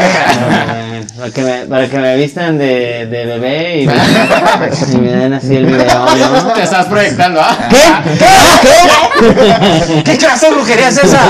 Eh, 0.94 1.06
Para 1.16 1.30
que 1.30 1.42
me, 1.42 1.58
para 1.66 1.88
que 1.88 1.98
me 1.98 2.16
vistan 2.16 2.58
de, 2.58 3.06
de 3.06 3.26
bebé 3.26 3.82
y 3.82 3.86
me, 3.86 3.94
y 4.92 4.96
me 4.96 5.12
den 5.12 5.32
así 5.34 5.54
el 5.56 5.66
video, 5.66 6.06
¿no? 6.16 6.52
Te 6.54 6.62
estás 6.62 6.86
proyectando, 6.86 7.40
¿ah? 7.42 7.56
¿Qué 10.04 10.16
clase 10.16 10.46
de 10.48 10.52
brujería 10.54 10.88
es 10.88 10.98
esa? 10.98 11.20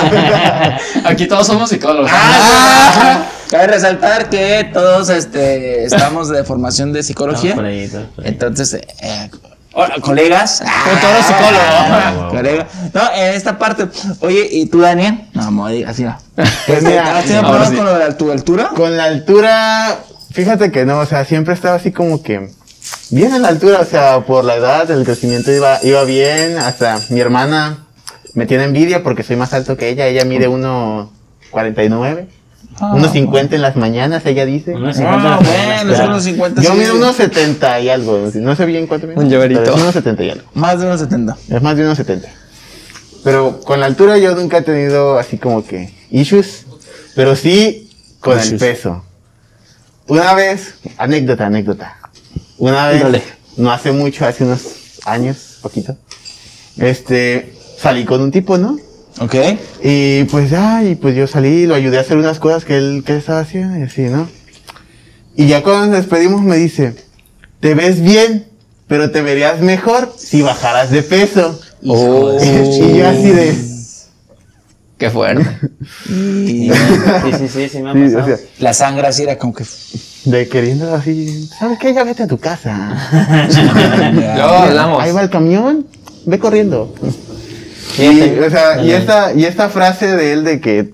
Aquí 1.04 1.26
todos 1.26 1.46
somos 1.46 1.68
psicólogos. 1.70 2.10
Ah, 2.12 3.24
Cabe 3.50 3.66
resaltar 3.66 4.28
que 4.28 4.68
todos 4.72 5.08
este, 5.08 5.84
estamos 5.84 6.28
de 6.28 6.44
formación 6.44 6.92
de 6.92 7.02
psicología. 7.02 7.54
Por 7.54 7.64
ahí, 7.64 7.88
todo 7.88 8.06
por 8.08 8.24
ahí. 8.24 8.30
Entonces, 8.30 8.74
eh, 8.74 9.30
hola, 9.72 9.94
colegas. 10.02 10.62
Futuro 10.84 11.22
psicólogo. 11.26 12.30
Colega. 12.30 12.66
No, 12.92 13.00
en 13.14 13.34
esta 13.34 13.58
parte. 13.58 13.88
Oye, 14.20 14.48
¿y 14.50 14.66
tú, 14.66 14.80
Daniel? 14.80 15.28
No, 15.32 15.50
Mori, 15.50 15.82
así 15.84 16.02
no. 16.02 16.18
Pues 16.66 16.82
mira, 16.82 17.18
¿Has 17.18 17.24
tenido 17.24 17.46
ahora 17.46 17.64
problemas 17.64 17.70
sí. 17.70 17.76
con 17.76 17.84
lo 17.86 17.98
de 17.98 18.14
tu 18.14 18.32
altura? 18.32 18.70
Con 18.76 18.96
la 18.96 19.04
altura, 19.04 19.98
fíjate 20.30 20.70
que 20.70 20.84
no, 20.84 20.98
o 20.98 21.06
sea, 21.06 21.24
siempre 21.24 21.54
estaba 21.54 21.76
así 21.76 21.90
como 21.90 22.22
que 22.22 22.50
bien 23.10 23.34
en 23.34 23.42
la 23.42 23.48
altura, 23.48 23.80
o 23.80 23.84
sea, 23.86 24.20
por 24.20 24.44
la 24.44 24.56
edad, 24.56 24.90
el 24.90 25.04
crecimiento 25.04 25.50
iba, 25.52 25.78
iba 25.82 26.04
bien, 26.04 26.58
hasta 26.58 27.00
mi 27.08 27.20
hermana 27.20 27.86
me 28.34 28.46
tiene 28.46 28.64
envidia 28.64 29.02
porque 29.02 29.22
soy 29.22 29.36
más 29.36 29.54
alto 29.54 29.76
que 29.76 29.88
ella, 29.88 30.06
ella 30.06 30.24
mide 30.24 30.48
1.49, 30.48 32.26
Ah, 32.80 32.94
1.50 32.96 33.54
en 33.54 33.62
las 33.62 33.76
mañanas, 33.76 34.24
ella 34.26 34.44
dice. 34.46 34.74
Unos 34.74 34.96
Ah, 35.00 35.38
50 35.38 35.38
bueno, 35.38 35.92
es 35.94 36.00
unos 36.00 36.22
50. 36.22 36.62
Yo 36.62 36.72
sí. 36.72 36.78
mido 36.78 36.94
1.70 36.94 37.82
y 37.82 37.88
algo, 37.90 38.30
no 38.34 38.54
sé 38.56 38.66
bien 38.66 38.86
cuánto 38.86 39.06
mido. 39.06 39.20
Un 39.20 39.28
llaverito. 39.28 39.62
es 39.62 39.70
1.70 39.70 40.26
y 40.26 40.30
algo. 40.30 40.44
Más 40.54 40.78
de 40.78 40.86
unos 40.86 41.00
70. 41.00 41.36
Es 41.50 41.62
más 41.62 41.76
de 41.76 41.82
unos 41.84 41.96
70. 41.98 42.28
Pero 43.24 43.60
con 43.60 43.80
la 43.80 43.86
altura 43.86 44.16
yo 44.18 44.34
nunca 44.36 44.58
he 44.58 44.62
tenido 44.62 45.18
así 45.18 45.38
como 45.38 45.64
que 45.66 45.92
issues, 46.10 46.66
pero 47.16 47.34
sí 47.36 47.90
con 48.20 48.38
el 48.38 48.56
peso. 48.58 49.04
Una 50.06 50.34
vez, 50.34 50.74
anécdota, 50.96 51.46
anécdota. 51.46 51.96
Una 52.58 52.88
vez, 52.88 53.02
Dale. 53.02 53.22
no 53.56 53.70
hace 53.72 53.92
mucho, 53.92 54.24
hace 54.24 54.44
unos 54.44 54.62
años, 55.04 55.58
poquito, 55.62 55.96
este, 56.78 57.54
salí 57.76 58.04
con 58.04 58.20
un 58.22 58.30
tipo, 58.30 58.56
¿no? 58.56 58.78
Ok. 59.20 59.34
Y 59.82 60.24
pues 60.24 60.50
ya, 60.50 60.82
y 60.84 60.94
pues 60.94 61.14
yo 61.16 61.26
salí, 61.26 61.66
lo 61.66 61.74
ayudé 61.74 61.98
a 61.98 62.02
hacer 62.02 62.16
unas 62.16 62.38
cosas 62.38 62.64
que 62.64 62.76
él, 62.76 63.02
que 63.04 63.12
él 63.12 63.18
estaba 63.18 63.40
haciendo 63.40 63.78
y 63.78 63.82
así, 63.82 64.02
¿no? 64.02 64.28
Y 65.36 65.46
ya 65.46 65.62
cuando 65.62 65.86
nos 65.86 65.96
despedimos 65.96 66.42
me 66.42 66.56
dice, 66.56 66.94
te 67.60 67.74
ves 67.74 68.00
bien, 68.00 68.46
pero 68.86 69.10
te 69.10 69.22
verías 69.22 69.60
mejor 69.60 70.12
si 70.16 70.42
bajaras 70.42 70.90
de 70.90 71.02
peso. 71.02 71.60
Oh. 71.86 72.36
y 72.42 72.96
yo 72.98 73.08
así 73.08 73.30
de... 73.30 73.68
Qué 74.98 75.10
fuerte. 75.10 75.46
Sí, 76.06 76.70
sí, 77.38 77.48
sí, 77.48 77.68
sí 77.68 77.78
me 77.82 77.90
ha 77.90 77.92
Sí, 77.94 78.14
pasado. 78.14 78.24
o 78.24 78.36
sea, 78.36 78.46
la 78.58 78.74
sangre 78.74 79.06
así 79.06 79.22
era 79.22 79.38
como 79.38 79.54
que. 79.54 79.64
de 80.24 80.48
queriendo 80.48 80.92
así, 80.94 81.48
¿sabes 81.58 81.78
qué? 81.78 81.94
Ya 81.94 82.02
vete 82.02 82.24
a 82.24 82.26
tu 82.26 82.38
casa. 82.38 83.48
Luego 84.12 84.48
hablamos. 84.48 85.02
Ahí 85.02 85.12
va 85.12 85.22
el 85.22 85.30
camión, 85.30 85.86
ve 86.26 86.38
corriendo. 86.38 86.92
Y, 87.98 88.38
o 88.38 88.50
sea, 88.50 88.82
y 88.82 88.92
esta, 88.92 89.32
y 89.32 89.44
esta 89.44 89.68
frase 89.68 90.16
de 90.16 90.32
él 90.32 90.44
de 90.44 90.60
que, 90.60 90.90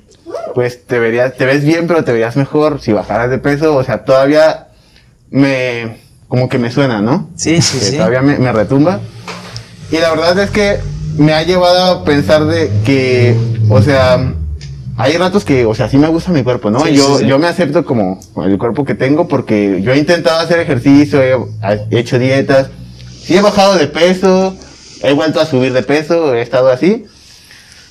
pues, 0.54 0.84
te 0.86 0.98
verías, 0.98 1.34
te 1.34 1.44
ves 1.44 1.64
bien, 1.64 1.86
pero 1.86 2.04
te 2.04 2.12
verías 2.12 2.36
mejor 2.36 2.80
si 2.80 2.92
bajaras 2.92 3.30
de 3.30 3.38
peso, 3.38 3.74
o 3.76 3.84
sea, 3.84 4.04
todavía 4.04 4.68
me, 5.30 5.98
como 6.28 6.48
que 6.48 6.58
me 6.58 6.70
suena, 6.70 7.00
¿no? 7.00 7.28
Sí, 7.36 7.60
sí, 7.60 7.78
Que 7.78 7.84
sí. 7.84 7.96
Todavía 7.96 8.22
me, 8.22 8.38
me 8.38 8.52
retumba. 8.52 9.00
Y 9.90 9.98
la 9.98 10.10
verdad 10.10 10.38
es 10.38 10.50
que 10.50 10.78
me 11.16 11.32
ha 11.32 11.42
llevado 11.42 11.84
a 11.84 12.04
pensar 12.04 12.44
de 12.46 12.70
que, 12.84 13.36
o 13.68 13.82
sea, 13.82 14.34
hay 14.96 15.16
ratos 15.16 15.44
que, 15.44 15.64
o 15.66 15.74
sea, 15.74 15.88
sí 15.88 15.98
me 15.98 16.08
gusta 16.08 16.30
mi 16.30 16.42
cuerpo, 16.42 16.70
¿no? 16.70 16.80
Sí, 16.80 16.94
yo, 16.94 17.16
sí, 17.18 17.24
sí. 17.24 17.28
yo 17.28 17.38
me 17.38 17.48
acepto 17.48 17.84
como 17.84 18.20
el 18.44 18.58
cuerpo 18.58 18.84
que 18.84 18.94
tengo 18.94 19.28
porque 19.28 19.80
yo 19.82 19.92
he 19.92 19.98
intentado 19.98 20.38
hacer 20.40 20.60
ejercicio, 20.60 21.20
he 21.22 21.98
hecho 21.98 22.18
dietas, 22.18 22.68
sí 23.20 23.36
he 23.36 23.40
bajado 23.40 23.76
de 23.76 23.86
peso, 23.88 24.56
he 25.04 25.12
vuelto 25.12 25.40
a 25.40 25.46
subir 25.46 25.72
de 25.72 25.82
peso, 25.82 26.34
he 26.34 26.42
estado 26.42 26.68
así, 26.68 27.04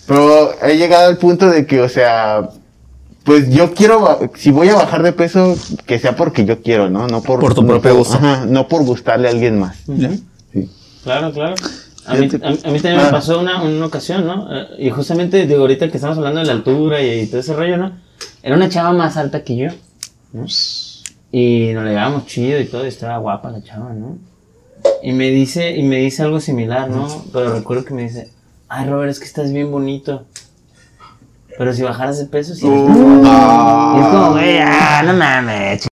pero 0.07 0.51
he 0.63 0.77
llegado 0.77 1.07
al 1.07 1.17
punto 1.17 1.49
de 1.49 1.65
que, 1.65 1.81
o 1.81 1.89
sea, 1.89 2.49
pues 3.23 3.49
yo 3.49 3.73
quiero, 3.73 4.19
si 4.35 4.51
voy 4.51 4.67
a 4.69 4.75
bajar 4.75 5.01
de 5.03 5.13
peso, 5.13 5.55
que 5.85 5.97
sea 5.99 6.15
porque 6.15 6.43
yo 6.45 6.61
quiero, 6.61 6.89
¿no? 6.89 7.07
No 7.07 7.21
por, 7.21 7.39
Por 7.39 7.55
tu 7.55 7.61
no 7.61 7.67
propio 7.69 7.91
por- 7.91 7.99
gusto. 7.99 8.15
ajá, 8.15 8.45
no 8.45 8.67
por 8.67 8.83
gustarle 8.83 9.27
a 9.27 9.31
alguien 9.31 9.59
más. 9.59 9.77
Sí. 10.51 10.69
Claro, 11.03 11.31
claro. 11.31 11.55
A 12.05 12.15
mí, 12.15 12.27
a, 12.43 12.47
a 12.47 12.51
mí 12.71 12.79
también 12.81 12.97
me 12.97 13.03
Ah. 13.03 13.11
pasó 13.11 13.39
una, 13.39 13.61
una 13.63 13.85
ocasión, 13.85 14.27
¿no? 14.27 14.49
Eh, 14.53 14.67
Y 14.79 14.89
justamente, 14.89 15.47
digo, 15.47 15.61
ahorita 15.61 15.89
que 15.89 15.95
estamos 15.97 16.17
hablando 16.17 16.41
de 16.41 16.47
la 16.47 16.51
altura 16.51 17.01
y, 17.01 17.21
y 17.21 17.27
todo 17.27 17.39
ese 17.39 17.53
rollo, 17.53 17.77
¿no? 17.77 17.93
Era 18.41 18.57
una 18.57 18.67
chava 18.67 18.91
más 18.91 19.15
alta 19.15 19.41
que 19.41 19.55
yo, 19.55 19.69
¿no? 20.33 20.45
Y 21.31 21.71
nos 21.73 21.83
le 21.85 21.91
llevábamos 21.91 22.25
chido 22.25 22.59
y 22.59 22.65
todo, 22.65 22.83
y 22.83 22.89
estaba 22.89 23.17
guapa 23.19 23.51
la 23.51 23.63
chava, 23.63 23.93
¿no? 23.93 24.17
Y 25.01 25.11
me 25.13 25.29
dice, 25.29 25.71
y 25.71 25.83
me 25.83 25.97
dice 25.97 26.23
algo 26.23 26.39
similar, 26.39 26.89
¿no? 26.89 27.25
Pero 27.33 27.53
recuerdo 27.53 27.83
que 27.85 27.93
me 27.93 28.03
dice, 28.03 28.29
ay, 28.69 28.87
Robert, 28.87 29.11
es 29.11 29.19
que 29.19 29.25
estás 29.25 29.51
bien 29.51 29.71
bonito. 29.71 30.25
Pero 31.57 31.73
si 31.73 31.83
bajaras 31.83 32.17
de 32.19 32.25
peso, 32.25 32.55
sí. 32.55 32.65
bonito". 32.65 32.97
Y 33.95 33.99
es 34.01 34.07
como, 34.07 34.31
güey, 34.31 34.57
ah, 34.59 35.03
no 35.05 35.13
mames. 35.13 35.87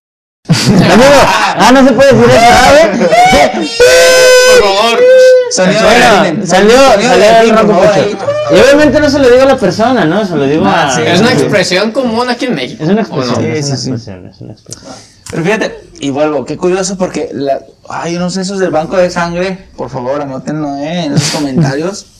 Amigo, 0.48 1.10
ah, 1.56 1.70
no 1.72 1.86
se 1.86 1.92
puede 1.94 2.12
decir 2.12 2.30
eso, 2.30 2.54
¿sabe? 2.64 3.08
Por 3.52 4.68
favor. 4.68 4.98
De 4.98 5.82
Bueno, 5.84 6.46
salió, 6.46 6.76
salió 6.80 7.18
de 7.18 7.40
el. 7.40 8.16
Y 8.56 8.60
obviamente 8.60 9.00
no 9.00 9.08
se 9.10 9.18
lo 9.18 9.28
digo 9.30 9.42
a 9.42 9.46
la 9.46 9.56
persona, 9.56 10.04
¿no? 10.04 10.24
Se 10.26 10.34
lo 10.36 10.44
digo 10.44 10.64
Ah, 10.66 10.88
a... 10.88 10.94
sí, 10.94 11.02
Es 11.06 11.20
una 11.20 11.30
sí. 11.30 11.34
expresión 11.42 11.92
común 11.92 12.28
aquí 12.28 12.46
en 12.46 12.54
México. 12.54 12.82
Es 12.82 12.88
una 12.90 13.02
¿o 13.02 13.16
no? 13.16 13.22
expresión, 13.22 13.44
es 13.52 13.66
una 13.66 13.76
sí, 13.76 13.82
sí. 13.82 13.90
expresión, 13.90 14.26
es 14.26 14.40
una 14.40 14.52
expresión. 14.52 14.92
Pero 15.30 15.44
fíjate, 15.44 15.80
y 16.00 16.10
vuelvo, 16.10 16.44
qué 16.44 16.56
curioso 16.56 16.96
porque, 16.98 17.28
la, 17.32 17.60
ay, 17.88 18.14
yo 18.14 18.20
no 18.20 18.30
sé, 18.30 18.42
esos 18.42 18.58
del 18.58 18.70
banco 18.70 18.96
de 18.96 19.10
sangre, 19.10 19.68
por 19.76 19.90
favor, 19.90 20.20
anótenlo, 20.20 20.76
¿eh? 20.76 21.04
En 21.04 21.14
esos 21.14 21.30
comentarios. 21.30 22.06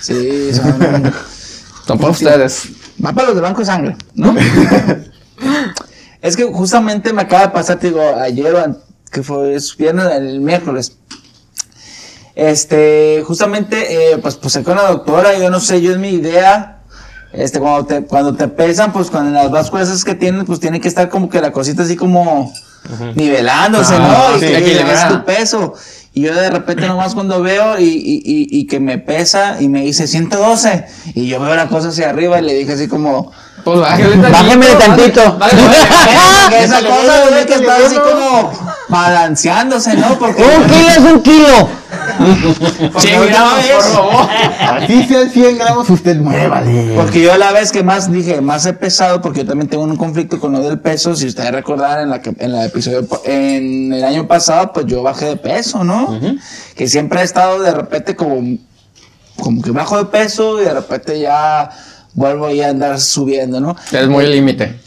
Sí, 0.00 0.52
son... 0.54 1.12
Son 1.86 1.98
para 1.98 2.10
ustedes. 2.12 2.68
Va 3.04 3.12
para 3.12 3.26
los 3.26 3.36
del 3.36 3.42
banco 3.42 3.60
de 3.60 3.66
sangre, 3.66 3.96
¿no? 4.14 4.34
es 6.22 6.36
que 6.36 6.44
justamente 6.44 7.12
me 7.12 7.22
acaba 7.22 7.42
de 7.42 7.48
pasar, 7.50 7.78
te 7.78 7.88
digo, 7.88 8.00
ayer, 8.16 8.54
que 9.10 9.22
fue 9.22 9.54
es 9.54 9.76
viernes, 9.76 10.06
el 10.12 10.40
miércoles. 10.40 10.96
Este, 12.34 13.22
justamente, 13.26 14.12
eh, 14.12 14.18
pues, 14.18 14.36
pues 14.36 14.58
con 14.64 14.76
la 14.76 14.88
doctora, 14.88 15.36
yo 15.38 15.50
no 15.50 15.60
sé, 15.60 15.82
yo 15.82 15.92
es 15.92 15.98
mi 15.98 16.10
idea. 16.10 16.82
Este, 17.32 17.60
cuando 17.60 17.86
te, 17.86 18.04
cuando 18.04 18.34
te 18.34 18.48
pesan, 18.48 18.92
pues 18.92 19.10
con 19.10 19.32
las 19.32 19.50
básculas 19.50 19.88
esas 19.88 20.04
que 20.04 20.14
tienen, 20.14 20.46
pues 20.46 20.58
tiene 20.58 20.80
que 20.80 20.88
estar 20.88 21.08
como 21.08 21.28
que 21.28 21.40
la 21.40 21.52
cosita 21.52 21.82
así 21.82 21.96
como 21.96 22.52
nivelándose, 23.14 23.94
Ah, 23.96 24.30
¿no? 24.32 24.38
sí, 24.38 24.46
y 24.46 24.48
que 24.48 24.58
equilibrada. 24.58 25.08
es 25.08 25.14
tu 25.14 25.24
peso. 25.24 25.74
Y 26.12 26.22
yo 26.22 26.34
de 26.34 26.50
repente 26.50 26.86
nomás 26.88 27.14
cuando 27.14 27.40
veo 27.40 27.78
y, 27.78 27.84
y, 27.84 28.22
y, 28.24 28.48
y 28.60 28.66
que 28.66 28.80
me 28.80 28.98
pesa 28.98 29.58
y 29.60 29.68
me 29.68 29.82
dice 29.82 30.08
112 30.08 30.86
y 31.14 31.28
yo 31.28 31.38
veo 31.40 31.54
la 31.54 31.68
cosa 31.68 31.88
hacia 31.90 32.10
arriba 32.10 32.40
y 32.40 32.44
le 32.44 32.54
dije 32.54 32.72
así 32.72 32.88
como, 32.88 33.30
Pues 33.64 33.80
bájale 33.80 34.16
tantito. 34.16 34.30
Bájeme 34.32 34.66
tantito. 34.66 35.38
Bájale, 35.38 35.62
bájale. 35.62 36.42
porque 36.42 36.64
esa 36.64 36.80
cosa 36.80 37.28
güey, 37.30 37.46
que 37.46 37.54
está 37.54 37.76
así 37.76 37.96
como 37.96 38.52
balanceándose, 38.88 39.94
¿no? 39.96 40.18
Porque 40.18 40.42
Un 40.42 40.64
kilo 40.66 40.88
es 40.88 40.98
un 40.98 41.22
kilo. 41.22 41.68
Una 42.20 43.54
vez- 43.56 43.70
por 43.72 43.82
favor. 43.82 44.28
Así 44.82 45.04
sean 45.04 45.30
100 45.30 45.58
gramos, 45.58 45.88
usted 45.90 46.16
muévale. 46.16 46.92
Porque 46.96 47.20
yo 47.22 47.36
la 47.36 47.52
vez 47.52 47.72
que 47.72 47.82
más 47.82 48.10
dije, 48.10 48.40
más 48.40 48.66
he 48.66 48.72
pesado, 48.72 49.20
porque 49.20 49.40
yo 49.40 49.46
también 49.46 49.68
tengo 49.68 49.84
un 49.84 49.96
conflicto 49.96 50.38
con 50.40 50.52
lo 50.52 50.60
del 50.60 50.78
peso, 50.78 51.14
si 51.14 51.26
ustedes 51.26 51.50
recordarán 51.52 52.00
en 52.04 52.10
la 52.10 52.20
que, 52.20 52.34
en 52.38 52.52
la 52.52 52.64
episodio, 52.64 53.06
en 53.24 53.92
el 53.92 54.04
año 54.04 54.26
pasado, 54.26 54.72
pues 54.72 54.86
yo 54.86 55.02
bajé 55.02 55.26
de 55.26 55.36
peso, 55.36 55.84
¿no? 55.84 56.18
Que 56.76 56.88
siempre 56.88 57.20
he 57.20 57.24
estado 57.24 57.60
de 57.60 57.72
repente 57.72 58.14
como, 58.16 58.58
como 59.40 59.62
que 59.62 59.70
bajo 59.70 59.96
de 59.98 60.04
peso 60.06 60.60
y 60.60 60.64
de 60.64 60.74
repente 60.74 61.18
ya 61.20 61.70
vuelvo 62.14 62.46
ahí 62.46 62.60
a 62.62 62.70
andar 62.70 63.00
subiendo, 63.00 63.60
¿no? 63.60 63.76
Es 63.92 64.08
muy 64.08 64.26
límite. 64.26 64.78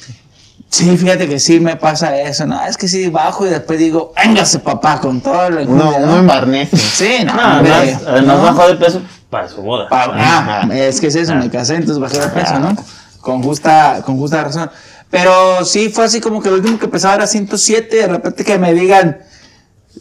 Sí, 0.69 0.97
fíjate 0.97 1.27
que 1.29 1.39
sí 1.39 1.59
me 1.59 1.75
pasa 1.75 2.17
eso, 2.19 2.47
¿no? 2.47 2.63
Es 2.65 2.77
que 2.77 2.87
sí 2.87 3.07
bajo 3.09 3.45
y 3.45 3.49
después 3.49 3.77
digo, 3.77 4.11
véngase 4.17 4.57
papá, 4.59 4.99
con 4.99 5.21
todo 5.21 5.47
enjundia, 5.59 5.97
uno 5.99 6.05
¿no? 6.07 6.17
embarnece. 6.19 6.75
Sí, 6.77 7.23
no, 7.23 7.33
No, 7.35 7.57
hombre, 7.57 7.71
además, 7.73 8.01
además 8.07 8.37
¿no? 8.37 8.43
bajó 8.43 8.67
de 8.69 8.75
peso 8.75 9.01
para 9.29 9.47
su 9.47 9.61
boda. 9.61 9.87
Pa- 9.87 10.11
ah, 10.15 10.67
es 10.73 10.99
que 10.99 11.07
es 11.07 11.15
eso, 11.15 11.35
me 11.35 11.49
casé, 11.51 11.75
entonces 11.75 11.99
bajé 11.99 12.19
de 12.19 12.27
peso, 12.29 12.57
¿no? 12.59 12.75
Con 13.21 13.43
justa, 13.43 14.01
con 14.03 14.17
justa 14.17 14.43
razón. 14.43 14.71
Pero 15.11 15.63
sí 15.63 15.89
fue 15.89 16.05
así 16.05 16.19
como 16.19 16.41
que 16.41 16.49
el 16.49 16.55
último 16.55 16.79
que 16.79 16.87
pesaba 16.87 17.13
era 17.15 17.27
107, 17.27 17.95
de 17.95 18.07
repente 18.07 18.43
que 18.43 18.57
me 18.57 18.73
digan 18.73 19.19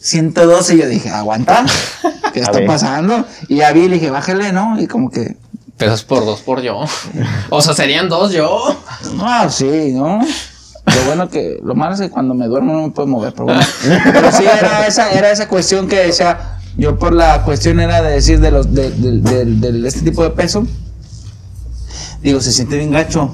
112, 0.01 0.75
yo 0.77 0.87
dije, 0.87 1.09
aguanta, 1.09 1.65
¿qué 2.33 2.39
está 2.39 2.65
pasando? 2.65 3.25
Y 3.47 3.57
ya 3.57 3.71
vi, 3.73 3.81
y 3.81 3.89
le 3.89 3.95
dije, 3.95 4.09
bájale, 4.09 4.51
¿no? 4.51 4.81
Y 4.81 4.87
como 4.87 5.11
que, 5.11 5.37
Pesas 5.77 6.03
por 6.03 6.25
dos 6.25 6.41
por 6.41 6.61
yo. 6.61 6.81
O 7.49 7.61
sea, 7.61 7.73
serían 7.73 8.07
dos 8.09 8.31
yo. 8.31 8.75
ah, 9.21 9.47
sí, 9.49 9.91
¿no? 9.93 10.19
Lo 10.85 11.05
bueno 11.07 11.29
que, 11.29 11.59
lo 11.63 11.75
malo 11.75 11.95
es 11.95 12.01
que 12.01 12.09
cuando 12.09 12.33
me 12.33 12.45
duermo 12.47 12.73
no 12.73 12.81
me 12.83 12.89
puedo 12.91 13.07
mover, 13.07 13.33
pero 13.33 13.45
bueno. 13.45 13.61
Pero 14.13 14.31
sí 14.31 14.43
era 14.43 14.85
esa, 14.85 15.11
era 15.11 15.31
esa 15.31 15.47
cuestión 15.47 15.87
que 15.87 15.95
decía, 15.97 16.59
yo 16.77 16.99
por 16.99 17.13
la 17.13 17.43
cuestión 17.43 17.79
era 17.79 18.01
de 18.01 18.11
decir 18.11 18.39
de 18.39 18.51
los, 18.51 18.73
de, 18.73 18.91
de- 18.91 19.45
de- 19.45 19.71
de 19.71 19.87
este 19.87 20.01
tipo 20.01 20.23
de 20.23 20.29
peso, 20.31 20.65
digo, 22.21 22.39
se 22.41 22.51
siente 22.51 22.77
bien 22.77 22.91
gacho. 22.91 23.33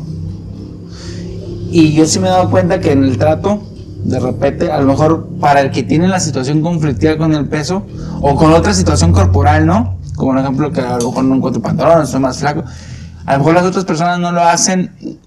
Y 1.72 1.94
yo 1.94 2.06
sí 2.06 2.20
me 2.20 2.28
he 2.28 2.32
dado 2.32 2.50
cuenta 2.50 2.80
que 2.80 2.92
en 2.92 3.04
el 3.04 3.18
trato, 3.18 3.62
de 4.04 4.20
repente, 4.20 4.72
a 4.72 4.80
lo 4.80 4.86
mejor 4.88 5.28
para 5.40 5.62
el 5.62 5.72
que 5.72 5.84
tiene 5.84 6.08
la 6.08 6.20
situación 6.20 6.62
conflictiva 6.62 7.18
con 7.18 7.34
el 7.34 7.48
peso, 7.48 7.84
o 8.22 8.36
con 8.36 8.54
otra 8.54 8.74
situación 8.74 9.12
corporal, 9.12 9.66
¿no? 9.66 9.99
Como 10.20 10.34
por 10.34 10.42
ejemplo 10.42 10.72
que 10.74 10.82
a 10.82 10.98
lo 10.98 11.08
mejor 11.08 11.24
no 11.24 11.36
encuentro 11.36 11.62
pantalones, 11.62 12.10
soy 12.10 12.20
más 12.20 12.40
flaco. 12.40 12.66
A 13.26 13.34
lo 13.34 13.40
mejor 13.40 13.54
las 13.54 13.64
otras 13.64 13.86
personas 13.86 14.20
no 14.20 14.34
lo 14.34 14.44
hacen 14.44 15.18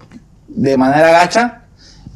de 0.48 0.76
manera 0.76 1.10
gacha, 1.10 1.62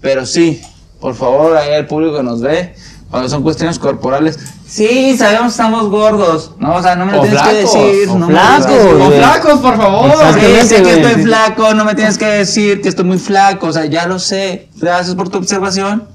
pero 0.03 0.27
sí, 0.27 0.61
por 1.01 1.15
favor, 1.15 1.57
ahí 1.57 1.73
al 1.73 1.87
público 1.87 2.19
que 2.19 2.23
nos 2.23 2.43
ve, 2.43 2.75
cuando 3.11 3.31
son 3.31 3.43
cuestiones 3.43 3.79
corporales, 3.79 4.39
sí, 4.69 5.17
sabemos 5.17 5.45
que 5.45 5.51
estamos 5.53 5.89
gordos, 5.89 6.53
¿no? 6.59 6.75
O 6.75 6.83
sea, 6.83 6.97
no 6.97 7.07
me 7.07 7.13
lo 7.13 7.21
O 7.21 7.23
tienes 7.23 7.41
que 7.41 7.49
flacos, 7.49 7.73
decir, 7.73 8.09
o 8.11 8.19
no 8.19 8.27
me 8.27 8.35
lo 8.35 8.39
que 8.39 8.45
flacos, 8.45 8.69
decir. 8.69 9.01
O 9.01 9.11
flacos, 9.11 9.61
por 9.61 9.77
favor. 9.79 10.35
Sí, 10.35 10.69
sé 10.69 10.83
que 10.83 11.01
estoy 11.01 11.23
flaco, 11.23 11.73
no 11.73 11.85
me 11.87 11.95
tienes 11.95 12.19
que 12.19 12.27
decir 12.27 12.83
que 12.83 12.91
estoy 12.91 13.07
muy 13.07 13.19
flaco, 13.19 13.69
o 13.69 13.73
sea, 13.73 13.87
ya 13.87 14.07
lo 14.07 14.19
sé. 14.19 14.69
Gracias 14.77 15.15
por 15.17 15.31
tu 15.31 15.39
observación. 15.39 16.09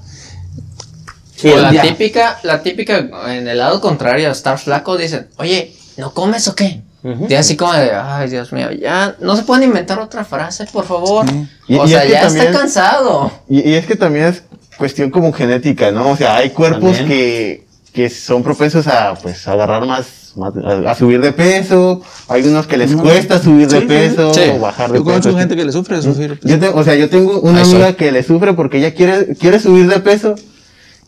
Sí, 1.34 1.50
o 1.50 1.56
la 1.56 1.72
ya. 1.72 1.82
típica, 1.82 2.38
la 2.44 2.62
típica, 2.62 2.98
en 3.26 3.48
el 3.48 3.58
lado 3.58 3.80
contrario, 3.80 4.30
estar 4.30 4.58
flaco, 4.58 4.96
dicen, 4.96 5.26
oye, 5.38 5.74
¿no 5.96 6.12
comes 6.12 6.48
o 6.48 6.54
qué? 6.54 6.82
Y 7.28 7.34
así 7.34 7.56
como 7.56 7.72
de, 7.72 7.90
ay, 7.92 8.30
Dios 8.30 8.52
mío, 8.52 8.70
ya, 8.70 9.16
no 9.20 9.34
se 9.34 9.42
pueden 9.42 9.64
inventar 9.64 9.98
otra 9.98 10.24
frase, 10.24 10.66
por 10.72 10.84
favor. 10.86 11.26
Y- 11.66 11.74
o 11.76 11.84
y 11.84 11.88
sea, 11.88 12.02
es 12.02 12.06
que 12.06 12.12
ya 12.12 12.20
también- 12.22 12.46
está 12.46 12.58
cansado. 12.60 13.32
Y, 13.48 13.68
y 13.70 13.74
es 13.74 13.86
que 13.86 13.96
también 13.96 14.26
es 14.26 14.44
cuestión 14.78 15.10
como 15.10 15.32
genética, 15.32 15.90
¿no? 15.90 16.10
O 16.10 16.16
sea, 16.16 16.36
hay 16.36 16.50
cuerpos 16.50 16.98
También. 16.98 17.08
que, 17.08 17.66
que 17.92 18.08
son 18.08 18.44
propensos 18.44 18.86
a, 18.86 19.14
pues, 19.20 19.48
agarrar 19.48 19.84
más, 19.84 20.32
más- 20.36 20.52
a, 20.64 20.92
a 20.92 20.94
subir 20.94 21.20
de 21.20 21.32
peso. 21.32 22.02
Hay 22.28 22.42
unos 22.44 22.68
que 22.68 22.76
les 22.76 22.94
cuesta 22.94 23.42
subir 23.42 23.66
de 23.68 23.80
Sí, 23.80 23.86
peso 23.86 24.32
sí. 24.32 24.40
o 24.54 24.60
bajar 24.60 24.92
de 24.92 24.98
Yo 24.98 25.04
peso. 25.04 25.20
conozco 25.22 25.38
gente 25.40 25.56
que 25.56 25.64
le 25.64 25.72
sufre 25.72 26.00
de. 26.00 26.38
Yo 26.44 26.58
te- 26.60 26.68
o 26.68 26.84
sea, 26.84 26.94
yo 26.94 27.10
tengo 27.10 27.40
una 27.40 27.62
Ahí 27.62 27.64
amiga 27.70 27.86
soy. 27.88 27.94
que 27.96 28.12
le 28.12 28.22
sufre 28.22 28.52
porque 28.54 28.78
ella 28.78 28.94
quiere, 28.94 29.34
quiere 29.34 29.58
subir 29.58 29.88
de 29.88 29.98
peso 29.98 30.36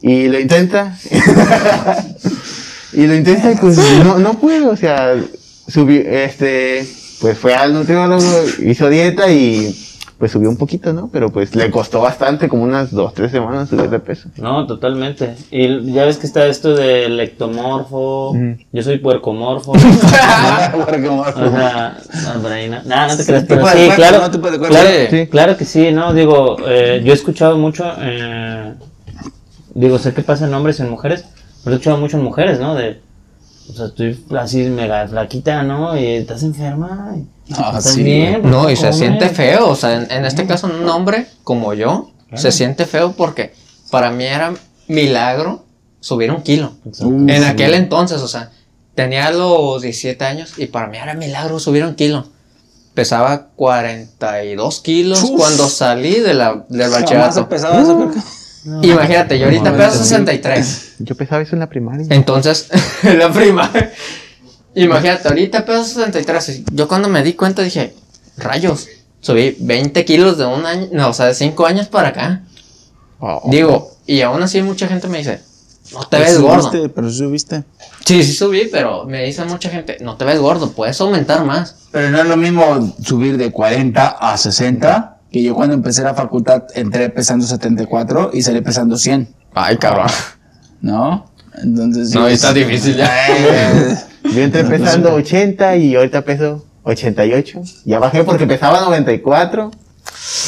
y 0.03 0.27
lo 0.27 0.41
intenta. 0.41 0.97
y 2.95 3.07
lo 3.07 3.15
intenta 3.15 3.53
y 3.53 3.57
pues 3.61 3.79
no, 4.05 4.19
no 4.19 4.35
puede, 4.35 4.67
o 4.67 4.77
sea, 4.77 5.15
subí, 5.69 6.03
este, 6.05 6.87
pues 7.21 7.39
fue 7.39 7.55
al 7.55 7.75
nutriólogo, 7.75 8.23
hizo 8.65 8.89
dieta 8.89 9.31
y 9.31 9.75
pues 10.19 10.31
subió 10.31 10.49
un 10.49 10.57
poquito, 10.57 10.93
¿no? 10.93 11.11
Pero 11.13 11.31
pues 11.31 11.55
le 11.57 11.71
costó 11.71 12.01
bastante, 12.01 12.49
como 12.49 12.63
unas 12.63 12.93
dos, 12.93 13.13
tres 13.15 13.33
semanas 13.33 13.69
subir 13.69 13.91
de 13.91 13.99
peso. 13.99 14.29
No, 14.37 14.67
totalmente. 14.67 15.35
Y 15.51 15.93
ya 15.93 16.05
ves 16.05 16.19
que 16.19 16.27
está 16.27 16.47
esto 16.47 16.75
del 16.75 17.19
ectomorfo. 17.19 18.35
Yo 18.73 18.83
soy 18.83 18.99
puercomorfo. 18.99 19.73
o 19.73 19.79
sea, 19.79 20.73
no, 20.73 22.41
por 22.43 22.53
ahí 22.53 22.69
no. 22.69 22.83
Nah, 22.85 23.09
no 23.09 23.17
te 23.17 23.25
creas, 23.27 23.45
pero 23.47 23.67
de 23.67 23.73
sí, 23.73 23.77
cuerpo, 23.87 23.95
claro. 23.97 24.19
¿no? 24.21 24.29
De 24.29 24.39
cuerpo. 24.39 24.67
Claro, 24.69 24.89
Sí. 25.11 25.27
claro 25.27 25.57
que 25.57 25.65
sí, 25.65 25.93
¿no? 25.93 26.15
Digo, 26.15 26.57
eh, 26.67 27.03
yo 27.05 27.13
he 27.13 27.15
escuchado 27.15 27.59
mucho, 27.59 27.85
eh, 27.99 28.73
digo, 29.75 29.99
sé 29.99 30.15
que 30.15 30.23
pasa 30.23 30.47
en 30.47 30.55
hombres 30.55 30.79
y 30.79 30.83
en 30.83 30.91
mujeres, 30.91 31.25
pero 31.65 31.75
he 31.75 31.79
escuchado 31.79 31.99
mucho 31.99 32.19
en 32.19 32.23
mujeres, 32.25 32.61
¿no? 32.61 32.75
De, 32.75 33.01
o 33.69 33.73
sea, 33.73 33.87
estoy 33.87 34.23
así 34.39 34.59
mega 34.65 35.09
flaquita, 35.09 35.63
¿no? 35.63 35.99
Y 35.99 36.05
estás 36.07 36.43
enferma. 36.43 37.15
Y, 37.17 37.25
Ah, 37.55 37.75
¿Estás 37.77 37.93
sí, 37.95 38.03
bien? 38.03 38.41
No, 38.43 38.61
y 38.63 38.63
¿Por 38.63 38.69
qué 38.71 38.77
se 38.77 38.93
siente 38.95 39.29
feo, 39.29 39.69
o 39.69 39.77
sea, 39.77 39.95
en, 39.97 40.11
en 40.11 40.25
este 40.25 40.47
caso 40.47 40.67
un 40.67 40.89
hombre 40.89 41.27
como 41.43 41.75
yo, 41.75 42.11
se 42.35 42.51
siente 42.53 42.87
feo 42.87 43.13
porque 43.13 43.53
para 43.91 44.11
mí 44.11 44.25
era 44.25 44.55
milagro 44.89 45.65
subir 46.01 46.31
un 46.31 46.43
kilo. 46.43 46.73
Uh, 47.03 47.29
En 47.29 47.45
aquel 47.45 47.75
entonces, 47.75 48.23
o 48.23 48.29
sea, 48.29 48.51
tenía 48.95 49.31
los 49.31 49.83
17 49.83 50.25
años 50.25 50.55
y 50.59 50.67
para 50.67 50.87
mí 50.87 50.97
era 50.97 51.13
milagro 51.15 51.59
subir 51.59 51.85
un 51.85 51.95
kilo. 51.95 52.27
Pesaba 52.95 53.49
42 53.57 54.81
kilos 54.81 55.23
Uf. 55.25 55.37
cuando 55.37 55.69
salí 55.69 56.21
de 56.21 56.33
la, 56.33 56.65
del 56.69 56.83
Jamás 56.91 56.97
he 56.97 57.01
bachillerato. 57.03 57.49
pesado 57.49 57.81
eso, 57.83 58.11
Imagínate, 58.83 59.39
yo 59.39 59.47
ahorita 59.47 59.71
No, 59.71 59.77
peso 59.77 59.99
no, 59.99 60.05
63. 60.05 60.95
Yo 61.01 61.15
pesaba 61.17 61.43
eso 61.43 61.55
en 61.55 61.61
la 61.61 61.69
primaria. 61.69 62.07
Entonces, 62.11 62.69
en 63.03 63.19
la 63.21 63.31
prima. 63.33 63.71
Imagínate, 64.75 65.29
ahorita 65.29 65.65
peso 65.65 65.85
63. 65.85 66.63
Yo 66.73 66.89
cuando 66.89 67.09
me 67.09 67.23
di 67.23 67.35
cuenta 67.35 67.63
dije, 67.63 67.95
rayos, 68.37 68.89
subí 69.21 69.57
20 69.61 70.05
kilos 70.05 70.39
de 70.39 70.47
un 70.47 70.65
año, 70.67 70.89
no, 70.93 71.09
o 71.11 71.13
sea, 71.13 71.27
de 71.27 71.35
5 71.35 71.67
años 71.67 71.89
para 71.89 72.09
acá. 72.09 72.43
Oh. 73.21 73.43
Digo, 73.51 73.93
y 74.07 74.21
aún 74.23 74.43
así 74.43 74.63
mucha 74.63 74.87
gente 74.89 75.09
me 75.09 75.19
dice, 75.19 75.41
no 75.93 76.03
te 76.05 76.19
ves 76.19 76.41
gordo. 76.41 76.63
subiste, 76.63 76.89
Pero 76.89 77.11
subiste. 77.11 77.65
Sí, 78.05 78.23
sí 78.23 78.33
subí, 78.33 78.69
pero 78.71 79.05
me 79.07 79.25
dice 79.25 79.45
mucha 79.45 79.71
gente, 79.71 79.97
no 80.01 80.17
te 80.17 80.25
ves 80.25 80.39
gordo, 80.39 80.73
puedes 80.73 81.01
aumentar 81.01 81.45
más. 81.45 81.77
Pero 81.91 82.11
no 82.11 82.19
es 82.21 82.27
lo 82.27 82.37
mismo 82.37 82.95
subir 83.03 83.39
de 83.39 83.51
40 83.51 84.09
a 84.09 84.37
60, 84.37 85.14
que 85.35 85.43
yo 85.43 85.53
cuando 85.53 85.75
empecé 85.75 86.05
la 86.05 86.15
facultad 86.15 86.63
entré 86.77 87.09
pesando 87.09 87.45
74 87.45 88.31
y 88.35 88.43
salí 88.43 88.61
pesando 88.61 88.97
100, 88.97 89.35
Ay, 89.53 89.77
cabrón. 89.79 90.07
¿no? 90.81 91.27
Entonces... 91.61 92.15
No, 92.15 92.29
está 92.29 92.51
es- 92.51 92.55
difícil 92.55 92.97
ya. 92.97 93.11
Yo 94.33 94.41
entré 94.43 94.63
pesando 94.63 95.13
80 95.13 95.75
y 95.77 95.97
ahorita 95.97 96.23
peso 96.23 96.65
88. 96.85 97.63
Ya 97.85 97.99
bajé 97.99 98.23
porque 98.23 98.47
pesaba 98.47 98.81
94. 98.83 99.73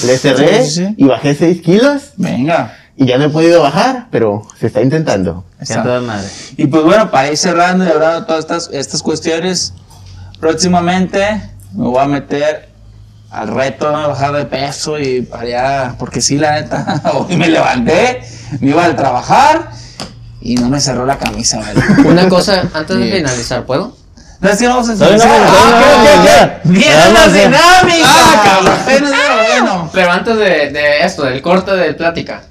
Le 0.06 0.18
cerré 0.18 0.62
Sí, 0.64 0.70
sí, 0.70 0.86
sí. 0.86 0.94
y 0.98 1.04
bajé 1.06 1.34
6 1.34 1.62
kilos. 1.62 2.02
Venga. 2.16 2.72
Y 2.96 3.06
ya 3.06 3.18
no 3.18 3.24
he 3.24 3.28
podido 3.28 3.62
bajar, 3.62 4.06
pero 4.12 4.46
se 4.60 4.68
está 4.68 4.82
intentando. 4.82 5.44
A 5.58 5.82
toda 5.82 6.00
madre. 6.00 6.28
Y 6.56 6.68
pues 6.68 6.84
bueno, 6.84 7.10
para 7.10 7.28
ir 7.32 7.36
cerrando 7.36 7.84
y 7.84 7.88
hablando 7.88 8.20
de 8.20 8.26
todas 8.26 8.40
estas, 8.44 8.70
estas 8.72 9.02
cuestiones, 9.02 9.74
próximamente 10.38 11.42
me 11.74 11.84
voy 11.88 11.98
a 11.98 12.06
meter 12.06 12.75
al 13.36 13.48
reto 13.48 13.86
de 13.88 14.06
bajar 14.06 14.32
de 14.32 14.44
peso 14.46 14.98
y 14.98 15.22
para 15.22 15.42
allá, 15.42 15.94
porque 15.98 16.20
sí, 16.20 16.38
la 16.38 16.52
neta, 16.60 17.02
hoy 17.14 17.36
me 17.36 17.48
levanté, 17.48 18.22
me 18.60 18.70
iba 18.70 18.84
a 18.84 18.96
trabajar 18.96 19.70
y 20.40 20.54
no 20.56 20.68
me 20.68 20.80
cerró 20.80 21.04
la 21.06 21.18
camisa, 21.18 21.58
¿vale? 21.60 21.80
Una 22.08 22.28
cosa 22.28 22.62
antes 22.72 22.96
de 22.98 23.12
finalizar, 23.12 23.64
¿puedo? 23.66 23.96
No 24.40 24.50
es 24.50 24.58
que 24.58 24.68
vamos 24.68 24.88
a 24.88 24.94
no, 24.94 25.04
Ah, 25.04 26.02
ya, 26.04 26.22
¿qué, 26.22 26.28
ya. 26.28 26.60
qué? 26.62 26.68
¡Viene 26.68 26.94
Vamos 26.96 27.12
la 27.14 27.22
a- 27.24 27.28
dinámica! 27.28 28.06
Ah, 28.06 28.42
cabrón. 28.44 28.72
Apenas 28.82 29.12
era 29.12 29.36
bueno. 29.48 29.90
Pero 29.94 30.12
antes 30.12 30.36
de, 30.36 30.70
de 30.70 31.00
esto, 31.04 31.22
del 31.24 31.40
corte 31.42 31.70
de 31.74 31.94
plática, 31.94 32.42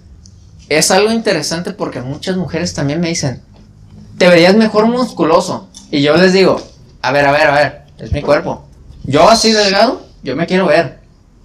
es 0.67 0.89
algo 0.91 1.11
interesante 1.11 1.71
porque 1.71 2.01
muchas 2.01 2.37
mujeres 2.37 2.73
también 2.73 2.99
me 3.01 3.09
dicen, 3.09 3.41
te 4.17 4.27
verías 4.27 4.55
mejor 4.55 4.87
musculoso. 4.87 5.67
Y 5.91 6.01
yo 6.01 6.15
les 6.17 6.33
digo, 6.33 6.59
a 7.03 7.11
ver, 7.11 7.25
a 7.27 7.31
ver, 7.31 7.47
a 7.47 7.53
ver, 7.53 7.81
es 7.99 8.11
mi 8.11 8.21
cuerpo. 8.23 8.67
Yo 9.03 9.29
así 9.29 9.51
delgado, 9.51 10.04
yo 10.25 10.35
me 10.35 10.45
quiero 10.47 10.65
ver. 10.67 10.99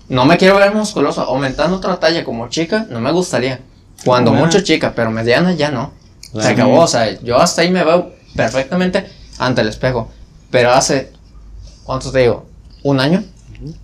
No 0.08 0.24
me 0.24 0.36
quiero 0.38 0.56
ver 0.56 0.74
musculoso. 0.74 1.20
Aumentando 1.22 1.76
otra 1.76 2.00
talla 2.00 2.24
como 2.24 2.48
chica, 2.48 2.86
no 2.90 3.00
me 3.00 3.12
gustaría. 3.12 3.60
Cuando 4.04 4.30
Bueno. 4.32 4.46
mucho 4.46 4.60
chica, 4.62 4.92
pero 4.96 5.10
mediana 5.10 5.52
ya 5.52 5.70
no. 5.70 5.92
Se 6.22 6.30
Claro. 6.32 6.48
acabó, 6.54 6.80
o 6.80 6.86
sea, 6.88 7.20
yo 7.20 7.38
hasta 7.38 7.62
ahí 7.62 7.70
me 7.70 7.84
veo 7.84 8.12
perfectamente 8.34 9.06
ante 9.38 9.60
el 9.60 9.68
espejo. 9.68 10.10
Pero 10.50 10.72
hace, 10.72 11.12
¿cuánto 11.84 12.10
te 12.10 12.20
digo? 12.20 12.46
¿Un 12.82 12.98
año? 13.00 13.22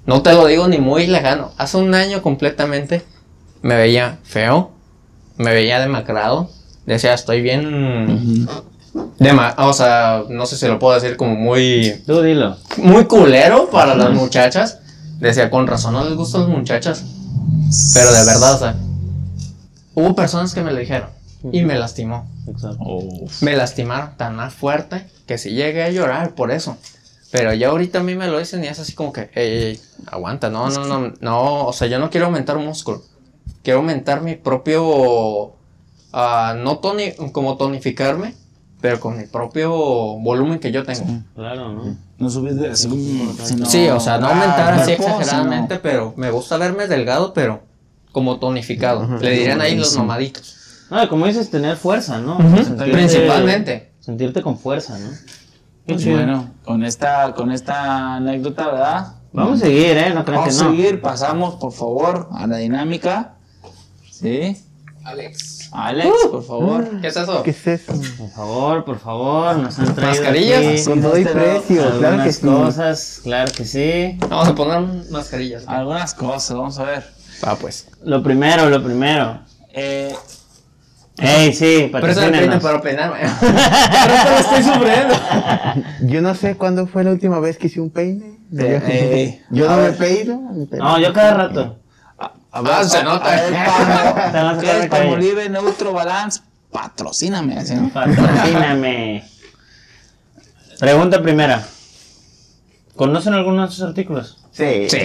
No 0.06 0.22
te 0.22 0.32
lo 0.32 0.46
digo 0.46 0.66
ni 0.68 0.78
muy 0.78 1.06
lejano. 1.06 1.52
Hace 1.58 1.76
un 1.76 1.94
año 1.94 2.22
completamente 2.22 3.04
me 3.62 3.76
veía 3.76 4.18
feo, 4.24 4.70
me 5.36 5.52
veía 5.52 5.78
demacrado. 5.80 6.50
Decía, 6.86 7.12
estoy 7.14 7.42
bien. 7.42 8.48
dema- 9.18 9.54
o 9.58 9.72
sea, 9.74 10.22
no 10.30 10.46
sé 10.46 10.56
si 10.56 10.66
lo 10.66 10.78
puedo 10.78 10.94
decir 10.98 11.16
como 11.16 11.34
muy. 11.34 12.02
Tú 12.06 12.22
dilo. 12.22 12.56
Muy 12.78 13.04
culero 13.04 13.68
para 13.70 13.94
las 13.94 14.10
muchachas. 14.12 14.78
Decía, 15.18 15.50
con 15.50 15.66
razón 15.66 15.94
no 15.94 16.04
les 16.04 16.14
gustan 16.14 16.42
las 16.42 16.50
muchachas. 16.50 17.04
Pero 17.94 18.12
de 18.12 18.24
verdad, 18.24 18.54
o 18.54 18.58
sea. 18.58 18.76
Hubo 19.94 20.14
personas 20.14 20.54
que 20.54 20.62
me 20.62 20.72
lo 20.72 20.78
dijeron. 20.78 21.08
Y 21.52 21.62
me 21.62 21.78
lastimó. 21.78 22.28
Exacto. 22.46 22.84
Me 23.40 23.56
lastimaron 23.56 24.16
tan 24.16 24.36
más 24.36 24.54
fuerte 24.54 25.06
que 25.26 25.38
si 25.38 25.50
llegué 25.50 25.84
a 25.84 25.90
llorar 25.90 26.34
por 26.34 26.50
eso. 26.50 26.76
Pero 27.30 27.52
ya 27.52 27.68
ahorita 27.68 28.00
a 28.00 28.02
mí 28.02 28.14
me 28.14 28.28
lo 28.28 28.38
dicen 28.38 28.64
y 28.64 28.68
es 28.68 28.78
así 28.78 28.92
como 28.92 29.12
que, 29.12 29.30
ey, 29.34 29.62
ey, 29.62 29.80
aguanta, 30.06 30.48
no, 30.48 30.70
no, 30.70 30.86
no, 30.86 31.12
no, 31.20 31.66
o 31.66 31.72
sea, 31.72 31.88
yo 31.88 31.98
no 31.98 32.08
quiero 32.08 32.26
aumentar 32.26 32.56
músculo. 32.58 33.02
Quiero 33.62 33.80
aumentar 33.80 34.22
mi 34.22 34.36
propio, 34.36 35.56
ah, 36.12 36.54
no 36.56 36.78
toni 36.78 37.12
como 37.32 37.56
tonificarme, 37.56 38.34
pero 38.86 39.00
con 39.00 39.18
mi 39.18 39.24
propio 39.26 39.70
volumen 39.72 40.60
que 40.60 40.70
yo 40.70 40.84
tengo. 40.84 41.04
Claro, 41.34 41.72
¿no? 41.72 41.96
No 42.18 42.30
subir 42.30 42.54
de 42.54 42.68
así, 42.70 42.88
Sí, 43.66 43.88
o 43.88 43.98
sea, 43.98 44.18
no 44.18 44.28
aumentar 44.28 44.74
Ah, 44.74 44.82
así 44.82 44.94
cuerpo, 44.94 45.18
exageradamente, 45.20 45.78
pero 45.80 46.14
me 46.16 46.30
gusta 46.30 46.56
verme 46.56 46.86
delgado, 46.86 47.32
pero 47.34 47.64
como 48.12 48.38
tonificado. 48.38 49.18
Le 49.18 49.30
dirían 49.32 49.60
ahí 49.60 49.76
los 49.76 49.96
nomaditos. 49.96 50.86
No, 50.88 51.08
como 51.08 51.26
dices, 51.26 51.50
tener 51.50 51.76
fuerza, 51.76 52.20
¿no? 52.20 52.38
Sentirte- 52.38 52.92
Principalmente. 52.92 53.90
Sentirte 53.98 54.40
con 54.40 54.56
fuerza, 54.56 54.96
¿no? 55.00 55.08
Pues 55.84 56.06
bueno, 56.06 56.50
con 56.64 56.84
esta, 56.84 57.34
con 57.34 57.50
esta 57.50 58.14
anécdota, 58.16 58.66
¿verdad? 58.70 59.12
Vamos 59.32 59.62
a 59.62 59.64
seguir, 59.66 59.96
¿eh? 59.96 60.10
No 60.14 60.24
crean 60.24 60.44
que 60.44 60.50
Vamos 60.50 60.62
a 60.62 60.70
seguir, 60.70 61.00
pasamos 61.00 61.56
por 61.56 61.72
favor 61.72 62.28
a 62.32 62.46
la 62.46 62.58
dinámica. 62.58 63.34
¿Sí? 64.12 64.56
Alex. 65.04 65.55
Alex, 65.76 66.08
por 66.30 66.42
favor. 66.42 67.00
¿Qué 67.00 67.08
es 67.08 67.16
eso? 67.16 67.42
¿Qué 67.42 67.50
es 67.50 67.66
eso? 67.66 67.92
Por 68.18 68.30
favor, 68.30 68.84
por 68.84 68.98
favor, 68.98 69.56
nos 69.58 69.78
han 69.78 69.94
traído 69.94 70.22
¿Mascarillas? 70.22 70.58
aquí 70.64 70.84
Con 70.84 71.02
todo 71.02 71.18
y 71.18 71.22
este 71.22 71.32
precio, 71.34 71.82
claro 71.82 72.00
que 72.00 72.06
algunas 72.06 72.34
sí. 72.36 72.46
cosas, 72.46 73.20
claro 73.22 73.52
que 73.54 73.64
sí. 73.64 74.18
Vamos 74.30 74.48
a 74.48 74.54
poner 74.54 75.10
mascarillas. 75.10 75.64
Algunas 75.68 76.14
cosas, 76.14 76.56
vamos 76.56 76.78
a 76.78 76.84
ver. 76.84 77.04
Ah, 77.42 77.56
pues. 77.60 77.88
Lo 78.02 78.22
primero, 78.22 78.70
lo 78.70 78.82
primero. 78.82 79.40
Eh, 79.74 80.14
Ey, 81.18 81.52
sí, 81.54 81.88
Pero 81.92 82.06
eso 82.08 82.20
me 82.30 82.60
para 82.60 82.80
peinarme. 82.80 83.18
Ahorita 83.22 84.30
lo 84.30 84.36
estoy 84.38 84.62
sufriendo. 84.62 85.14
Yo 86.12 86.20
no 86.20 86.34
sé 86.34 86.56
cuándo 86.56 86.86
fue 86.86 87.04
la 87.04 87.10
última 87.10 87.38
vez 87.40 87.56
que 87.56 87.68
hice 87.68 87.80
un 87.80 87.90
peine. 87.90 88.38
Eh, 88.56 88.80
eh, 88.86 89.42
yo 89.50 89.68
no 89.68 89.76
peino. 89.96 90.40
me 90.52 90.66
peino. 90.66 90.84
No, 90.84 91.00
yo 91.00 91.12
cada 91.12 91.34
rato. 91.34 91.78
A 92.56 92.62
ver, 92.62 92.72
Ah, 92.72 92.84
se 92.84 93.02
nota. 93.02 93.32
A 93.32 93.40
ver, 93.42 93.54
Pamo, 93.66 94.14
Te 94.32 94.38
vas 94.38 94.58
a 94.58 94.60
¿qué 94.60 94.66
sacar 94.66 94.76
es 94.76 94.82
de 94.82 94.88
calle. 94.88 94.88
Palmolive 94.88 95.48
Neutro 95.50 95.92
Balance? 95.92 96.40
Patrocíname, 96.72 97.54
¿no? 97.62 97.88
Patrocíname. 97.90 99.24
Pregunta 100.78 101.22
primera. 101.22 101.66
¿Conocen 102.96 103.34
algunos 103.34 103.68
de 103.70 103.74
esos 103.74 103.88
artículos? 103.88 104.38
Sí. 104.52 104.88
Sí, 104.88 104.98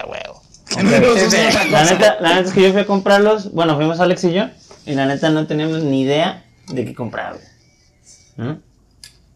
a 0.00 0.06
huevo. 0.06 0.42
¿Qué 0.68 0.82
me 0.82 0.98
lo 1.00 1.14
usas 1.14 1.26
otra 1.34 1.64
La 1.66 1.84
neta, 1.84 2.16
la 2.20 2.34
neta 2.34 2.48
es 2.48 2.52
que 2.54 2.62
yo 2.62 2.72
fui 2.72 2.80
a 2.80 2.86
comprarlos. 2.86 3.52
Bueno, 3.52 3.76
fuimos 3.76 4.00
Alex 4.00 4.24
y 4.24 4.32
yo. 4.32 4.46
Y 4.86 4.94
la 4.94 5.06
neta 5.06 5.30
no 5.30 5.46
teníamos 5.46 5.82
ni 5.82 6.02
idea 6.02 6.44
de 6.68 6.84
qué 6.84 6.94
comprar. 6.94 7.36
¿No? 8.36 8.58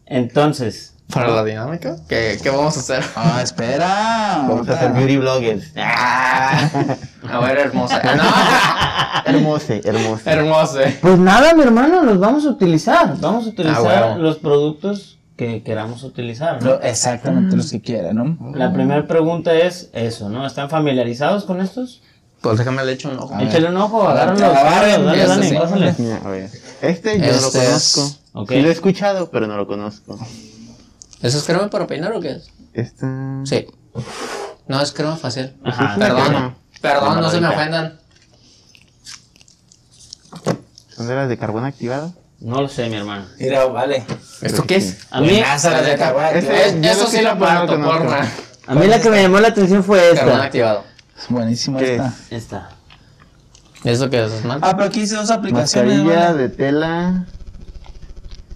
Entonces. 0.05 0.90
Para 1.13 1.29
la 1.29 1.43
dinámica, 1.43 1.97
¿qué, 2.07 2.37
qué 2.41 2.49
vamos 2.49 2.77
a 2.77 2.79
hacer? 2.79 3.03
Ah, 3.15 3.41
espera. 3.43 4.45
Vamos 4.47 4.67
a 4.69 4.73
hacer 4.73 4.91
beauty 4.93 5.17
bloggers. 5.17 5.71
A 5.75 7.39
ver, 7.41 7.57
hermosa. 7.57 8.01
Ah, 8.03 9.23
Hermoso, 9.25 9.73
hermoso. 9.83 10.21
No, 10.25 10.31
hermoso. 10.31 10.79
Pues 11.01 11.17
nada, 11.19 11.53
mi 11.53 11.63
hermano, 11.63 12.03
los 12.03 12.19
vamos 12.19 12.45
a 12.45 12.49
utilizar. 12.49 13.15
Vamos 13.19 13.45
a 13.45 13.49
utilizar 13.49 13.81
huevo. 13.83 14.15
los 14.19 14.37
productos 14.37 15.19
que 15.37 15.63
queramos 15.63 16.03
utilizar. 16.03 16.61
¿no? 16.63 16.75
Exactamente 16.81 17.55
los 17.55 17.69
que 17.71 17.81
quiera, 17.81 18.13
¿no? 18.13 18.37
La 18.55 18.73
primera 18.73 19.05
pregunta 19.07 19.53
es 19.53 19.89
eso, 19.93 20.29
¿no? 20.29 20.45
¿Están 20.45 20.69
familiarizados 20.69 21.45
con 21.45 21.61
estos? 21.61 22.01
Pues 22.41 22.57
déjame 22.57 22.83
le 22.83 22.93
echo 22.93 23.09
un 23.09 23.19
ojo. 23.19 23.37
Échale 23.39 23.69
un 23.69 23.77
ojo, 23.77 24.07
A 24.07 24.13
ver, 24.13 24.23
agárrenlos. 24.23 24.51
que 24.51 24.57
agarren, 24.57 25.07
agárrenlos, 25.09 25.69
Dale, 25.71 25.89
este. 26.45 26.61
Este 26.89 27.19
yo 27.19 27.25
no 27.27 27.31
Este 27.31 27.57
lo 27.57 27.63
es- 27.63 27.93
conozco. 27.95 28.17
Ok. 28.33 28.49
Sí 28.51 28.61
lo 28.61 28.69
he 28.69 28.71
escuchado, 28.71 29.29
pero 29.29 29.45
no 29.47 29.57
lo 29.57 29.67
conozco. 29.67 30.17
¿Eso 31.21 31.37
es 31.37 31.43
crema 31.43 31.69
para 31.69 31.87
peinar 31.87 32.13
o 32.13 32.19
qué 32.19 32.31
es? 32.31 32.49
Esta... 32.73 33.41
Sí. 33.45 33.67
No, 34.67 34.81
es 34.81 34.91
crema 34.91 35.17
facial. 35.17 35.55
Ajá. 35.63 35.95
Perdón. 35.97 36.55
Perdón, 36.81 37.21
no 37.21 37.29
se 37.29 37.41
me 37.41 37.47
ofendan. 37.47 37.99
¿Son 40.95 41.07
de 41.07 41.15
las 41.15 41.29
de 41.29 41.37
carbón 41.37 41.65
activado? 41.65 42.13
No 42.39 42.61
lo 42.61 42.67
sé, 42.67 42.89
mi 42.89 42.95
hermano. 42.95 43.25
Mira, 43.39 43.65
vale. 43.65 44.03
¿Esto 44.41 44.63
qué 44.65 44.77
es? 44.77 44.97
A 45.11 45.21
mí, 45.21 45.27
de 45.29 45.41
carbón 45.97 46.23
activado. 46.25 46.57
Es- 46.57 46.73
eso 46.97 47.07
sí 47.07 47.21
lo 47.21 47.37
parto, 47.37 47.79
porra. 47.81 48.27
a 48.67 48.75
mí 48.75 48.87
la 48.87 48.99
que 48.99 49.09
me 49.09 49.21
llamó 49.21 49.39
la 49.39 49.49
atención 49.49 49.83
fue 49.83 49.99
Carbón 50.15 50.33
esta. 50.33 50.45
activado. 50.45 50.83
Es 51.17 51.27
buenísima 51.29 51.79
¿Qué 51.79 51.95
esta. 51.95 52.13
Esta. 52.31 52.69
¿Eso 53.83 54.09
qué 54.09 54.23
es? 54.25 54.31
¿Esmalte? 54.31 54.67
Ah, 54.67 54.75
pero 54.75 54.89
aquí 54.89 55.01
hice 55.01 55.15
dos 55.15 55.29
aplicaciones. 55.29 55.97
Mascarilla 55.99 56.33
de 56.33 56.49
tela. 56.49 57.25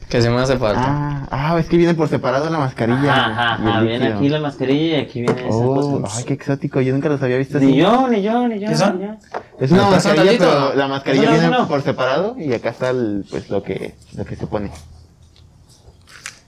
Que 0.09 0.21
sí 0.21 0.29
me 0.29 0.39
hace 0.39 0.57
falta. 0.57 0.83
Ah, 0.85 1.27
ah, 1.31 1.59
es 1.59 1.65
que 1.67 1.77
viene 1.77 1.95
por 1.95 2.07
separado 2.07 2.49
la 2.49 2.59
mascarilla. 2.59 3.11
Ajá, 3.11 3.53
ajá. 3.55 3.81
Viene 3.81 4.07
aquí 4.13 4.29
la 4.29 4.39
mascarilla 4.39 4.97
y 4.99 5.01
aquí 5.01 5.21
viene 5.21 5.41
esa 5.41 5.49
Oh, 5.49 6.01
cosa. 6.01 6.17
ay, 6.17 6.23
qué 6.25 6.33
exótico. 6.33 6.79
Yo 6.81 6.93
nunca 6.93 7.09
los 7.09 7.21
había 7.23 7.37
visto 7.37 7.57
así. 7.57 7.65
Ni 7.67 7.77
yo, 7.77 8.07
ni 8.07 8.21
yo, 8.21 8.47
ni 8.47 8.59
yo. 8.59 8.67
¿Qué 8.69 8.75
son? 8.75 8.99
ni 8.99 9.05
yo. 9.07 9.13
Es 9.59 9.71
una 9.71 9.85
¿Me 9.85 9.91
pasa 9.95 10.09
mascarilla, 10.09 10.37
pero 10.37 10.59
no? 10.59 10.73
la 10.75 10.87
mascarilla 10.87 11.25
no, 11.25 11.31
viene 11.31 11.49
no. 11.49 11.67
por 11.67 11.81
separado 11.81 12.35
y 12.37 12.53
acá 12.53 12.69
está 12.69 12.89
el, 12.91 13.25
pues 13.29 13.49
lo 13.49 13.63
que, 13.63 13.95
lo 14.15 14.25
que 14.25 14.35
se 14.35 14.45
pone. 14.45 14.69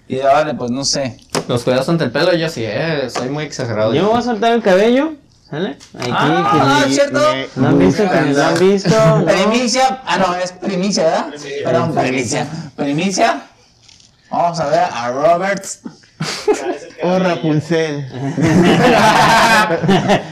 Y 0.07 0.17
vale, 0.19 0.53
pues 0.53 0.71
no 0.71 0.85
sé. 0.85 1.17
Los 1.47 1.63
cuidados 1.63 1.89
ante 1.89 2.03
el 2.05 2.11
pelo, 2.11 2.33
yo 2.35 2.47
sí, 2.49 2.63
eh, 2.65 3.09
soy 3.09 3.29
muy 3.29 3.43
exagerado. 3.43 3.93
Yo 3.93 4.03
me 4.03 4.09
voy 4.09 4.19
a 4.19 4.21
soltar 4.21 4.53
el 4.53 4.61
cabello. 4.61 5.13
¿Sale? 5.49 5.77
Aquí, 5.97 6.09
Ah, 6.13 6.81
que- 6.83 6.89
¿es 6.89 6.95
cierto? 6.95 7.19
Me- 7.19 7.47
¿No 7.55 7.67
han 7.69 7.79
visto? 7.79 8.03
Que 8.09 8.21
lo 8.33 8.43
han 8.43 8.59
visto. 8.59 8.89
¿no? 8.89 9.25
Primicia. 9.25 10.01
Ah, 10.05 10.17
no, 10.17 10.35
es 10.35 10.51
primicia, 10.51 11.03
¿verdad? 11.05 11.27
Perdón, 11.63 11.95
primicia. 11.95 12.47
Primicia. 12.75 13.41
Vamos 14.29 14.59
a 14.59 14.67
ver 14.67 14.79
a 14.91 15.11
Robert. 15.11 15.63
Oh, 17.03 17.19
Rapunzel. 17.19 18.09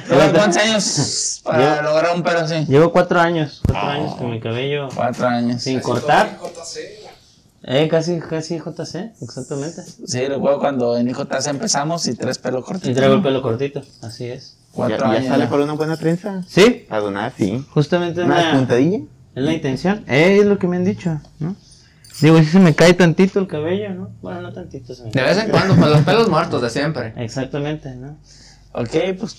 Robert, 0.10 0.36
¿Cuántos 0.36 0.58
años 0.58 1.42
para 1.44 1.82
lograr 1.82 2.16
un 2.16 2.24
pelo 2.24 2.40
así? 2.40 2.66
Llevo 2.66 2.92
cuatro 2.92 3.20
años. 3.20 3.62
Cuatro 3.66 3.90
años 3.90 4.16
con 4.16 4.32
mi 4.32 4.40
cabello 4.40 4.90
Cuatro 4.94 5.28
años. 5.28 5.62
sin 5.62 5.80
cortar. 5.80 6.38
Eh, 7.68 7.88
casi, 7.88 8.20
casi 8.20 8.60
JC, 8.60 9.14
exactamente. 9.22 9.82
Sí, 10.06 10.26
recuerdo 10.28 10.60
cuando 10.60 10.98
en 10.98 11.08
IJC 11.10 11.48
empezamos 11.48 12.06
y 12.08 12.14
tres 12.16 12.38
pelos 12.38 12.62
Y 12.62 12.64
cortitos. 12.66 12.96
traigo 12.96 13.16
el 13.16 13.24
pelo 13.24 13.42
cortito, 13.42 13.82
así 14.04 14.26
es. 14.26 14.58
¿Ya, 14.76 14.88
Cuatro 14.88 14.98
ya 14.98 15.12
años. 15.12 15.28
sale 15.28 15.44
ya. 15.46 15.50
por 15.50 15.60
una 15.62 15.74
buena 15.74 15.96
trenza? 15.98 16.44
Sí, 16.48 16.86
A 16.90 17.00
donar, 17.00 17.34
sí. 17.38 17.66
justamente 17.72 18.22
es 18.22 18.26
Una 18.26 18.42
la, 18.52 18.58
puntadilla. 18.58 18.98
es 19.36 19.44
la 19.44 19.54
intención. 19.54 20.04
Eh, 20.08 20.40
es 20.42 20.46
lo 20.46 20.60
que 20.60 20.68
me 20.68 20.78
han 20.78 20.84
dicho, 20.86 21.20
¿no? 21.40 21.56
Digo, 22.22 22.38
si 22.40 22.46
se 22.46 22.60
me 22.60 22.74
cae 22.76 22.94
tantito 22.94 23.40
el 23.40 23.48
cabello, 23.48 23.90
¿no? 23.92 24.10
Bueno, 24.22 24.42
no 24.42 24.54
tantito 24.54 24.94
se 24.96 25.04
me 25.04 25.12
De 25.12 25.20
cae. 25.20 25.34
vez 25.34 25.44
en 25.44 25.50
cuando, 25.52 25.76
pues 25.76 25.90
los 25.92 26.02
pelos 26.02 26.30
muertos 26.30 26.62
de 26.62 26.70
siempre. 26.70 27.14
Exactamente, 27.18 27.94
¿no? 27.96 28.18
Ok, 28.74 28.96
pues. 29.20 29.38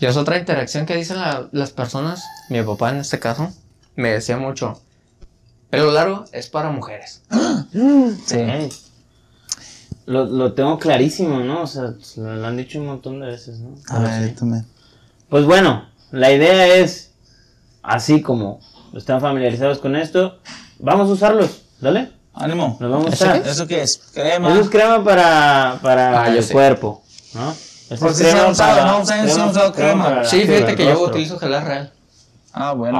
Y 0.00 0.06
es 0.06 0.16
otra 0.16 0.38
interacción 0.38 0.86
que 0.86 0.96
dicen 0.96 1.18
la- 1.18 1.48
las 1.52 1.70
personas, 1.70 2.22
mi 2.50 2.60
papá 2.62 2.90
en 2.90 2.96
este 2.98 3.18
caso, 3.20 3.52
me 3.96 4.10
decía 4.10 4.36
mucho, 4.36 4.80
pelo 5.70 5.92
largo 5.92 6.24
es 6.32 6.48
para 6.48 6.70
mujeres. 6.70 7.22
Sí. 7.72 8.38
Lo, 10.06 10.24
lo 10.26 10.52
tengo 10.52 10.78
clarísimo, 10.78 11.40
¿no? 11.40 11.62
O 11.62 11.66
sea, 11.66 11.94
lo, 12.16 12.34
lo 12.36 12.46
han 12.46 12.56
dicho 12.56 12.78
un 12.78 12.86
montón 12.86 13.20
de 13.20 13.26
veces, 13.26 13.58
¿no? 13.60 13.74
A 13.88 13.98
ver, 14.00 14.34
tú 14.36 14.44
me- 14.44 14.64
Pues 15.30 15.44
bueno, 15.46 15.86
la 16.10 16.30
idea 16.30 16.66
es, 16.76 17.10
así 17.82 18.20
como 18.22 18.60
están 18.94 19.20
familiarizados 19.20 19.78
con 19.78 19.96
esto, 19.96 20.38
vamos 20.78 21.08
a 21.08 21.12
usarlos, 21.14 21.62
¿dale? 21.80 22.12
Ánimo. 22.34 22.76
Los 22.80 22.90
vamos 22.90 23.06
a 23.06 23.14
¿Eso 23.14 23.24
usar. 23.24 23.42
qué- 23.42 23.50
¿Eso 23.50 23.66
qué 23.66 23.82
es? 23.82 24.00
Crema. 24.12 24.50
Eso 24.52 24.60
es 24.60 24.68
crema 24.70 25.02
para, 25.02 25.78
para 25.80 26.22
Ah, 26.24 26.28
el 26.28 26.42
sé. 26.42 26.52
cuerpo, 26.52 27.02
¿no? 27.32 27.50
Eso 27.52 27.96
Pues 28.00 28.12
es 28.12 28.16
sí 28.18 28.24
se 28.32 28.38
ha 28.38 28.48
usado, 28.48 28.86
¿no? 28.86 28.98
Ustedes 29.02 29.32
sí 29.32 29.40
han 29.40 29.48
usado 29.48 29.72
crema. 29.72 30.10
la- 30.10 30.24
Sí, 30.24 30.42
fíjate 30.44 30.74
que 30.76 30.84
yo 30.84 31.00
utilizo 31.00 31.38
gelar 31.38 31.64
real. 31.64 31.92
Ah, 32.52 32.72
bueno. 32.72 32.98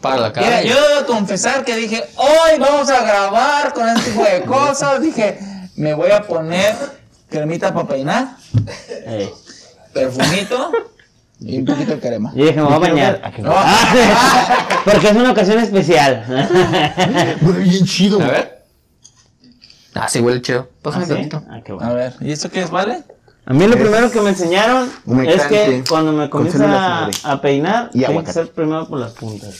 Para 0.00 0.16
la 0.18 0.32
cara. 0.32 0.46
Mira, 0.46 0.62
yo 0.62 0.74
debo 0.74 1.06
confesar 1.06 1.64
que 1.64 1.76
dije, 1.76 2.04
hoy 2.16 2.58
vamos 2.58 2.88
a 2.90 3.02
grabar 3.02 3.72
con 3.72 3.88
este 3.88 4.10
tipo 4.10 4.22
de 4.24 4.42
cosas. 4.46 5.00
Dije, 5.00 5.38
me 5.78 5.94
voy 5.94 6.10
a 6.10 6.22
poner 6.22 6.74
cremita 7.30 7.72
para 7.72 7.86
peinar, 7.88 8.36
Ey. 9.06 9.30
perfumito 9.92 10.72
y 11.40 11.58
un 11.58 11.64
poquito 11.66 11.92
de 11.92 12.00
crema. 12.00 12.32
Yo 12.34 12.44
dije, 12.46 12.56
me 12.56 12.62
voy 12.62 12.74
a 12.74 12.78
bañar. 12.78 13.32
No. 13.38 13.54
Porque 14.84 15.08
es 15.08 15.14
una 15.16 15.30
ocasión 15.32 15.58
especial. 15.60 16.24
Huele 17.42 17.58
bien 17.60 17.84
chido. 17.84 18.20
A 18.20 18.26
ver. 18.26 18.64
Ah, 19.94 20.08
sí, 20.08 20.20
huele 20.20 20.40
chido. 20.42 20.68
Pásame 20.82 21.04
¿Ah, 21.04 21.06
sí? 21.06 21.12
tantito. 21.14 21.42
Ah, 21.50 21.60
qué 21.64 21.72
A 21.80 21.92
ver, 21.92 22.14
¿y 22.20 22.32
esto 22.32 22.50
qué 22.50 22.62
es, 22.62 22.70
vale? 22.70 23.02
A 23.46 23.52
mí 23.54 23.66
lo 23.66 23.76
primero 23.76 24.10
que 24.10 24.20
me 24.20 24.30
enseñaron 24.30 24.90
es 25.26 25.42
que 25.44 25.82
cuando 25.88 26.12
me 26.12 26.28
con 26.28 26.50
células 26.50 26.68
comienza 26.70 27.00
madre. 27.00 27.12
a 27.24 27.40
peinar, 27.40 27.86
Y 27.88 27.90
tiene 27.92 28.04
que 28.06 28.10
aguacate. 28.12 28.32
ser 28.34 28.52
primero 28.52 28.86
por 28.88 28.98
las 28.98 29.12
puntas. 29.12 29.54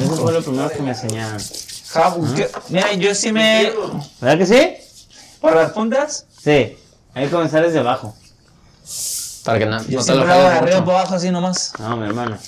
Eso 0.00 0.16
fue 0.16 0.32
lo 0.32 0.42
primero 0.42 0.68
que 0.70 0.82
me 0.82 0.90
enseñaron. 0.90 1.38
Jabu, 1.92 2.34
¿qué? 2.34 2.48
Mira, 2.70 2.92
yo 2.94 3.14
sí 3.14 3.32
me... 3.32 3.72
¿Verdad 4.20 4.38
que 4.38 4.46
sí? 4.46 4.89
¿Por 5.40 5.54
las 5.56 5.72
puntas? 5.72 6.26
Sí. 6.42 6.76
Hay 7.14 7.24
que 7.24 7.30
comenzar 7.30 7.62
desde 7.62 7.78
abajo. 7.80 8.14
Para 9.44 9.58
que 9.58 9.66
no, 9.66 9.78
Yo 9.84 9.84
no 9.84 9.86
te 9.88 9.94
lo 9.96 10.02
siempre 10.02 10.32
hago 10.32 10.42
de 10.42 10.48
jales 10.48 10.62
arriba 10.62 10.76
mucho. 10.76 10.84
para 10.86 10.98
abajo 10.98 11.14
así 11.14 11.30
nomás. 11.30 11.72
No, 11.78 11.96
mi 11.96 12.06
hermano. 12.06 12.38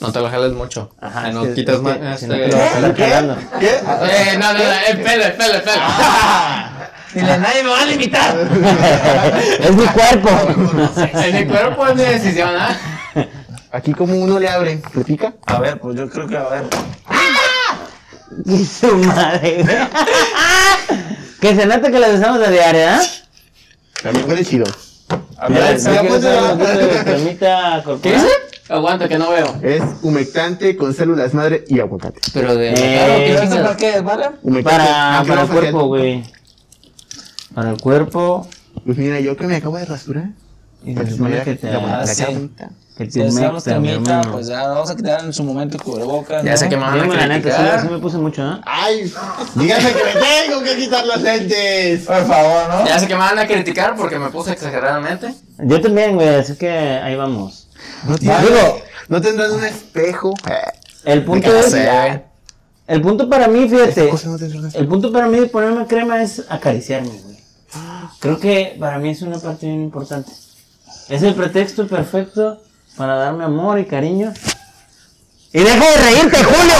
No 0.00 0.12
te 0.12 0.20
lo 0.20 0.30
jales 0.30 0.52
mucho. 0.52 0.90
Ajá. 1.00 1.22
Que 1.24 1.28
es 1.28 1.34
no 1.34 1.42
que- 1.42 1.54
quitas 1.54 1.74
es 1.76 1.80
que 1.80 1.86
más. 1.98 2.18
si 2.20 2.24
Este... 2.24 2.26
no 2.38 2.44
te 2.44 2.48
lo 2.48 2.56
vas 2.58 2.72
a 2.72 2.78
estar 2.88 2.96
jalando. 3.10 3.36
¿Qué? 3.60 3.70
Eh, 3.76 4.38
no, 4.38 4.52
no, 4.52 4.58
no, 4.58 4.72
el 4.88 5.00
pelo, 5.02 5.24
el 5.24 5.32
pelo, 5.34 5.54
el 5.54 5.62
pelo. 5.62 5.82
Dile, 7.12 7.38
nadie 7.38 7.62
me 7.64 7.68
va 7.70 7.80
a 7.82 7.84
limitar. 7.86 8.36
es 9.60 9.74
mi 9.76 9.86
cuerpo. 9.86 10.30
En 11.14 11.34
mi 11.36 11.46
cuerpo 11.52 11.86
es 11.88 11.96
mi 11.96 12.02
decisión, 12.04 12.50
¿ah? 12.56 12.76
Aquí 13.72 13.92
como 13.92 14.14
uno 14.16 14.38
le 14.38 14.48
abre, 14.48 14.80
¿le 14.94 15.04
pica? 15.04 15.34
A 15.46 15.58
ver, 15.60 15.78
pues 15.78 15.96
yo 15.96 16.08
creo 16.08 16.26
que 16.26 16.36
a 16.36 16.44
ver. 16.48 16.64
y 18.46 18.64
su 18.64 18.96
madre. 18.96 19.62
güey. 19.62 19.76
Que 21.40 21.54
se 21.54 21.66
nota 21.66 21.90
que 21.90 21.98
las 21.98 22.14
usamos 22.18 22.46
a 22.46 22.50
diario, 22.50 22.82
¿ah? 22.88 23.00
También 24.02 24.28
huele 24.28 24.44
chido. 24.44 24.64
A 25.38 25.48
ver, 25.48 25.80
se 25.80 25.90
poquito 25.90 26.20
de 26.20 27.04
cremita. 27.04 27.82
¿Qué 28.02 28.12
dice? 28.12 28.28
Aguanta, 28.68 29.08
que 29.08 29.18
no 29.18 29.30
veo. 29.30 29.56
Es 29.62 29.82
humectante 30.02 30.76
con 30.76 30.94
células 30.94 31.34
madre 31.34 31.64
y 31.68 31.80
aguacate. 31.80 32.20
Pero 32.32 32.54
de. 32.54 32.70
Eh, 32.70 32.74
claro, 32.74 33.14
¿qué 33.16 33.24
¿Pero 33.26 33.34
esto 33.42 33.46
chingas? 33.56 33.62
para 33.66 33.76
qué 33.76 33.96
es, 33.96 34.04
vale? 34.04 34.26
Humectante. 34.42 34.86
Para, 34.86 35.24
para 35.26 35.42
el 35.42 35.48
cuerpo, 35.48 35.86
güey. 35.86 36.22
Para 37.54 37.70
el 37.70 37.80
cuerpo. 37.80 38.48
Pues 38.86 38.96
mira, 38.96 39.18
yo 39.18 39.36
que 39.36 39.46
me 39.48 39.56
acabo 39.56 39.76
de 39.76 39.84
rasurar. 39.86 40.30
Y 40.84 40.94
se 40.94 41.10
supone 41.10 41.42
que 41.42 41.56
te, 41.56 41.70
la- 41.70 42.04
te 43.08 43.20
cremita, 43.62 43.90
hermano. 43.94 44.32
pues 44.32 44.46
ya 44.46 44.68
vamos 44.68 44.90
a 44.90 44.96
quitar 44.96 45.24
en 45.24 45.32
su 45.32 45.44
momento 45.44 45.76
el 45.76 45.82
cubrebocas. 45.82 46.44
Ya 46.44 46.52
¿no? 46.52 46.56
sé 46.56 46.68
que 46.68 46.76
me 46.76 46.82
van 46.82 46.90
a 46.92 46.94
Dígame 47.02 47.16
la 47.16 47.26
neta, 47.26 47.50
sí, 47.50 47.56
criticar. 47.56 47.80
sí 47.80 47.88
me 47.88 47.98
puse 47.98 48.18
mucho, 48.18 48.42
¿eh? 48.42 48.60
¡Ay! 48.64 49.12
Dígame 49.54 49.92
que 49.92 50.04
me 50.04 50.46
tengo 50.46 50.62
que 50.62 50.76
quitar 50.76 51.06
los 51.06 51.20
lentes. 51.22 52.06
Por 52.06 52.26
favor, 52.26 52.68
¿no? 52.68 52.86
Ya 52.86 52.98
sé 52.98 53.06
que 53.06 53.14
me 53.14 53.20
van 53.20 53.38
a 53.38 53.46
criticar 53.46 53.96
porque 53.96 54.18
me 54.18 54.30
puse 54.30 54.52
exageradamente. 54.52 55.34
Yo 55.58 55.80
también, 55.80 56.14
güey, 56.14 56.28
así 56.28 56.56
que 56.56 56.70
ahí 56.70 57.16
vamos. 57.16 57.68
No, 58.06 58.16
Digo, 58.16 58.80
¿no 59.08 59.20
tendrán 59.20 59.52
un 59.52 59.64
espejo. 59.64 60.34
el 61.04 61.24
punto 61.24 61.54
es... 61.56 61.74
El 62.86 63.02
punto 63.02 63.28
para 63.28 63.46
mí, 63.46 63.68
fíjate, 63.68 64.10
no 64.24 64.36
el 64.74 64.88
punto 64.88 65.12
para 65.12 65.28
mí 65.28 65.38
de 65.38 65.46
ponerme 65.46 65.86
crema 65.86 66.20
es 66.22 66.44
acariciarme, 66.48 67.08
güey. 67.08 67.36
Creo 68.18 68.40
que 68.40 68.76
para 68.80 68.98
mí 68.98 69.10
es 69.10 69.22
una 69.22 69.38
parte 69.38 69.66
bien 69.66 69.80
importante. 69.80 70.32
Es 71.08 71.22
el 71.22 71.34
pretexto 71.34 71.86
perfecto 71.86 72.60
para 73.00 73.14
darme 73.14 73.44
amor 73.44 73.78
y 73.78 73.86
cariño. 73.86 74.30
Y 75.54 75.60
deja 75.60 75.90
de 75.90 75.96
reírte, 75.96 76.44
Julio, 76.44 76.74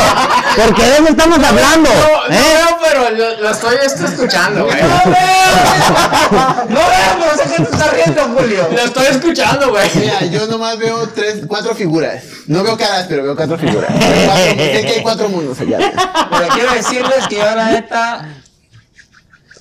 porque 0.54 0.82
de 0.84 0.92
eso 0.96 1.08
estamos 1.08 1.38
hablando. 1.42 1.88
No, 1.88 2.34
¿eh? 2.34 2.58
no, 2.60 2.76
pero 2.84 3.10
lo, 3.10 3.40
lo 3.40 3.50
estoy 3.50 3.76
esto 3.82 4.04
escuchando, 4.04 4.66
güey. 4.66 4.76
No 4.82 4.88
veo, 6.76 7.16
pero 7.18 7.36
sé 7.38 7.44
que 7.56 7.62
te 7.64 7.70
estás 7.72 7.92
riendo, 7.94 8.22
Julio. 8.36 8.68
Lo 8.70 8.80
estoy 8.82 9.06
escuchando, 9.06 9.70
güey. 9.70 9.90
Mira, 9.94 10.26
yo 10.26 10.46
nomás 10.46 10.76
veo 10.78 11.08
tres, 11.08 11.40
cuatro 11.48 11.74
figuras. 11.74 12.22
No 12.48 12.62
veo 12.62 12.76
caras, 12.76 13.06
pero 13.08 13.22
veo 13.22 13.34
cuatro 13.34 13.56
figuras. 13.58 13.90
Hay 13.90 14.26
cuatro- 14.26 14.44
sé 14.44 14.82
que 14.82 14.92
hay 14.96 15.02
cuatro 15.02 15.28
mundos 15.30 15.58
allá. 15.58 15.78
Pero 16.30 16.48
quiero 16.52 16.72
decirles 16.74 17.26
que 17.30 17.36
yo, 17.36 17.44
la 17.56 17.64
neta, 17.72 18.28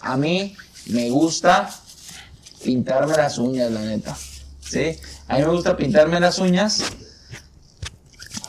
a 0.02 0.18
mí 0.18 0.58
me 0.88 1.10
gusta 1.10 1.70
pintarme 2.66 3.16
las 3.16 3.38
uñas, 3.38 3.72
la 3.72 3.80
neta. 3.80 4.14
¿Sí? 4.70 4.98
A 5.28 5.36
mí 5.38 5.42
me 5.44 5.48
gusta 5.50 5.76
pintarme 5.76 6.20
las 6.20 6.38
uñas. 6.40 6.84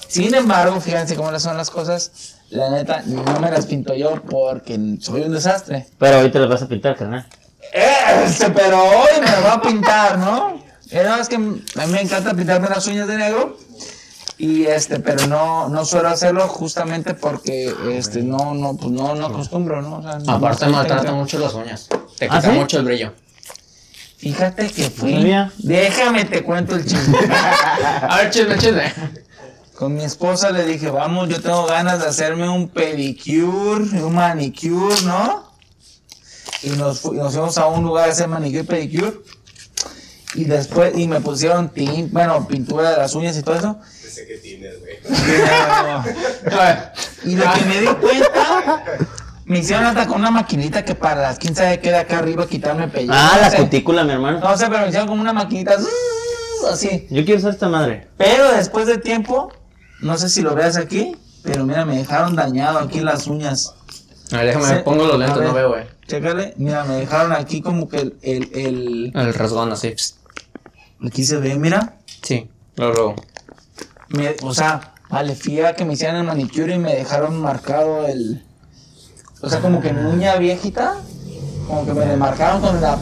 Sin 0.09 0.35
embargo, 0.35 0.81
fíjense 0.81 1.15
cómo 1.17 1.39
son 1.39 1.57
las 1.57 1.71
cosas. 1.71 2.37
La 2.51 2.69
neta, 2.71 3.03
no 3.07 3.23
me 3.41 3.51
las 3.51 3.67
pinto 3.67 3.95
yo 3.95 4.21
porque 4.29 4.79
soy 5.01 5.23
un 5.23 5.33
desastre. 5.33 5.87
Pero 5.99 6.19
hoy 6.19 6.31
te 6.31 6.39
lo 6.41 6.49
vas 6.49 6.63
a 6.63 6.69
pintar, 6.69 6.97
carnal. 6.97 7.27
Este, 7.73 8.51
pero 8.51 8.83
hoy 8.83 9.21
me 9.21 9.31
lo 9.31 9.43
va 9.45 9.53
a 9.55 9.63
pintar, 9.63 10.19
¿no? 10.19 10.61
Eh, 10.91 11.05
no, 11.07 11.17
es 11.17 11.29
que 11.29 11.37
a 11.37 11.39
mí 11.39 11.63
me 11.93 12.01
encanta 12.01 12.35
pintarme 12.35 12.69
las 12.69 12.85
uñas 12.89 13.07
de 13.07 13.17
negro. 13.17 13.57
Y 14.37 14.65
este, 14.65 14.99
pero 15.01 15.27
no, 15.27 15.69
no 15.69 15.85
suelo 15.85 16.09
hacerlo 16.09 16.49
justamente 16.49 17.15
porque 17.15 17.73
este 17.93 18.23
no, 18.23 18.55
no, 18.55 18.75
pues 18.77 18.91
no, 18.91 19.15
no 19.15 19.27
acostumbro, 19.27 19.83
¿no? 19.83 19.99
O 19.99 20.03
sea, 20.03 20.19
no- 20.19 20.33
Aparte 20.33 20.65
no 20.67 20.73
maltrata 20.73 21.03
tengo- 21.03 21.19
mucho 21.19 21.39
las 21.39 21.53
uñas. 21.55 21.89
Te 22.19 22.25
¿Ah, 22.25 22.41
quita 22.41 22.53
sí? 22.53 22.59
mucho 22.59 22.79
el 22.79 22.85
brillo. 22.87 23.13
Fíjate 24.21 24.69
que 24.71 24.91
fui. 24.91 25.15
Déjame 25.59 26.25
te 26.27 26.43
cuento 26.43 26.77
el 26.77 26.85
chisme. 26.85 27.19
A 28.09 28.19
ver, 28.19 28.31
chisme, 28.31 28.59
chisme. 28.59 28.93
Con 29.75 29.95
mi 29.95 30.05
esposa 30.05 30.51
le 30.51 30.67
dije, 30.67 30.91
vamos, 30.91 31.29
yo 31.31 31.41
tengo 31.41 31.65
ganas 31.67 32.01
de 32.01 32.07
hacerme 32.09 32.49
un 32.49 32.69
pedicure, 32.69 34.03
un 34.03 34.15
manicure, 34.15 35.01
¿no? 35.03 35.51
Y 36.63 36.69
nos, 36.71 37.01
fu- 37.01 37.15
nos 37.15 37.33
fuimos 37.33 37.57
a 37.57 37.67
un 37.69 37.85
lugar 37.85 38.09
a 38.11 38.13
hacer 38.13 38.29
manicure 38.29 38.61
y 38.61 38.67
pedicure. 38.67 39.13
Y 40.35 40.45
después, 40.45 40.93
y 40.97 41.09
me 41.09 41.21
pusieron 41.21 41.71
tin, 41.71 42.11
bueno, 42.13 42.47
pintura 42.47 42.91
de 42.91 42.99
las 42.99 43.15
uñas 43.15 43.37
y 43.39 43.43
todo 43.43 43.55
eso. 43.57 43.79
A 45.49 46.05
ver. 46.57 46.93
Y 47.25 47.37
lo 47.37 47.51
que 47.53 47.61
me 47.65 47.81
di 47.81 47.87
cuenta, 47.87 48.85
me 49.51 49.59
hicieron 49.59 49.85
hasta 49.85 50.07
con 50.07 50.21
una 50.21 50.31
maquinita 50.31 50.85
que 50.85 50.95
para 50.95 51.21
las 51.23 51.39
15 51.39 51.63
de 51.65 51.81
queda 51.81 52.01
acá 52.01 52.19
arriba 52.19 52.47
quitarme 52.47 52.89
pellejo. 52.89 53.13
Ah, 53.15 53.33
no 53.35 53.41
la 53.43 53.51
sé. 53.51 53.57
cutícula, 53.59 54.05
mi 54.05 54.13
hermano. 54.13 54.39
No 54.41 54.57
sé, 54.57 54.67
pero 54.69 54.81
me 54.83 54.89
hicieron 54.89 55.09
como 55.09 55.21
una 55.21 55.33
maquinita 55.33 55.77
así. 56.71 57.07
Yo 57.11 57.25
quiero 57.25 57.39
usar 57.41 57.53
esta 57.53 57.69
madre. 57.69 58.07
Pero 58.17 58.53
después 58.53 58.87
de 58.87 58.99
tiempo, 58.99 59.53
no 60.03 60.17
sé 60.19 60.29
si 60.29 60.43
lo 60.43 60.55
veas 60.55 60.77
aquí, 60.77 61.17
pero 61.43 61.65
mira, 61.67 61.85
me 61.85 61.97
dejaron 61.97 62.37
dañado 62.37 62.79
aquí 62.79 63.01
las 63.01 63.27
uñas. 63.27 63.75
A 64.33 64.37
ver, 64.37 64.47
déjame, 64.55 64.67
Sí. 64.77 64.83
pongo 64.85 65.05
los 65.07 65.19
lentes, 65.19 65.39
ver. 65.39 65.49
no 65.49 65.55
veo, 65.55 65.69
güey. 65.71 65.85
Chécale, 66.07 66.55
mira, 66.57 66.85
me 66.85 66.95
dejaron 66.97 67.33
aquí 67.33 67.61
como 67.61 67.89
que 67.89 67.99
el, 67.99 68.19
el, 68.23 68.51
el- 68.55 69.13
El 69.15 69.35
rasgón 69.35 69.73
así. 69.73 69.95
aquí 71.05 71.25
se 71.25 71.39
ve, 71.39 71.57
mira. 71.57 71.95
Sí, 72.23 72.49
luego, 72.77 72.93
luego. 72.95 73.15
Me- 74.11 74.37
o 74.43 74.55
sea, 74.55 74.95
vale, 75.09 75.35
fui 75.35 75.61
a 75.61 75.75
que 75.75 75.85
me 75.85 75.95
hicieran 75.95 76.17
el 76.17 76.25
manicure 76.25 76.75
y 76.75 76.79
me 76.79 76.95
dejaron 76.95 77.41
marcado 77.41 78.07
el. 78.07 78.45
O 79.43 79.49
sea, 79.49 79.61
como 79.61 79.81
que 79.81 79.93
mi 79.93 80.05
uña 80.05 80.37
viejita, 80.37 80.97
como 81.67 81.87
que 81.87 81.95
me 81.95 82.07
le 82.07 82.17
marcaron 82.17 82.61
con 82.61 82.81
la. 82.81 82.99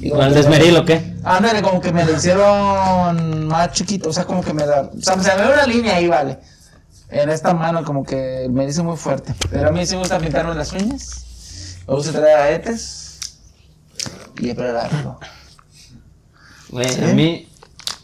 y 0.00 0.10
¿Con 0.10 0.22
el 0.22 0.34
desmeril 0.34 0.76
o 0.76 0.84
qué? 0.84 1.14
Ándale, 1.24 1.62
como 1.62 1.80
que 1.80 1.92
me 1.92 2.04
la 2.04 2.12
hicieron 2.12 3.48
más 3.48 3.72
chiquito, 3.72 4.10
o 4.10 4.12
sea, 4.12 4.24
como 4.24 4.42
que 4.42 4.52
me 4.54 4.64
la. 4.66 4.82
O 4.82 5.00
sea, 5.00 5.20
se 5.20 5.34
me 5.36 5.46
ve 5.46 5.52
una 5.52 5.66
línea 5.66 5.96
ahí, 5.96 6.06
vale. 6.06 6.38
En 7.10 7.30
esta 7.30 7.54
mano, 7.54 7.84
como 7.84 8.04
que 8.04 8.48
me 8.50 8.66
dice 8.66 8.82
muy 8.82 8.96
fuerte. 8.96 9.34
Pero 9.50 9.68
a 9.68 9.70
mí 9.72 9.84
sí 9.86 9.94
me 9.94 10.00
gusta 10.00 10.18
pintarme 10.18 10.54
las 10.54 10.72
uñas. 10.72 11.78
Me 11.86 11.94
gusta 11.94 12.12
traer 12.12 12.38
aretes. 12.38 13.38
Y 14.38 14.50
esperarlo. 14.50 15.18
Güey, 16.70 17.04
a 17.04 17.14
mí. 17.14 17.48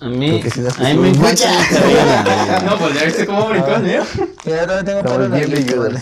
A 0.01 0.07
mí. 0.07 0.43
Sí 0.43 0.61
a 0.61 0.83
mí 0.89 0.95
me 0.95 1.09
encanta 1.11 1.45
el. 1.45 2.65
No, 2.67 2.79
pues 2.79 2.95
ya 2.95 3.05
viste 3.05 3.27
cómo 3.27 3.49
brincó 3.49 3.75
el. 3.75 3.83
Mira, 3.83 4.05
yo 4.45 4.67
también 4.67 4.85
tengo 4.85 5.03
pelo 5.03 5.25
en 5.25 6.01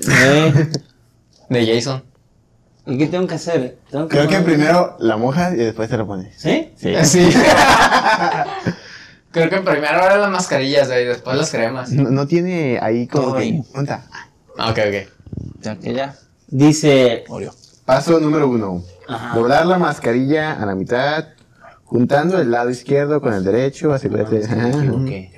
Eh, 0.09 0.67
De 1.49 1.65
Jason. 1.75 2.03
¿Y 2.85 2.97
qué 2.97 3.07
tengo 3.07 3.27
que 3.27 3.35
hacer? 3.35 3.77
Tengo 3.91 4.07
Creo 4.07 4.27
que 4.29 4.35
poner- 4.37 4.45
primero 4.45 4.95
la 4.99 5.17
mojas 5.17 5.53
y 5.53 5.57
después 5.57 5.89
te 5.89 5.97
lo 5.97 6.07
pones. 6.07 6.33
¿Sí? 6.39 6.71
Sí. 6.77 6.93
Sí. 7.03 7.29
Creo 9.31 9.49
que 9.49 9.57
primero 9.57 10.03
eran 10.05 10.21
las 10.21 10.31
mascarillas, 10.31 10.87
güey, 10.87 11.05
después 11.05 11.35
las 11.37 11.51
cremas. 11.51 11.91
No, 11.91 12.09
no 12.09 12.25
tiene 12.25 12.79
ahí 12.81 13.05
como 13.07 13.25
Todo 13.25 13.35
que. 13.35 13.41
ahí. 13.43 13.61
¿Dónde 13.73 13.91
está? 13.93 14.05
Ah, 14.57 14.71
ok, 14.71 14.79
ok. 14.87 15.61
Ya 15.61 15.75
que 15.75 15.93
ya. 15.93 16.15
Dice. 16.47 17.25
Oreo. 17.27 17.53
Paso 17.85 18.19
número 18.21 18.47
uno. 18.47 18.81
Ajá. 19.07 19.35
Doblar 19.35 19.65
la 19.65 19.77
mascarilla 19.77 20.53
a 20.53 20.65
la 20.65 20.73
mitad, 20.75 21.25
juntando 21.83 22.39
el 22.39 22.49
lado 22.51 22.69
izquierdo 22.69 23.19
con 23.21 23.33
el 23.33 23.43
derecho, 23.43 23.91
asegúrate. 23.93 24.43
Ajá. 24.45 24.67
Ok. 24.93 25.36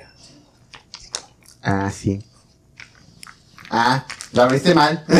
Ah, 1.62 1.90
sí. 1.90 2.24
Ah, 3.70 4.04
lo 4.32 4.42
abriste 4.42 4.74
mal. 4.74 5.04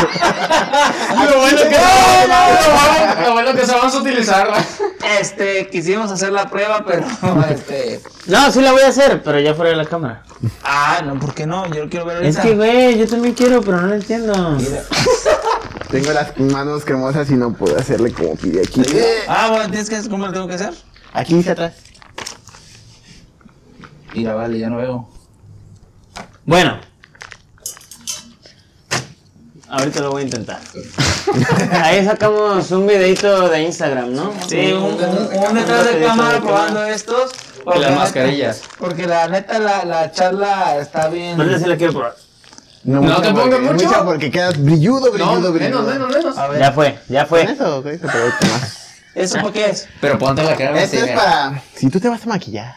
Lo 0.00 1.38
bueno 1.40 1.58
que 1.68 1.74
sabemos, 1.76 3.26
lo 3.26 3.32
bueno 3.32 3.54
que 3.54 3.66
sabemos 3.66 3.94
utilizarla. 3.94 4.64
Este, 5.20 5.68
quisimos 5.68 6.10
hacer 6.10 6.32
la 6.32 6.48
prueba, 6.48 6.84
pero 6.86 7.04
este. 7.50 8.00
No, 8.26 8.50
sí 8.50 8.60
la 8.62 8.72
voy 8.72 8.82
a 8.82 8.88
hacer, 8.88 9.22
pero 9.22 9.38
ya 9.40 9.54
fuera 9.54 9.70
de 9.70 9.76
la 9.76 9.84
cámara. 9.84 10.22
Ah, 10.64 11.00
no, 11.04 11.18
¿por 11.18 11.34
qué 11.34 11.46
no? 11.46 11.66
Yo 11.66 11.84
lo 11.84 11.90
quiero 11.90 12.06
ver 12.06 12.24
Es 12.24 12.36
ahorita. 12.36 12.42
que, 12.42 12.56
güey, 12.56 12.98
yo 12.98 13.06
también 13.08 13.34
quiero, 13.34 13.60
pero 13.60 13.80
no 13.80 13.88
lo 13.88 13.94
entiendo. 13.94 14.58
Tengo 15.90 16.12
las 16.12 16.38
manos 16.38 16.84
cremosas 16.84 17.30
y 17.30 17.34
no 17.34 17.52
puedo 17.52 17.78
hacerle 17.78 18.12
como 18.12 18.36
pide 18.36 18.62
aquí. 18.62 18.82
Ah, 19.28 19.48
bueno, 19.50 19.68
tienes 19.68 19.90
que 19.90 20.08
¿cómo 20.08 20.26
lo 20.26 20.32
tengo 20.32 20.48
que 20.48 20.54
hacer? 20.54 20.72
Aquí 21.12 21.34
dice 21.34 21.50
atrás. 21.50 21.74
Mira, 24.14 24.34
vale, 24.34 24.58
ya 24.58 24.68
no 24.68 24.76
veo. 24.78 25.08
Bueno. 26.44 26.78
Ahorita 29.68 30.00
lo 30.00 30.10
voy 30.10 30.22
a 30.22 30.24
intentar. 30.24 30.58
Ahí 31.84 32.04
sacamos 32.04 32.68
un 32.72 32.88
videito 32.88 33.48
de 33.48 33.62
Instagram, 33.62 34.12
¿no? 34.12 34.32
Sí, 34.48 34.72
un, 34.72 34.82
un, 34.82 34.92
un 34.94 35.54
detrás 35.54 35.84
de 35.86 36.00
cámara 36.04 36.40
probando 36.40 36.84
estos. 36.86 37.30
porque 37.64 37.78
las 37.80 37.94
mascarillas. 37.94 38.62
Porque 38.78 39.06
la 39.06 39.28
neta, 39.28 39.60
la, 39.60 39.84
la 39.84 40.10
charla 40.10 40.76
está 40.80 41.06
bien. 41.08 41.40
Ahorita 41.40 41.60
sí 41.60 41.66
la 41.66 41.76
quiero 41.76 41.92
probar. 41.92 42.16
No, 42.82 43.00
No 43.00 43.20
te 43.22 43.30
pongas 43.30 43.60
porque, 43.60 43.84
mucho. 43.84 44.04
porque 44.04 44.30
quedas 44.32 44.60
brilludo, 44.60 45.12
brilludo, 45.12 45.38
No, 45.40 45.52
brilludo. 45.52 45.82
menos, 45.82 45.86
menos, 46.08 46.16
menos. 46.16 46.38
A 46.38 46.48
ver, 46.48 46.58
Ya 46.58 46.72
fue, 46.72 46.98
ya 47.08 47.20
Con 47.26 47.28
fue. 47.28 47.42
eso, 47.52 47.82
con 47.82 47.92
eso, 47.92 48.06
pero 48.10 48.24
ahorita 48.24 48.46
más. 48.48 48.76
¿eso 49.14 49.38
por 49.40 49.52
qué 49.52 49.66
es? 49.66 49.88
Pero 50.00 50.18
ponte 50.18 50.42
la 50.42 50.52
Esto 50.52 50.96
así, 50.96 50.96
es 50.96 51.10
para. 51.16 51.62
Si 51.76 51.88
tú 51.90 52.00
te 52.00 52.08
vas 52.08 52.24
a 52.24 52.26
maquillar. 52.26 52.74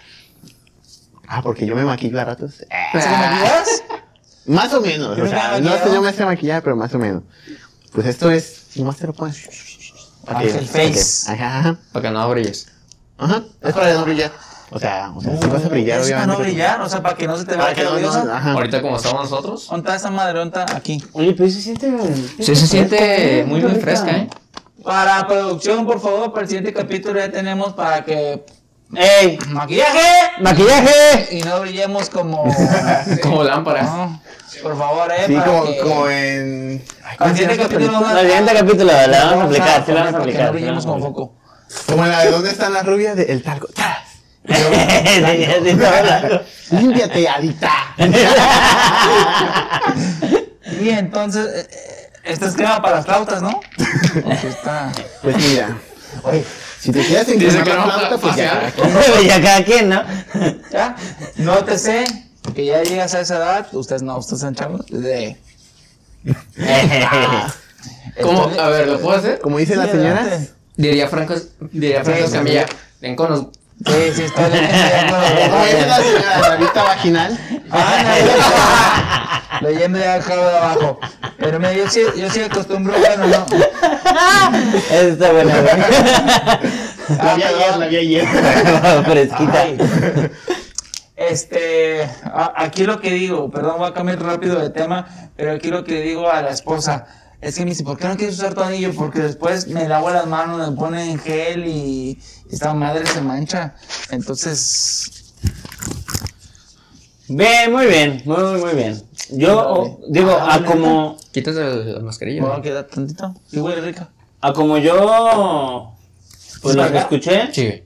Ah, 1.36 1.42
porque 1.42 1.66
yo 1.66 1.76
me 1.76 1.84
maquillo 1.84 2.20
a 2.22 2.26
ratos. 2.26 2.62
Eh, 2.62 2.68
¿Se 2.92 3.10
me 3.10 3.16
olvidas? 3.16 3.84
Más 4.46 4.72
o 4.74 4.82
menos. 4.82 5.18
O 5.18 5.28
sea, 5.28 5.48
no 5.60 5.70
maquillado. 5.70 5.94
yo 5.96 6.02
me 6.04 6.14
sé 6.14 6.26
maquillar, 6.26 6.62
pero 6.62 6.76
más 6.76 6.94
o 6.94 7.00
menos. 7.00 7.24
Pues 7.92 8.06
esto 8.06 8.30
es. 8.30 8.68
Nomás 8.76 8.98
te 8.98 9.08
lo 9.08 9.14
pones. 9.14 9.50
para 10.26 10.40
que- 10.40 10.46
Ángel 10.54 10.68
Face. 10.68 11.26
para 11.26 11.38
que- 11.38 11.44
Ajá. 11.44 11.78
Para 11.92 12.04
que 12.04 12.12
no 12.14 12.30
brilles. 12.30 12.68
Ajá. 13.18 13.44
Es 13.62 13.74
para 13.74 13.94
no 13.94 14.04
brillar. 14.06 14.32
O 14.70 14.80
sea, 14.80 15.12
o 15.16 15.22
sea, 15.22 15.38
si 15.40 15.48
vas 15.48 15.66
a 15.66 15.70
brillar, 15.70 16.00
es 16.02 16.10
para 16.12 16.18
obviamente. 16.24 16.28
no 16.28 16.40
brillar, 16.40 16.82
o 16.82 16.90
sea, 16.90 17.02
para 17.02 17.16
que 17.16 17.28
no 17.28 17.38
se 17.38 17.46
te 17.46 17.52
que 17.54 17.84
no, 17.84 18.32
ajá. 18.34 18.52
Ahorita 18.54 18.82
como 18.82 18.98
estamos 18.98 19.30
nosotros. 19.30 19.68
¿Dónde 19.70 19.82
está 19.82 19.96
esa 19.96 20.10
madre? 20.12 20.40
¿Dónde 20.40 20.60
está? 20.60 20.76
Aquí. 20.76 21.04
Oye, 21.14 21.34
pero 21.34 21.50
sí 21.50 21.56
se 21.56 21.62
siente. 21.62 21.92
Sí 22.40 22.56
se 22.56 22.68
siente 22.68 23.44
muy, 23.48 23.62
muy 23.62 23.80
fresca, 23.80 24.12
¿eh? 24.18 24.30
Para 24.84 25.26
producción, 25.28 25.86
por 25.86 26.00
favor, 26.00 26.32
para 26.32 26.44
el 26.44 26.48
siguiente 26.48 26.74
capítulo 26.74 27.20
ya 27.20 27.32
tenemos 27.32 27.74
para 27.74 28.04
que 28.04 28.46
¡Ey! 28.96 29.38
maquillaje 29.50 30.32
¡Maquillaje! 30.42 31.28
y 31.32 31.42
no 31.42 31.62
brillemos 31.62 32.10
como 32.10 32.44
Como 33.22 33.44
lámpara. 33.44 33.84
No, 33.84 34.22
por 34.62 34.78
favor, 34.78 35.12
eh, 35.12 35.26
Sí, 35.28 35.36
como, 35.36 35.66
que 35.66 35.78
como 35.80 36.10
en. 36.10 36.84
Ay, 37.04 37.10
al 37.12 37.18
¿cómo 37.18 37.30
se 37.30 37.38
siguiente 37.38 37.64
capítulo 37.64 37.98
Al 38.06 38.20
siguiente 38.26 38.54
capítulo 38.54 38.92
la 39.08 39.26
vamos 39.26 39.44
a 39.44 39.46
aplicar, 39.46 39.86
sí 39.86 39.92
la 39.92 40.00
vamos 40.04 40.16
a 40.16 40.18
aplicar. 40.20 40.46
no 40.46 40.52
brillemos 40.54 40.86
como 40.86 41.00
foco. 41.00 41.34
Como 41.88 42.06
la 42.06 42.20
de 42.24 42.32
¿Dónde 42.32 42.50
están 42.52 42.74
las 42.74 42.86
rubias? 42.86 43.16
De 43.16 43.24
El 43.24 43.42
Talco. 43.44 43.68
Hablando. 44.48 46.44
Límpiate, 46.72 47.30
Adita. 47.30 47.72
Y 50.82 50.90
entonces, 50.90 51.48
eh, 51.48 51.68
eh, 51.72 52.12
esta 52.24 52.48
es 52.48 52.56
crema 52.56 52.82
para 52.82 52.98
las 52.98 53.06
flautas, 53.06 53.42
¿no? 53.42 53.60
Porque 54.24 54.48
está... 54.48 54.92
Pues 55.22 55.38
mira. 55.38 55.78
Oye, 56.24 56.44
si 56.84 56.92
te 56.92 57.02
quieres 57.06 57.26
que 57.26 57.70
la 57.70 57.76
no, 57.76 57.84
flauta, 57.92 58.18
pues 58.18 58.36
ya. 58.36 58.72
facial. 58.76 59.26
ya 59.28 59.42
cada 59.42 59.64
quien, 59.64 59.90
¿no? 59.90 60.04
¿Ya? 60.72 60.96
Nótese 61.38 62.04
que 62.54 62.66
ya 62.66 62.84
llegas 62.84 63.14
a 63.16 63.22
esa 63.22 63.38
edad, 63.38 63.68
ustedes 63.72 64.02
no, 64.02 64.18
ustedes 64.18 64.42
son 64.42 64.54
chavos, 64.54 64.86
de... 64.88 65.38
¿Cómo? 68.22 68.44
Entonces- 68.44 68.60
A 68.60 68.68
ver, 68.68 68.88
¿lo 68.88 69.00
puedo 69.00 69.18
hacer? 69.18 69.40
Como 69.40 69.58
dice 69.58 69.76
la 69.76 69.86
Sí, 69.86 69.92
señora. 69.92 70.22
adelante. 70.22 70.52
Diría 70.76 71.08
Franco, 71.08 71.36
diría 71.72 72.04
Franco 72.04 72.20
Sí, 72.22 72.26
sí, 72.28 72.32
Escamilla. 72.34 72.66
Ven 73.02 73.16
con 73.16 73.30
los... 73.32 73.40
Sí, 73.86 74.12
sí, 74.16 74.22
está 74.24 74.48
los 74.48 74.60
Como 74.60 75.66
dice 75.66 75.88
la 75.88 75.98
señora, 75.98 76.50
la 76.50 76.56
vista 76.58 76.84
vaginal. 76.84 77.40
Ah, 77.72 79.33
leyendo 79.64 79.98
ya 80.00 80.16
acá 80.16 80.36
de 80.36 80.58
abajo. 80.58 81.00
Pero 81.38 81.60
mira, 81.60 81.74
yo 81.74 81.90
sí, 81.90 82.02
yo 82.18 82.30
sí 82.30 82.42
acostumbro, 82.42 82.94
bueno, 82.98 83.28
no. 83.28 83.46
Esa 84.92 85.02
está 85.02 85.32
buena, 85.32 85.56
güey. 85.62 87.18
La 87.18 87.36
vi 87.36 87.44
ayer, 87.44 87.78
la 87.78 87.88
vi 87.88 87.96
ayer. 87.98 88.28
Fresquita. 89.06 89.66
Este, 91.16 92.04
a- 92.24 92.54
aquí 92.58 92.84
lo 92.86 93.00
que 93.00 93.12
digo, 93.12 93.50
perdón, 93.50 93.76
voy 93.78 93.90
a 93.90 93.94
cambiar 93.94 94.22
rápido 94.22 94.60
de 94.60 94.70
tema, 94.70 95.08
pero 95.36 95.52
aquí 95.54 95.70
lo 95.70 95.84
que 95.84 96.02
digo 96.02 96.30
a 96.30 96.42
la 96.42 96.50
esposa 96.50 97.06
es 97.40 97.56
que 97.56 97.64
me 97.66 97.72
dice, 97.72 97.84
¿por 97.84 97.98
qué 97.98 98.08
no 98.08 98.16
quieres 98.18 98.38
usar 98.40 98.54
tu 98.54 98.62
anillo? 98.62 98.94
Porque 98.96 99.20
después 99.20 99.68
me 99.68 99.88
lavo 99.88 100.10
las 100.10 100.26
manos, 100.26 100.68
me 100.70 100.76
ponen 100.76 101.20
gel 101.20 101.66
y 101.68 102.20
esta 102.52 102.74
madre 102.74 103.06
se 103.06 103.22
mancha. 103.22 103.76
Entonces, 104.12 105.23
Bien, 107.28 107.72
muy 107.72 107.88
bien, 107.88 108.22
muy, 108.26 108.38
muy, 108.44 108.60
muy 108.62 108.74
bien. 108.76 109.02
Yo 109.32 109.58
o- 109.74 110.00
digo, 110.10 110.32
Ah, 110.40 110.56
a 110.56 110.66
como, 110.66 111.18
Quitas 111.32 111.56
el- 111.56 111.94
la 111.96 112.00
mascarilla. 112.02 112.42
¿me 112.42 112.48
voy 112.48 112.54
a 112.56 112.58
¿no? 112.58 112.64
quedar 112.64 112.84
tantito? 112.86 113.34
Sí, 113.50 113.60
huele 113.60 113.82
rica. 113.82 114.10
a 114.42 114.52
como 114.52 114.78
yo, 114.78 115.96
pues 116.62 116.76
lo 116.76 116.92
que 116.92 116.98
escuché, 116.98 117.54
Sí. 117.54 117.84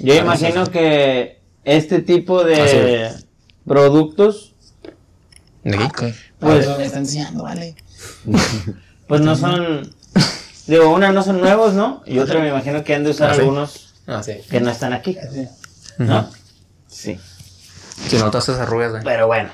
yo 0.00 0.14
imagino 0.14 0.66
que 0.66 1.38
este 1.64 2.00
tipo 2.02 2.42
de 2.42 3.12
productos, 3.64 4.54
¿De 5.62 5.76
aquí? 5.76 6.12
pues, 6.40 6.66
me 6.76 6.84
está 6.84 6.98
enseñando, 6.98 7.44
vale. 7.44 7.76
pues 9.06 9.20
no 9.20 9.36
son, 9.36 9.94
digo, 10.66 10.92
una 10.92 11.12
no 11.12 11.22
son 11.22 11.40
nuevos, 11.40 11.74
¿no? 11.74 12.02
Y 12.06 12.18
otra 12.18 12.40
me 12.40 12.48
imagino 12.48 12.82
que 12.82 12.92
han 12.96 13.04
de 13.04 13.10
usar 13.10 13.30
Ah, 13.30 13.34
sí. 13.34 13.40
algunos 13.40 13.94
Ah, 14.08 14.22
sí. 14.24 14.32
que 14.50 14.60
no 14.60 14.70
están 14.70 14.92
aquí, 14.92 15.16
¿no? 15.98 16.28
Sí. 16.88 17.18
Si 18.08 18.16
notas 18.16 18.48
esas 18.48 18.60
arrugas. 18.60 19.02
Pero 19.04 19.26
bueno, 19.26 19.50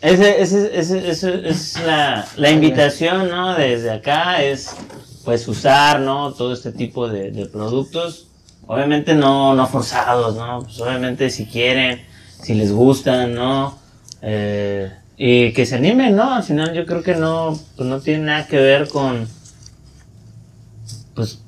ese, 0.00 0.42
ese, 0.42 0.78
ese, 0.78 1.10
ese 1.10 1.48
es 1.48 1.82
la, 1.84 2.26
la 2.36 2.50
invitación, 2.50 3.28
¿no? 3.28 3.54
Desde 3.54 3.90
acá 3.90 4.42
es, 4.42 4.76
pues, 5.24 5.48
usar, 5.48 6.00
¿no? 6.00 6.32
Todo 6.32 6.52
este 6.52 6.72
tipo 6.72 7.08
de, 7.08 7.30
de 7.30 7.46
productos. 7.46 8.26
Obviamente 8.66 9.14
no, 9.14 9.54
no 9.54 9.66
forzados, 9.66 10.36
¿no? 10.36 10.62
Pues 10.62 10.80
obviamente 10.80 11.28
si 11.30 11.46
quieren, 11.46 12.02
si 12.42 12.54
les 12.54 12.72
gustan, 12.72 13.34
¿no? 13.34 13.78
Eh, 14.22 14.90
y 15.16 15.52
que 15.52 15.66
se 15.66 15.76
animen, 15.76 16.16
¿no? 16.16 16.34
Al 16.34 16.42
final 16.42 16.72
yo 16.72 16.86
creo 16.86 17.02
que 17.02 17.14
no, 17.14 17.58
pues 17.76 17.88
no 17.88 18.00
tiene 18.00 18.24
nada 18.24 18.46
que 18.46 18.56
ver 18.56 18.88
con, 18.88 19.28
pues, 21.14 21.40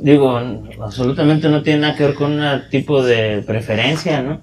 digo, 0.00 0.40
absolutamente 0.82 1.48
no 1.48 1.62
tiene 1.62 1.80
nada 1.80 1.96
que 1.96 2.06
ver 2.06 2.14
con 2.14 2.40
un 2.40 2.62
tipo 2.70 3.02
de 3.02 3.42
preferencia, 3.46 4.22
¿no? 4.22 4.40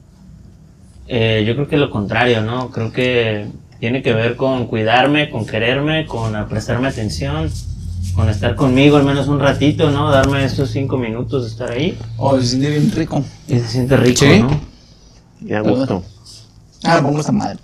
Eh, 1.11 1.43
yo 1.47 1.55
creo 1.55 1.67
que 1.67 1.77
lo 1.77 1.89
contrario, 1.89 2.41
¿no? 2.43 2.69
Creo 2.69 2.91
que 2.91 3.47
tiene 3.79 4.03
que 4.03 4.13
ver 4.13 4.35
con 4.35 4.67
cuidarme, 4.67 5.31
con 5.31 5.43
quererme, 5.47 6.05
con 6.05 6.47
prestarme 6.47 6.87
atención, 6.87 7.49
con 8.13 8.29
estar 8.29 8.53
conmigo 8.55 8.97
al 8.97 9.05
menos 9.05 9.27
un 9.27 9.39
ratito, 9.39 9.89
¿no? 9.89 10.11
Darme 10.11 10.45
esos 10.45 10.69
cinco 10.69 10.97
minutos 10.97 11.43
de 11.45 11.49
estar 11.49 11.71
ahí. 11.71 11.97
Oh, 12.17 12.39
se 12.39 12.45
siente 12.49 12.69
bien 12.69 12.91
rico. 12.91 13.23
Y 13.47 13.57
se 13.57 13.67
siente 13.67 13.97
rico, 13.97 14.19
Sí. 14.19 14.39
¿no? 14.39 14.61
Y 15.41 15.53
a 15.53 15.61
gusto. 15.61 16.03
Ah, 16.83 16.99
pongo 17.01 17.19
esta 17.21 17.31
madre. 17.31 17.57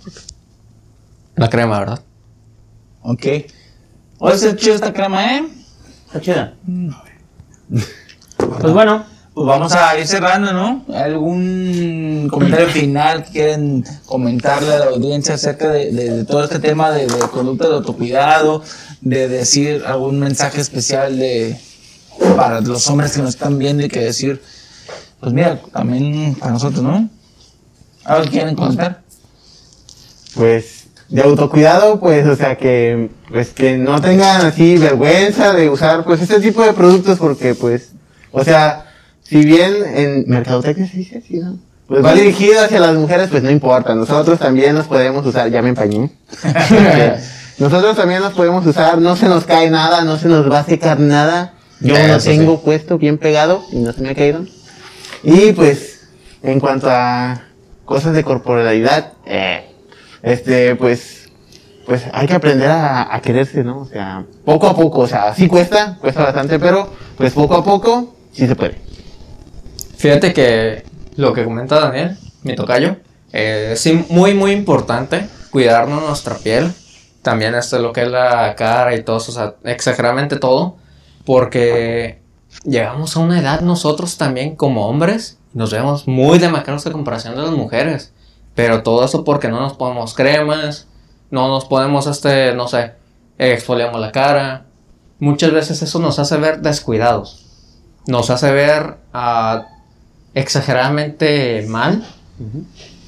La 1.36 1.48
crema, 1.48 1.78
¿verdad? 1.78 2.00
Ok. 3.02 3.26
Oye, 4.18 4.34
está 4.34 4.56
chido 4.56 4.74
esta 4.74 4.92
crema, 4.92 5.36
¿eh? 5.36 5.44
Está 6.06 6.20
chida. 6.20 6.54
Pues 8.38 8.72
bueno, 8.72 9.04
Pues 9.36 9.48
vamos 9.48 9.74
a 9.74 9.98
ir 9.98 10.06
cerrando, 10.06 10.50
¿no? 10.54 10.82
¿Algún 10.94 12.26
comentario 12.30 12.68
final 12.68 13.22
que 13.22 13.32
quieren 13.32 13.84
comentarle 14.06 14.72
a 14.72 14.78
la 14.78 14.86
audiencia 14.86 15.34
acerca 15.34 15.68
de, 15.68 16.24
todo 16.24 16.42
este 16.42 16.58
tema 16.58 16.90
de, 16.90 17.06
conducta 17.30 17.68
de 17.68 17.74
autocuidado? 17.74 18.62
De 19.02 19.28
decir 19.28 19.82
algún 19.86 20.20
mensaje 20.20 20.62
especial 20.62 21.18
de 21.18 21.54
para 22.34 22.62
los 22.62 22.88
hombres 22.88 23.12
que 23.12 23.20
nos 23.20 23.34
están 23.34 23.58
viendo 23.58 23.84
y 23.84 23.88
que 23.88 24.00
decir, 24.00 24.40
pues 25.20 25.34
mira, 25.34 25.60
también 25.70 26.34
para 26.36 26.52
nosotros, 26.52 26.82
¿no? 26.82 27.06
¿Algo 28.04 28.24
que 28.24 28.30
quieren 28.30 28.54
comentar? 28.54 29.02
Pues 30.34 30.84
de 31.10 31.20
autocuidado, 31.20 32.00
pues, 32.00 32.26
o 32.26 32.36
sea, 32.36 32.56
que 32.56 33.10
pues 33.28 33.50
que 33.50 33.76
no 33.76 34.00
tengan 34.00 34.46
así 34.46 34.78
vergüenza 34.78 35.52
de 35.52 35.68
usar 35.68 36.04
pues 36.04 36.22
este 36.22 36.40
tipo 36.40 36.62
de 36.62 36.72
productos 36.72 37.18
porque 37.18 37.54
pues, 37.54 37.90
o 38.32 38.42
sea, 38.42 38.85
si 39.28 39.44
bien 39.44 39.74
en 39.94 40.24
mercadotecnia 40.28 40.88
se 40.88 40.98
dice 40.98 41.18
así, 41.18 41.38
¿no? 41.38 41.58
Pues 41.88 42.04
va 42.04 42.14
dirigido 42.14 42.62
hacia 42.64 42.80
las 42.80 42.94
mujeres, 42.94 43.28
pues 43.30 43.42
no 43.42 43.50
importa, 43.50 43.94
nosotros 43.94 44.38
también 44.38 44.74
nos 44.74 44.86
podemos 44.86 45.24
usar, 45.26 45.50
ya 45.50 45.62
me 45.62 45.70
empañé. 45.70 46.10
nosotros 47.58 47.96
también 47.96 48.20
nos 48.20 48.34
podemos 48.34 48.64
usar, 48.66 48.98
no 48.98 49.16
se 49.16 49.28
nos 49.28 49.44
cae 49.44 49.70
nada, 49.70 50.02
no 50.02 50.16
se 50.16 50.28
nos 50.28 50.50
va 50.50 50.60
a 50.60 50.64
secar 50.64 51.00
nada. 51.00 51.54
Yo 51.80 51.94
lo 52.06 52.20
sí. 52.20 52.30
tengo 52.30 52.62
puesto 52.62 52.98
bien 52.98 53.18
pegado 53.18 53.62
y 53.70 53.76
no 53.76 53.92
se 53.92 54.00
me 54.00 54.10
ha 54.10 54.14
caído. 54.14 54.44
Y 55.22 55.52
pues, 55.52 56.08
en 56.42 56.58
cuanto 56.58 56.88
a 56.90 57.42
cosas 57.84 58.14
de 58.14 58.24
corporalidad, 58.24 59.12
eh, 59.26 59.66
este, 60.22 60.74
pues, 60.76 61.28
pues 61.84 62.02
hay 62.12 62.26
que 62.26 62.34
aprender 62.34 62.70
a, 62.70 63.14
a 63.14 63.20
quererse, 63.20 63.62
¿no? 63.62 63.80
O 63.80 63.86
sea, 63.86 64.24
poco 64.44 64.68
a 64.68 64.74
poco, 64.74 65.00
o 65.00 65.06
sea, 65.06 65.34
sí 65.34 65.46
cuesta, 65.46 65.98
cuesta 66.00 66.22
bastante, 66.22 66.58
pero 66.58 66.90
pues 67.16 67.32
poco 67.32 67.54
a 67.56 67.64
poco 67.64 68.14
sí 68.32 68.46
se 68.46 68.56
puede. 68.56 68.85
Fíjate 70.06 70.32
que 70.32 70.84
lo 71.16 71.32
que 71.32 71.42
comenta 71.42 71.80
Daniel, 71.80 72.16
mi 72.44 72.54
tocayo, 72.54 72.94
eh, 73.32 73.70
es 73.72 74.08
muy, 74.08 74.34
muy 74.34 74.52
importante 74.52 75.26
cuidarnos 75.50 76.00
nuestra 76.00 76.36
piel. 76.36 76.72
También 77.22 77.56
esto 77.56 77.80
lo 77.80 77.92
que 77.92 78.02
es 78.02 78.08
la 78.08 78.54
cara 78.54 78.94
y 78.94 79.02
todo 79.02 79.16
o 79.16 79.18
sea, 79.18 79.56
exageradamente 79.64 80.36
todo. 80.36 80.76
Porque 81.24 82.20
llegamos 82.62 83.16
a 83.16 83.18
una 83.18 83.40
edad 83.40 83.62
nosotros 83.62 84.16
también 84.16 84.54
como 84.54 84.86
hombres, 84.86 85.40
nos 85.54 85.72
vemos 85.72 86.06
muy 86.06 86.38
demacrados 86.38 86.86
en 86.86 86.92
comparación 86.92 87.34
de 87.34 87.42
las 87.42 87.50
mujeres. 87.50 88.12
Pero 88.54 88.84
todo 88.84 89.04
eso 89.04 89.24
porque 89.24 89.48
no 89.48 89.58
nos 89.58 89.72
ponemos 89.72 90.14
cremas, 90.14 90.86
no 91.32 91.48
nos 91.48 91.64
ponemos, 91.64 92.06
este, 92.06 92.54
no 92.54 92.68
sé, 92.68 92.92
exfoliamos 93.38 94.00
la 94.00 94.12
cara. 94.12 94.66
Muchas 95.18 95.50
veces 95.50 95.82
eso 95.82 95.98
nos 95.98 96.20
hace 96.20 96.36
ver 96.36 96.60
descuidados. 96.60 97.44
Nos 98.06 98.30
hace 98.30 98.52
ver 98.52 98.98
ah, 99.12 99.66
exageradamente 100.36 101.64
mal. 101.68 102.06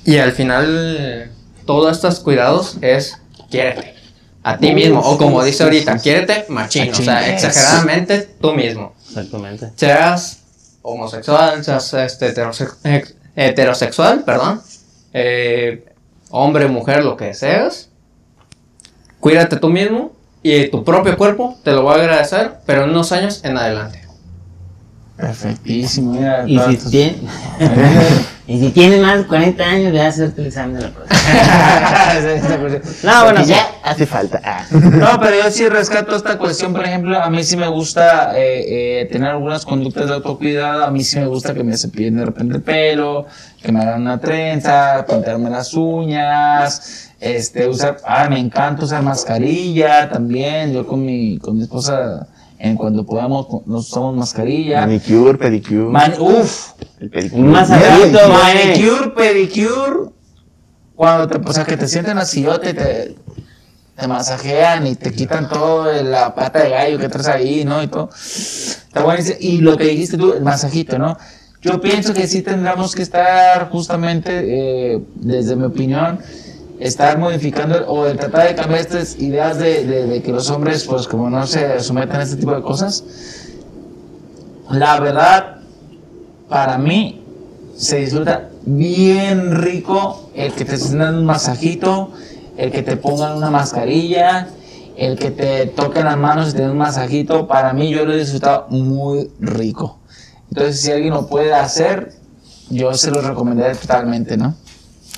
Y 0.05 0.17
al 0.19 0.33
final, 0.33 1.31
todos 1.67 1.93
estos 1.97 2.21
cuidados 2.21 2.79
es 2.81 3.19
quiérete. 3.51 3.95
A 4.43 4.57
ti 4.57 4.73
mismo. 4.73 5.01
O 5.01 5.19
como 5.19 5.45
dice 5.45 5.63
ahorita, 5.65 5.99
quiérete 5.99 6.47
machín. 6.49 6.91
O 6.91 6.95
sea, 6.95 7.29
exageradamente 7.35 8.21
tú 8.41 8.53
mismo. 8.55 8.95
exactamente. 9.07 9.71
Seas 9.77 10.41
homosexual, 10.83 11.63
seas 11.65 11.93
este, 11.95 12.35
heterose- 12.35 12.75
ex- 12.85 13.15
heterosexual, 13.37 14.25
perdón. 14.25 14.63
eh, 15.13 15.85
hombre, 16.31 16.67
mujer, 16.69 17.05
lo 17.05 17.17
que 17.17 17.35
seas. 17.35 17.91
Cuídate 19.21 19.57
tú 19.57 19.69
mismo. 19.69 20.13
Y 20.43 20.69
tu 20.69 20.85
propio 20.85 21.17
cuerpo 21.19 21.59
te 21.65 21.73
lo 21.73 21.85
va 21.85 21.95
a 21.95 21.97
agradecer, 21.97 22.53
pero 22.65 22.85
en 22.85 22.91
unos 22.91 23.11
años 23.13 23.41
en 23.45 23.59
adelante. 23.59 24.01
Perfectísimo, 25.19 26.13
mira. 26.13 26.45
Y 26.47 26.59
si, 26.61 26.77
tus- 26.77 26.91
tiene, 26.93 27.17
y 28.47 28.61
si 28.61 28.71
tiene 28.71 28.99
más 28.99 29.19
de 29.19 29.27
40 29.27 29.65
años, 29.65 29.93
ya 29.93 30.07
hacerte 30.07 30.41
el 30.43 30.47
examen 30.47 30.77
de 30.77 30.83
la 30.83 30.91
próstata. 30.91 31.19
No, 33.03 33.25
bueno, 33.25 33.45
ya 33.45 33.67
hace 33.83 34.07
falta. 34.07 34.41
Ah. 34.45 34.65
No, 34.71 35.19
pero 35.21 35.37
yo 35.43 35.51
sí 35.51 35.69
rescato 35.69 36.15
esta 36.17 36.39
cuestión, 36.39 36.73
por 36.73 36.85
ejemplo, 36.85 37.21
a 37.21 37.29
mí 37.31 37.43
sí 37.43 37.57
me 37.57 37.67
gusta 37.69 38.39
eh, 38.39 39.01
eh, 39.03 39.09
tener 39.11 39.31
algunas 39.31 39.65
conductas 39.67 40.07
de 40.09 40.15
autocuidado, 40.15 40.85
a 40.85 40.91
mí 40.93 41.03
sí 41.03 41.19
me 41.19 41.27
gusta 41.27 41.53
que 41.53 41.65
me 41.65 41.77
cepillen 41.77 42.17
de 42.17 42.25
repente 42.27 42.57
el 42.57 42.63
pelo, 42.63 43.27
que 43.63 43.73
me 43.73 43.81
hagan 43.81 44.03
una 44.03 44.19
trenza, 44.19 45.05
pintarme 45.09 45.51
las 45.51 45.75
uñas, 45.75 47.11
este, 47.21 47.67
usar, 47.69 47.97
ah, 48.07 48.29
me 48.31 48.39
encanta 48.39 48.85
usar 48.85 49.03
mascarilla 49.03 50.09
también, 50.09 50.73
yo 50.73 50.87
con 50.87 51.05
mi, 51.05 51.39
con 51.39 51.57
mi 51.57 51.65
esposa, 51.65 52.27
en 52.59 52.77
cuando 52.77 53.05
podamos, 53.07 53.47
nos 53.67 53.89
usamos 53.89 54.17
mascarilla. 54.17 54.81
Manicure, 54.81 55.39
pedicure. 55.39 55.91
Man, 55.91 56.15
uf, 56.19 56.73
el 56.99 57.11
pedicure. 57.11 57.43
Un 57.43 57.51
masajito, 57.51 58.19
manicure, 58.29 59.11
pedicure, 59.11 60.11
cuando 60.97 61.29
te, 61.29 61.49
o 61.49 61.53
sea, 61.53 61.65
que 61.65 61.77
te 61.77 61.87
sienten 61.87 62.19
y 62.19 62.43
te, 62.75 63.15
te 63.95 64.09
masajean 64.09 64.87
y 64.87 64.97
te 64.97 65.13
quitan 65.13 65.49
todo 65.49 65.85
de 65.85 66.03
la 66.03 66.35
pata 66.35 66.65
de 66.65 66.71
gallo 66.71 66.99
que 66.99 67.09
traes 67.09 67.29
ahí, 67.29 67.65
¿no? 67.65 67.83
Y 67.83 67.87
todo. 67.87 68.11
Está. 68.13 69.05
Y 69.41 69.59
lo 69.59 69.77
que 69.77 69.85
dijiste 69.85 70.17
tú, 70.17 70.33
el 70.33 70.43
masajito, 70.43 70.99
¿no? 70.99 71.17
Yo 71.61 71.81
pienso 71.81 72.15
que 72.15 72.27
sí 72.27 72.43
tendríamos 72.43 72.95
que 72.95 73.03
estar 73.03 73.69
justamente, 73.71 74.95
eh, 74.95 75.01
desde 75.17 75.57
mi 75.57 75.65
opinión, 75.65 76.21
estar 76.81 77.19
modificando 77.19 77.85
o 77.89 78.05
de 78.05 78.15
tratar 78.15 78.49
de 78.49 78.55
cambiar 78.55 78.81
estas 78.81 79.19
ideas 79.19 79.59
de, 79.59 80.23
que 80.25 80.33
los 80.33 80.51
hombres, 80.51 80.85
pues 80.85 81.07
como 81.07 81.29
no 81.29 81.47
se 81.47 81.81
someten 81.81 82.17
a 82.17 82.23
este 82.23 82.37
tipo 82.37 82.55
de 82.55 82.63
cosas. 82.63 83.05
La 84.71 85.01
verdad, 85.01 85.57
para 86.49 86.79
mí, 86.79 87.25
se 87.77 87.99
disfruta 87.99 88.49
bien 88.65 89.57
rico 89.57 90.31
el 90.35 90.53
que 90.53 90.65
te 90.65 90.75
estén 90.75 90.99
dando 90.99 91.21
un 91.21 91.27
masajito, 91.27 92.13
el 92.57 92.71
que 92.71 92.83
te 92.83 92.97
pongan 92.97 93.37
una 93.37 93.51
mascarilla, 93.51 94.49
el 94.97 95.19
que 95.19 95.31
te 95.31 95.67
toquen 95.67 96.05
las 96.05 96.19
manos 96.19 96.51
y 96.51 96.53
te 96.53 96.63
den 96.63 96.71
un 96.71 96.79
masajito. 96.79 97.47
Para 97.47 97.73
mí, 97.73 97.91
yo 97.91 98.05
lo 98.05 98.13
he 98.13 98.19
disfrutado 98.19 98.67
muy 98.69 99.31
rico. 99.41 99.99
Entonces, 100.51 100.81
si 100.81 100.93
alguien 100.93 101.15
lo 101.15 101.27
puede 101.27 101.55
hacer, 101.55 102.13
yo 102.71 102.93
se 102.95 103.11
lo 103.11 103.21
recomendaría 103.21 103.79
totalmente, 103.79 104.37
¿no? 104.37 104.55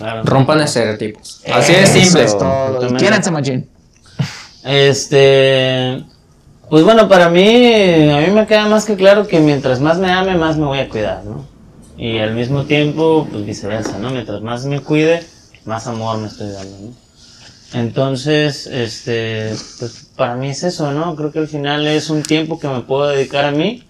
Claro. 0.01 0.23
Rompan 0.25 0.63
estereotipos. 0.63 1.43
Así 1.53 1.75
de 1.75 1.87
simple. 1.87 2.25
es 2.25 2.39
todo. 2.39 2.97
Quiéranse, 2.97 3.31
machín. 3.31 3.69
Este. 4.65 6.03
Pues 6.71 6.85
bueno, 6.85 7.07
para 7.07 7.29
mí, 7.29 8.11
a 8.11 8.21
mí 8.21 8.31
me 8.33 8.47
queda 8.47 8.67
más 8.67 8.87
que 8.87 8.97
claro 8.97 9.27
que 9.27 9.41
mientras 9.41 9.79
más 9.81 9.99
me 9.99 10.11
ame, 10.11 10.37
más 10.37 10.57
me 10.57 10.65
voy 10.65 10.79
a 10.79 10.89
cuidar, 10.89 11.23
¿no? 11.25 11.45
Y 11.99 12.19
al 12.19 12.35
mismo 12.35 12.65
tiempo, 12.65 13.29
pues 13.31 13.45
viceversa, 13.45 13.99
¿no? 13.99 14.11
Mientras 14.11 14.41
más 14.41 14.65
me 14.65 14.81
cuide, 14.81 15.23
más 15.67 15.87
amor 15.87 16.17
me 16.17 16.29
estoy 16.29 16.49
dando, 16.49 16.79
¿no? 16.79 16.95
Entonces, 17.79 18.67
este, 18.69 19.53
pues 19.79 20.09
para 20.17 20.35
mí 20.35 20.49
es 20.49 20.63
eso, 20.63 20.93
¿no? 20.93 21.15
Creo 21.15 21.31
que 21.31 21.41
al 21.41 21.49
final 21.49 21.87
es 21.87 22.09
un 22.09 22.23
tiempo 22.23 22.59
que 22.59 22.69
me 22.69 22.81
puedo 22.81 23.09
dedicar 23.09 23.45
a 23.45 23.51
mí, 23.51 23.85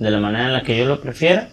de 0.00 0.10
la 0.10 0.18
manera 0.18 0.46
en 0.46 0.52
la 0.54 0.62
que 0.64 0.76
yo 0.76 0.86
lo 0.86 1.00
prefiera. 1.00 1.50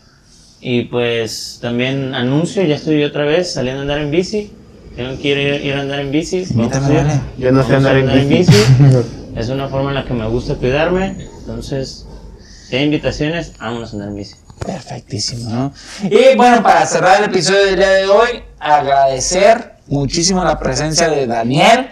Y 0.61 0.83
pues 0.85 1.59
también 1.61 2.13
anuncio, 2.13 2.63
ya 2.63 2.75
estoy 2.75 3.03
otra 3.03 3.23
vez 3.23 3.53
saliendo 3.53 3.79
a 3.79 3.81
andar 3.83 3.99
en 3.99 4.11
bici. 4.11 4.51
Si 4.95 5.01
no 5.01 5.15
quiero 5.15 5.41
ir, 5.41 5.65
ir 5.65 5.73
a 5.75 5.81
andar 5.81 5.99
en 5.99 6.11
bici, 6.11 6.45
vamos 6.53 6.75
a 6.75 6.89
ir. 6.91 6.97
vale. 6.97 7.19
Yo 7.37 7.51
no 7.51 7.63
sé 7.63 7.73
Vamos 7.73 7.87
a 7.87 7.91
andar 7.91 8.17
en 8.17 8.29
bici. 8.29 8.51
Es 9.35 9.47
una 9.49 9.67
forma 9.69 9.89
en 9.89 9.95
la 9.95 10.05
que 10.05 10.13
me 10.13 10.27
gusta 10.27 10.55
cuidarme. 10.55 11.27
Entonces, 11.41 12.05
si 12.67 12.75
hay 12.75 12.83
invitaciones, 12.85 13.53
vámonos 13.57 13.91
a 13.91 13.93
andar 13.93 14.09
en 14.09 14.15
bici. 14.15 14.35
Perfectísimo, 14.65 15.49
¿no? 15.49 15.73
Y 16.03 16.35
bueno, 16.35 16.61
para 16.61 16.85
cerrar 16.85 17.19
el 17.23 17.29
episodio 17.29 17.65
del 17.67 17.75
día 17.77 17.89
de 17.89 18.05
hoy, 18.07 18.43
agradecer 18.59 19.75
muchísimo 19.87 20.43
la 20.43 20.59
presencia 20.59 21.07
de 21.09 21.25
Daniel 21.27 21.87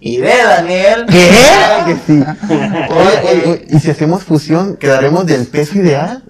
y 0.00 0.16
de 0.18 0.32
Daniel. 0.42 1.04
Claro 1.06 1.86
que 1.86 1.96
sí. 2.06 2.22
Oye, 2.48 2.86
Oye, 2.88 3.18
oye, 3.28 3.42
oye, 3.50 3.64
¿Y 3.68 3.78
si 3.80 3.90
hacemos 3.90 4.24
fusión, 4.24 4.76
quedaremos 4.76 5.26
del 5.26 5.46
peso 5.46 5.76
ideal? 5.78 6.22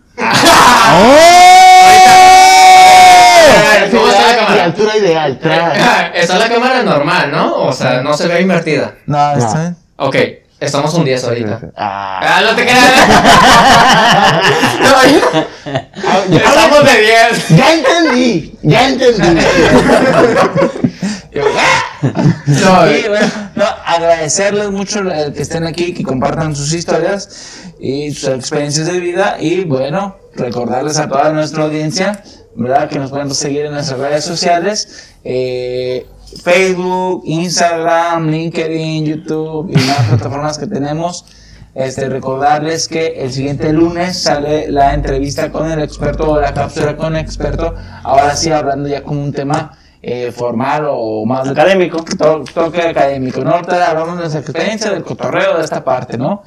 ¿Cómo 3.91 4.07
está 4.09 4.27
la 4.27 4.33
Y 4.33 4.37
cámara? 4.37 4.56
Altura 4.67 4.97
ideal, 4.97 5.39
tra. 5.39 6.09
Esa 6.15 6.35
es 6.35 6.41
la 6.41 6.49
cámara 6.49 6.83
normal, 6.83 7.31
¿no? 7.33 7.55
O 7.57 7.73
sea, 7.73 8.01
no 8.03 8.17
se 8.17 8.29
ve 8.29 8.41
invertida. 8.43 8.95
No, 9.07 9.33
está 9.37 9.59
bien. 9.61 9.77
Ok, 9.97 10.17
Estamos 10.59 10.95
un 10.95 11.05
10 11.05 11.23
ahorita. 11.25 11.61
Ah, 11.77 12.19
Ah, 12.23 12.41
no 12.43 12.55
te 12.57 12.63
creas. 12.63 12.81
No, 16.29 16.37
estamos 16.37 16.85
de 16.85 17.01
10. 17.01 17.49
ya 17.51 17.75
entendí, 17.75 18.59
ya 18.63 18.89
entendí. 18.89 19.41
No, 22.47 22.91
Y 22.91 23.09
bueno, 23.09 23.27
no, 23.55 23.65
agradecerles 23.85 24.71
mucho 24.71 25.01
el 25.01 25.33
que 25.35 25.43
estén 25.43 25.67
aquí, 25.67 25.93
que 25.93 26.03
compartan 26.03 26.57
sus 26.57 26.73
historias 26.73 27.61
y 27.79 28.11
sus 28.13 28.31
experiencias 28.31 28.87
de 28.87 28.99
vida. 29.01 29.37
Y 29.41 29.65
bueno, 29.65 30.17
recordarles 30.35 30.99
a 30.99 31.09
toda 31.09 31.31
nuestra 31.33 31.65
audiencia, 31.65 32.23
¿verdad? 32.57 32.89
Que 32.89 32.99
nos 32.99 33.11
pueden 33.11 33.33
seguir 33.35 33.67
en 33.67 33.73
nuestras 33.73 33.99
redes 34.01 34.25
sociales. 34.25 35.13
eh, 35.25 36.07
Facebook, 36.43 37.23
Instagram, 37.25 38.29
LinkedIn, 38.29 39.05
YouTube 39.07 39.71
y 39.71 39.75
las 39.87 40.03
plataformas 40.09 40.59
que 40.59 40.67
tenemos. 40.67 41.25
Este, 41.75 42.09
recordarles 42.09 42.89
que 42.89 43.23
el 43.23 43.33
siguiente 43.33 43.73
lunes 43.73 44.19
sale 44.23 44.71
la 44.71 44.95
entrevista 44.95 45.53
con 45.53 45.71
el 45.71 45.81
experto 45.83 46.31
o 46.33 46.41
la 46.41 46.53
cápsula 46.55 46.97
con 46.97 47.15
el 47.17 47.23
experto. 47.25 47.75
Ahora 48.03 48.35
sí, 48.35 48.51
hablando 48.51 48.89
ya 48.89 49.03
como 49.03 49.23
un 49.23 49.33
tema 49.33 49.77
eh, 50.03 50.33
formal 50.35 50.87
o 50.89 51.25
más 51.27 51.49
Académico. 51.49 52.03
to- 52.19 52.45
toque 52.55 52.81
académico, 52.83 53.43
¿no? 53.43 53.51
Ahorita 53.53 53.91
hablamos 53.91 54.15
de 54.17 54.21
nuestra 54.23 54.41
experiencia, 54.41 54.91
del 54.91 55.05
cotorreo 55.05 55.59
de 55.59 55.65
esta 55.65 55.85
parte, 55.85 56.17
¿no? 56.19 56.43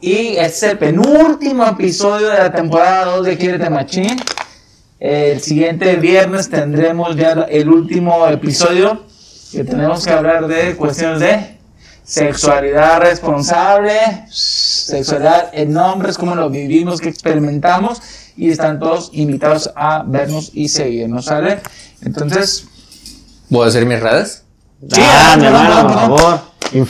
Y 0.00 0.36
es 0.36 0.62
el 0.62 0.78
penúltimo 0.78 1.64
episodio 1.66 2.28
de 2.28 2.38
la 2.38 2.52
temporada 2.52 3.04
2 3.16 3.26
de 3.26 3.36
Quiérete 3.38 3.70
Machín. 3.70 4.16
El 4.98 5.40
siguiente 5.40 5.96
viernes 5.96 6.48
tendremos 6.48 7.16
ya 7.16 7.32
el 7.50 7.68
último 7.68 8.26
episodio 8.28 9.04
que 9.52 9.62
tenemos 9.64 10.04
que 10.04 10.10
hablar 10.12 10.46
de 10.48 10.74
cuestiones 10.76 11.20
de 11.20 11.56
sexualidad 12.02 13.00
responsable, 13.00 13.92
sexualidad 14.30 15.50
en 15.52 15.76
hombres, 15.76 16.16
cómo 16.16 16.34
lo 16.34 16.48
vivimos, 16.48 17.00
qué 17.00 17.08
experimentamos 17.08 18.00
y 18.36 18.50
están 18.50 18.78
todos 18.78 19.10
invitados 19.12 19.70
a 19.76 20.02
vernos 20.06 20.50
y 20.54 20.68
seguirnos, 20.68 21.26
¿sale? 21.26 21.60
Entonces, 22.02 22.66
¿Puedo 23.50 23.66
decir 23.66 23.86
mis 23.86 24.00
redes? 24.00 24.44
Sí, 24.92 25.00
ah, 25.02 25.34
mi 25.38 25.44
no, 25.44 25.50
no, 25.50 25.58
hermano, 25.62 25.82
no, 25.82 25.88
por 25.88 26.18
favor. 26.20 26.40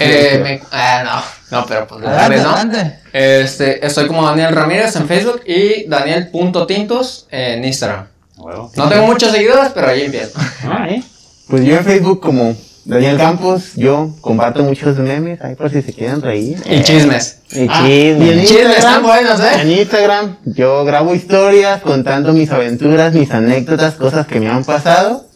Eh, 0.01 0.41
me- 0.43 0.61
ah, 0.73 1.03
no, 1.05 1.36
no, 1.61 1.67
pero 1.67 1.87
pues 1.87 2.03
la 2.03 2.11
adelante, 2.11 2.35
vez, 2.35 2.43
¿no? 2.45 2.51
adelante. 2.51 2.99
Este, 3.13 3.87
estoy 3.87 4.07
como 4.07 4.25
Daniel 4.27 4.55
Ramírez 4.55 4.95
en 4.97 5.07
Facebook 5.09 5.43
y 5.47 5.89
Daniel.tintos 5.89 7.27
en 7.31 7.65
Instagram. 7.65 8.07
No 8.39 8.89
tengo 8.89 9.07
muchos 9.07 9.33
seguidores, 9.33 9.73
pero 9.75 9.89
ahí 9.89 10.03
empiezo. 10.03 10.39
Ah, 10.65 10.87
¿eh? 10.89 11.03
Pues 11.49 11.65
yo 11.65 11.77
en 11.77 11.85
Facebook 11.85 12.21
como 12.21 12.55
Daniel 12.85 13.17
Campos, 13.17 13.73
yo 13.75 14.11
comparto 14.21 14.63
muchos 14.63 14.97
memes, 14.99 15.41
ahí 15.43 15.55
por 15.57 15.71
si 15.71 15.83
se 15.83 15.93
quieren 15.93 16.23
reír. 16.23 16.63
Y 16.65 16.83
chismes. 16.83 17.39
Y 17.51 17.67
Ah, 17.69 17.83
chisme. 17.85 18.25
y 18.27 18.31
en 18.31 18.45
Chismes 18.45 18.77
están 18.79 19.03
buenos, 19.03 19.41
¿eh? 19.41 19.61
En 19.63 19.71
Instagram 19.73 20.37
yo 20.45 20.85
grabo 20.85 21.15
historias 21.15 21.83
contando 21.83 22.33
mis 22.33 22.51
aventuras, 22.53 23.13
mis 23.15 23.31
anécdotas, 23.33 23.95
cosas 23.95 24.27
que 24.27 24.39
me 24.39 24.49
han 24.49 24.65
pasado, 24.65 25.27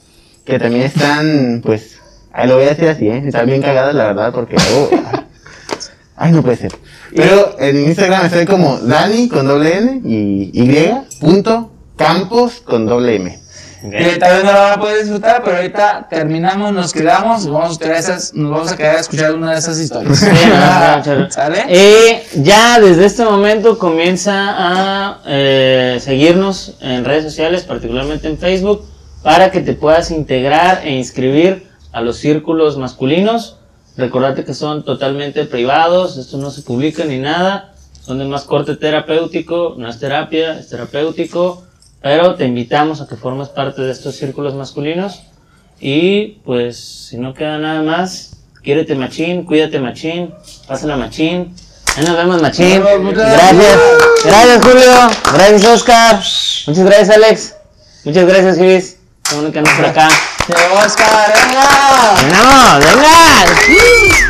que 0.44 0.58
también 0.58 0.84
están, 0.84 1.60
pues, 1.64 1.96
ahí 2.32 2.46
lo 2.46 2.56
voy 2.56 2.66
a 2.66 2.68
decir 2.70 2.88
así, 2.88 3.08
¿eh? 3.08 3.22
están 3.26 3.46
bien 3.46 3.62
cagadas 3.62 3.94
la 3.94 4.04
verdad, 4.06 4.32
porque, 4.32 4.56
oh, 4.76 4.90
ay, 6.20 6.32
no 6.32 6.42
puede 6.42 6.56
ser. 6.56 6.72
Pero 7.16 7.56
en 7.58 7.84
Instagram 7.84 8.26
estoy 8.26 8.46
como 8.46 8.78
Dani 8.78 9.28
con 9.28 9.48
doble 9.48 9.78
N 9.78 10.02
y 10.04 10.50
Y 10.54 10.92
punto 11.18 11.72
Campos 11.96 12.62
con 12.64 12.86
doble 12.86 13.16
M. 13.16 13.40
Que 13.90 14.16
tal 14.16 14.36
vez 14.36 14.44
no 14.44 14.52
la 14.52 14.60
van 14.60 14.72
a 14.74 14.80
poder 14.80 15.00
disfrutar, 15.00 15.42
pero 15.42 15.56
ahorita 15.56 16.06
terminamos, 16.10 16.70
nos 16.72 16.92
quedamos 16.92 17.48
vamos 17.48 17.80
a 17.80 17.98
esas, 17.98 18.34
nos 18.34 18.50
vamos 18.50 18.72
a 18.72 18.76
quedar 18.76 18.96
a 18.96 19.00
escuchar 19.00 19.34
una 19.34 19.52
de 19.52 19.58
esas 19.58 19.78
historias. 19.78 20.18
Sí. 20.18 20.26
Eh, 21.68 22.26
ya 22.42 22.78
desde 22.78 23.06
este 23.06 23.24
momento 23.24 23.78
comienza 23.78 24.34
a 24.34 25.20
eh, 25.26 25.98
seguirnos 26.02 26.76
en 26.82 27.06
redes 27.06 27.24
sociales, 27.24 27.62
particularmente 27.62 28.28
en 28.28 28.36
Facebook, 28.36 28.84
para 29.22 29.50
que 29.50 29.60
te 29.60 29.72
puedas 29.72 30.10
integrar 30.10 30.82
e 30.84 30.90
inscribir 30.90 31.66
a 31.92 32.02
los 32.02 32.18
círculos 32.18 32.76
masculinos. 32.76 33.59
Recordate 33.96 34.44
que 34.44 34.54
son 34.54 34.84
totalmente 34.84 35.44
privados, 35.44 36.16
esto 36.16 36.38
no 36.38 36.50
se 36.50 36.62
publica 36.62 37.04
ni 37.04 37.18
nada, 37.18 37.74
son 38.04 38.18
de 38.18 38.24
más 38.24 38.44
corte 38.44 38.76
terapéutico, 38.76 39.74
no 39.76 39.88
es 39.88 39.98
terapia, 39.98 40.58
es 40.58 40.68
terapéutico, 40.68 41.64
pero 42.00 42.34
te 42.34 42.46
invitamos 42.46 43.00
a 43.00 43.06
que 43.06 43.16
formes 43.16 43.48
parte 43.48 43.82
de 43.82 43.92
estos 43.92 44.14
círculos 44.16 44.54
masculinos. 44.54 45.22
Y 45.80 46.38
pues, 46.44 46.78
si 46.78 47.18
no 47.18 47.34
queda 47.34 47.58
nada 47.58 47.82
más, 47.82 48.36
quiérete 48.62 48.94
machín, 48.94 49.44
cuídate 49.44 49.80
machín, 49.80 50.34
pásala 50.66 50.96
machín. 50.96 51.54
Ahí 51.96 52.04
nos 52.04 52.16
vemos 52.16 52.40
machín. 52.40 52.82
Gracias. 53.12 53.78
Gracias 54.24 54.64
Julio. 54.64 54.92
Gracias 55.34 55.64
Oscar. 55.64 56.16
Muchas 56.66 56.84
gracias 56.84 57.10
Alex. 57.10 57.56
Muchas 58.04 58.26
gracias 58.26 58.58
Luis. 58.58 58.96
Qué 59.28 59.34
bueno 59.34 59.52
que 59.52 59.58
andas 59.58 59.74
por 59.74 59.86
acá. 59.86 60.08
¡Oscar! 60.84 61.32
¡Venga! 61.34 62.78
¡Venga! 62.78 62.78
¡Venga! 62.78 64.29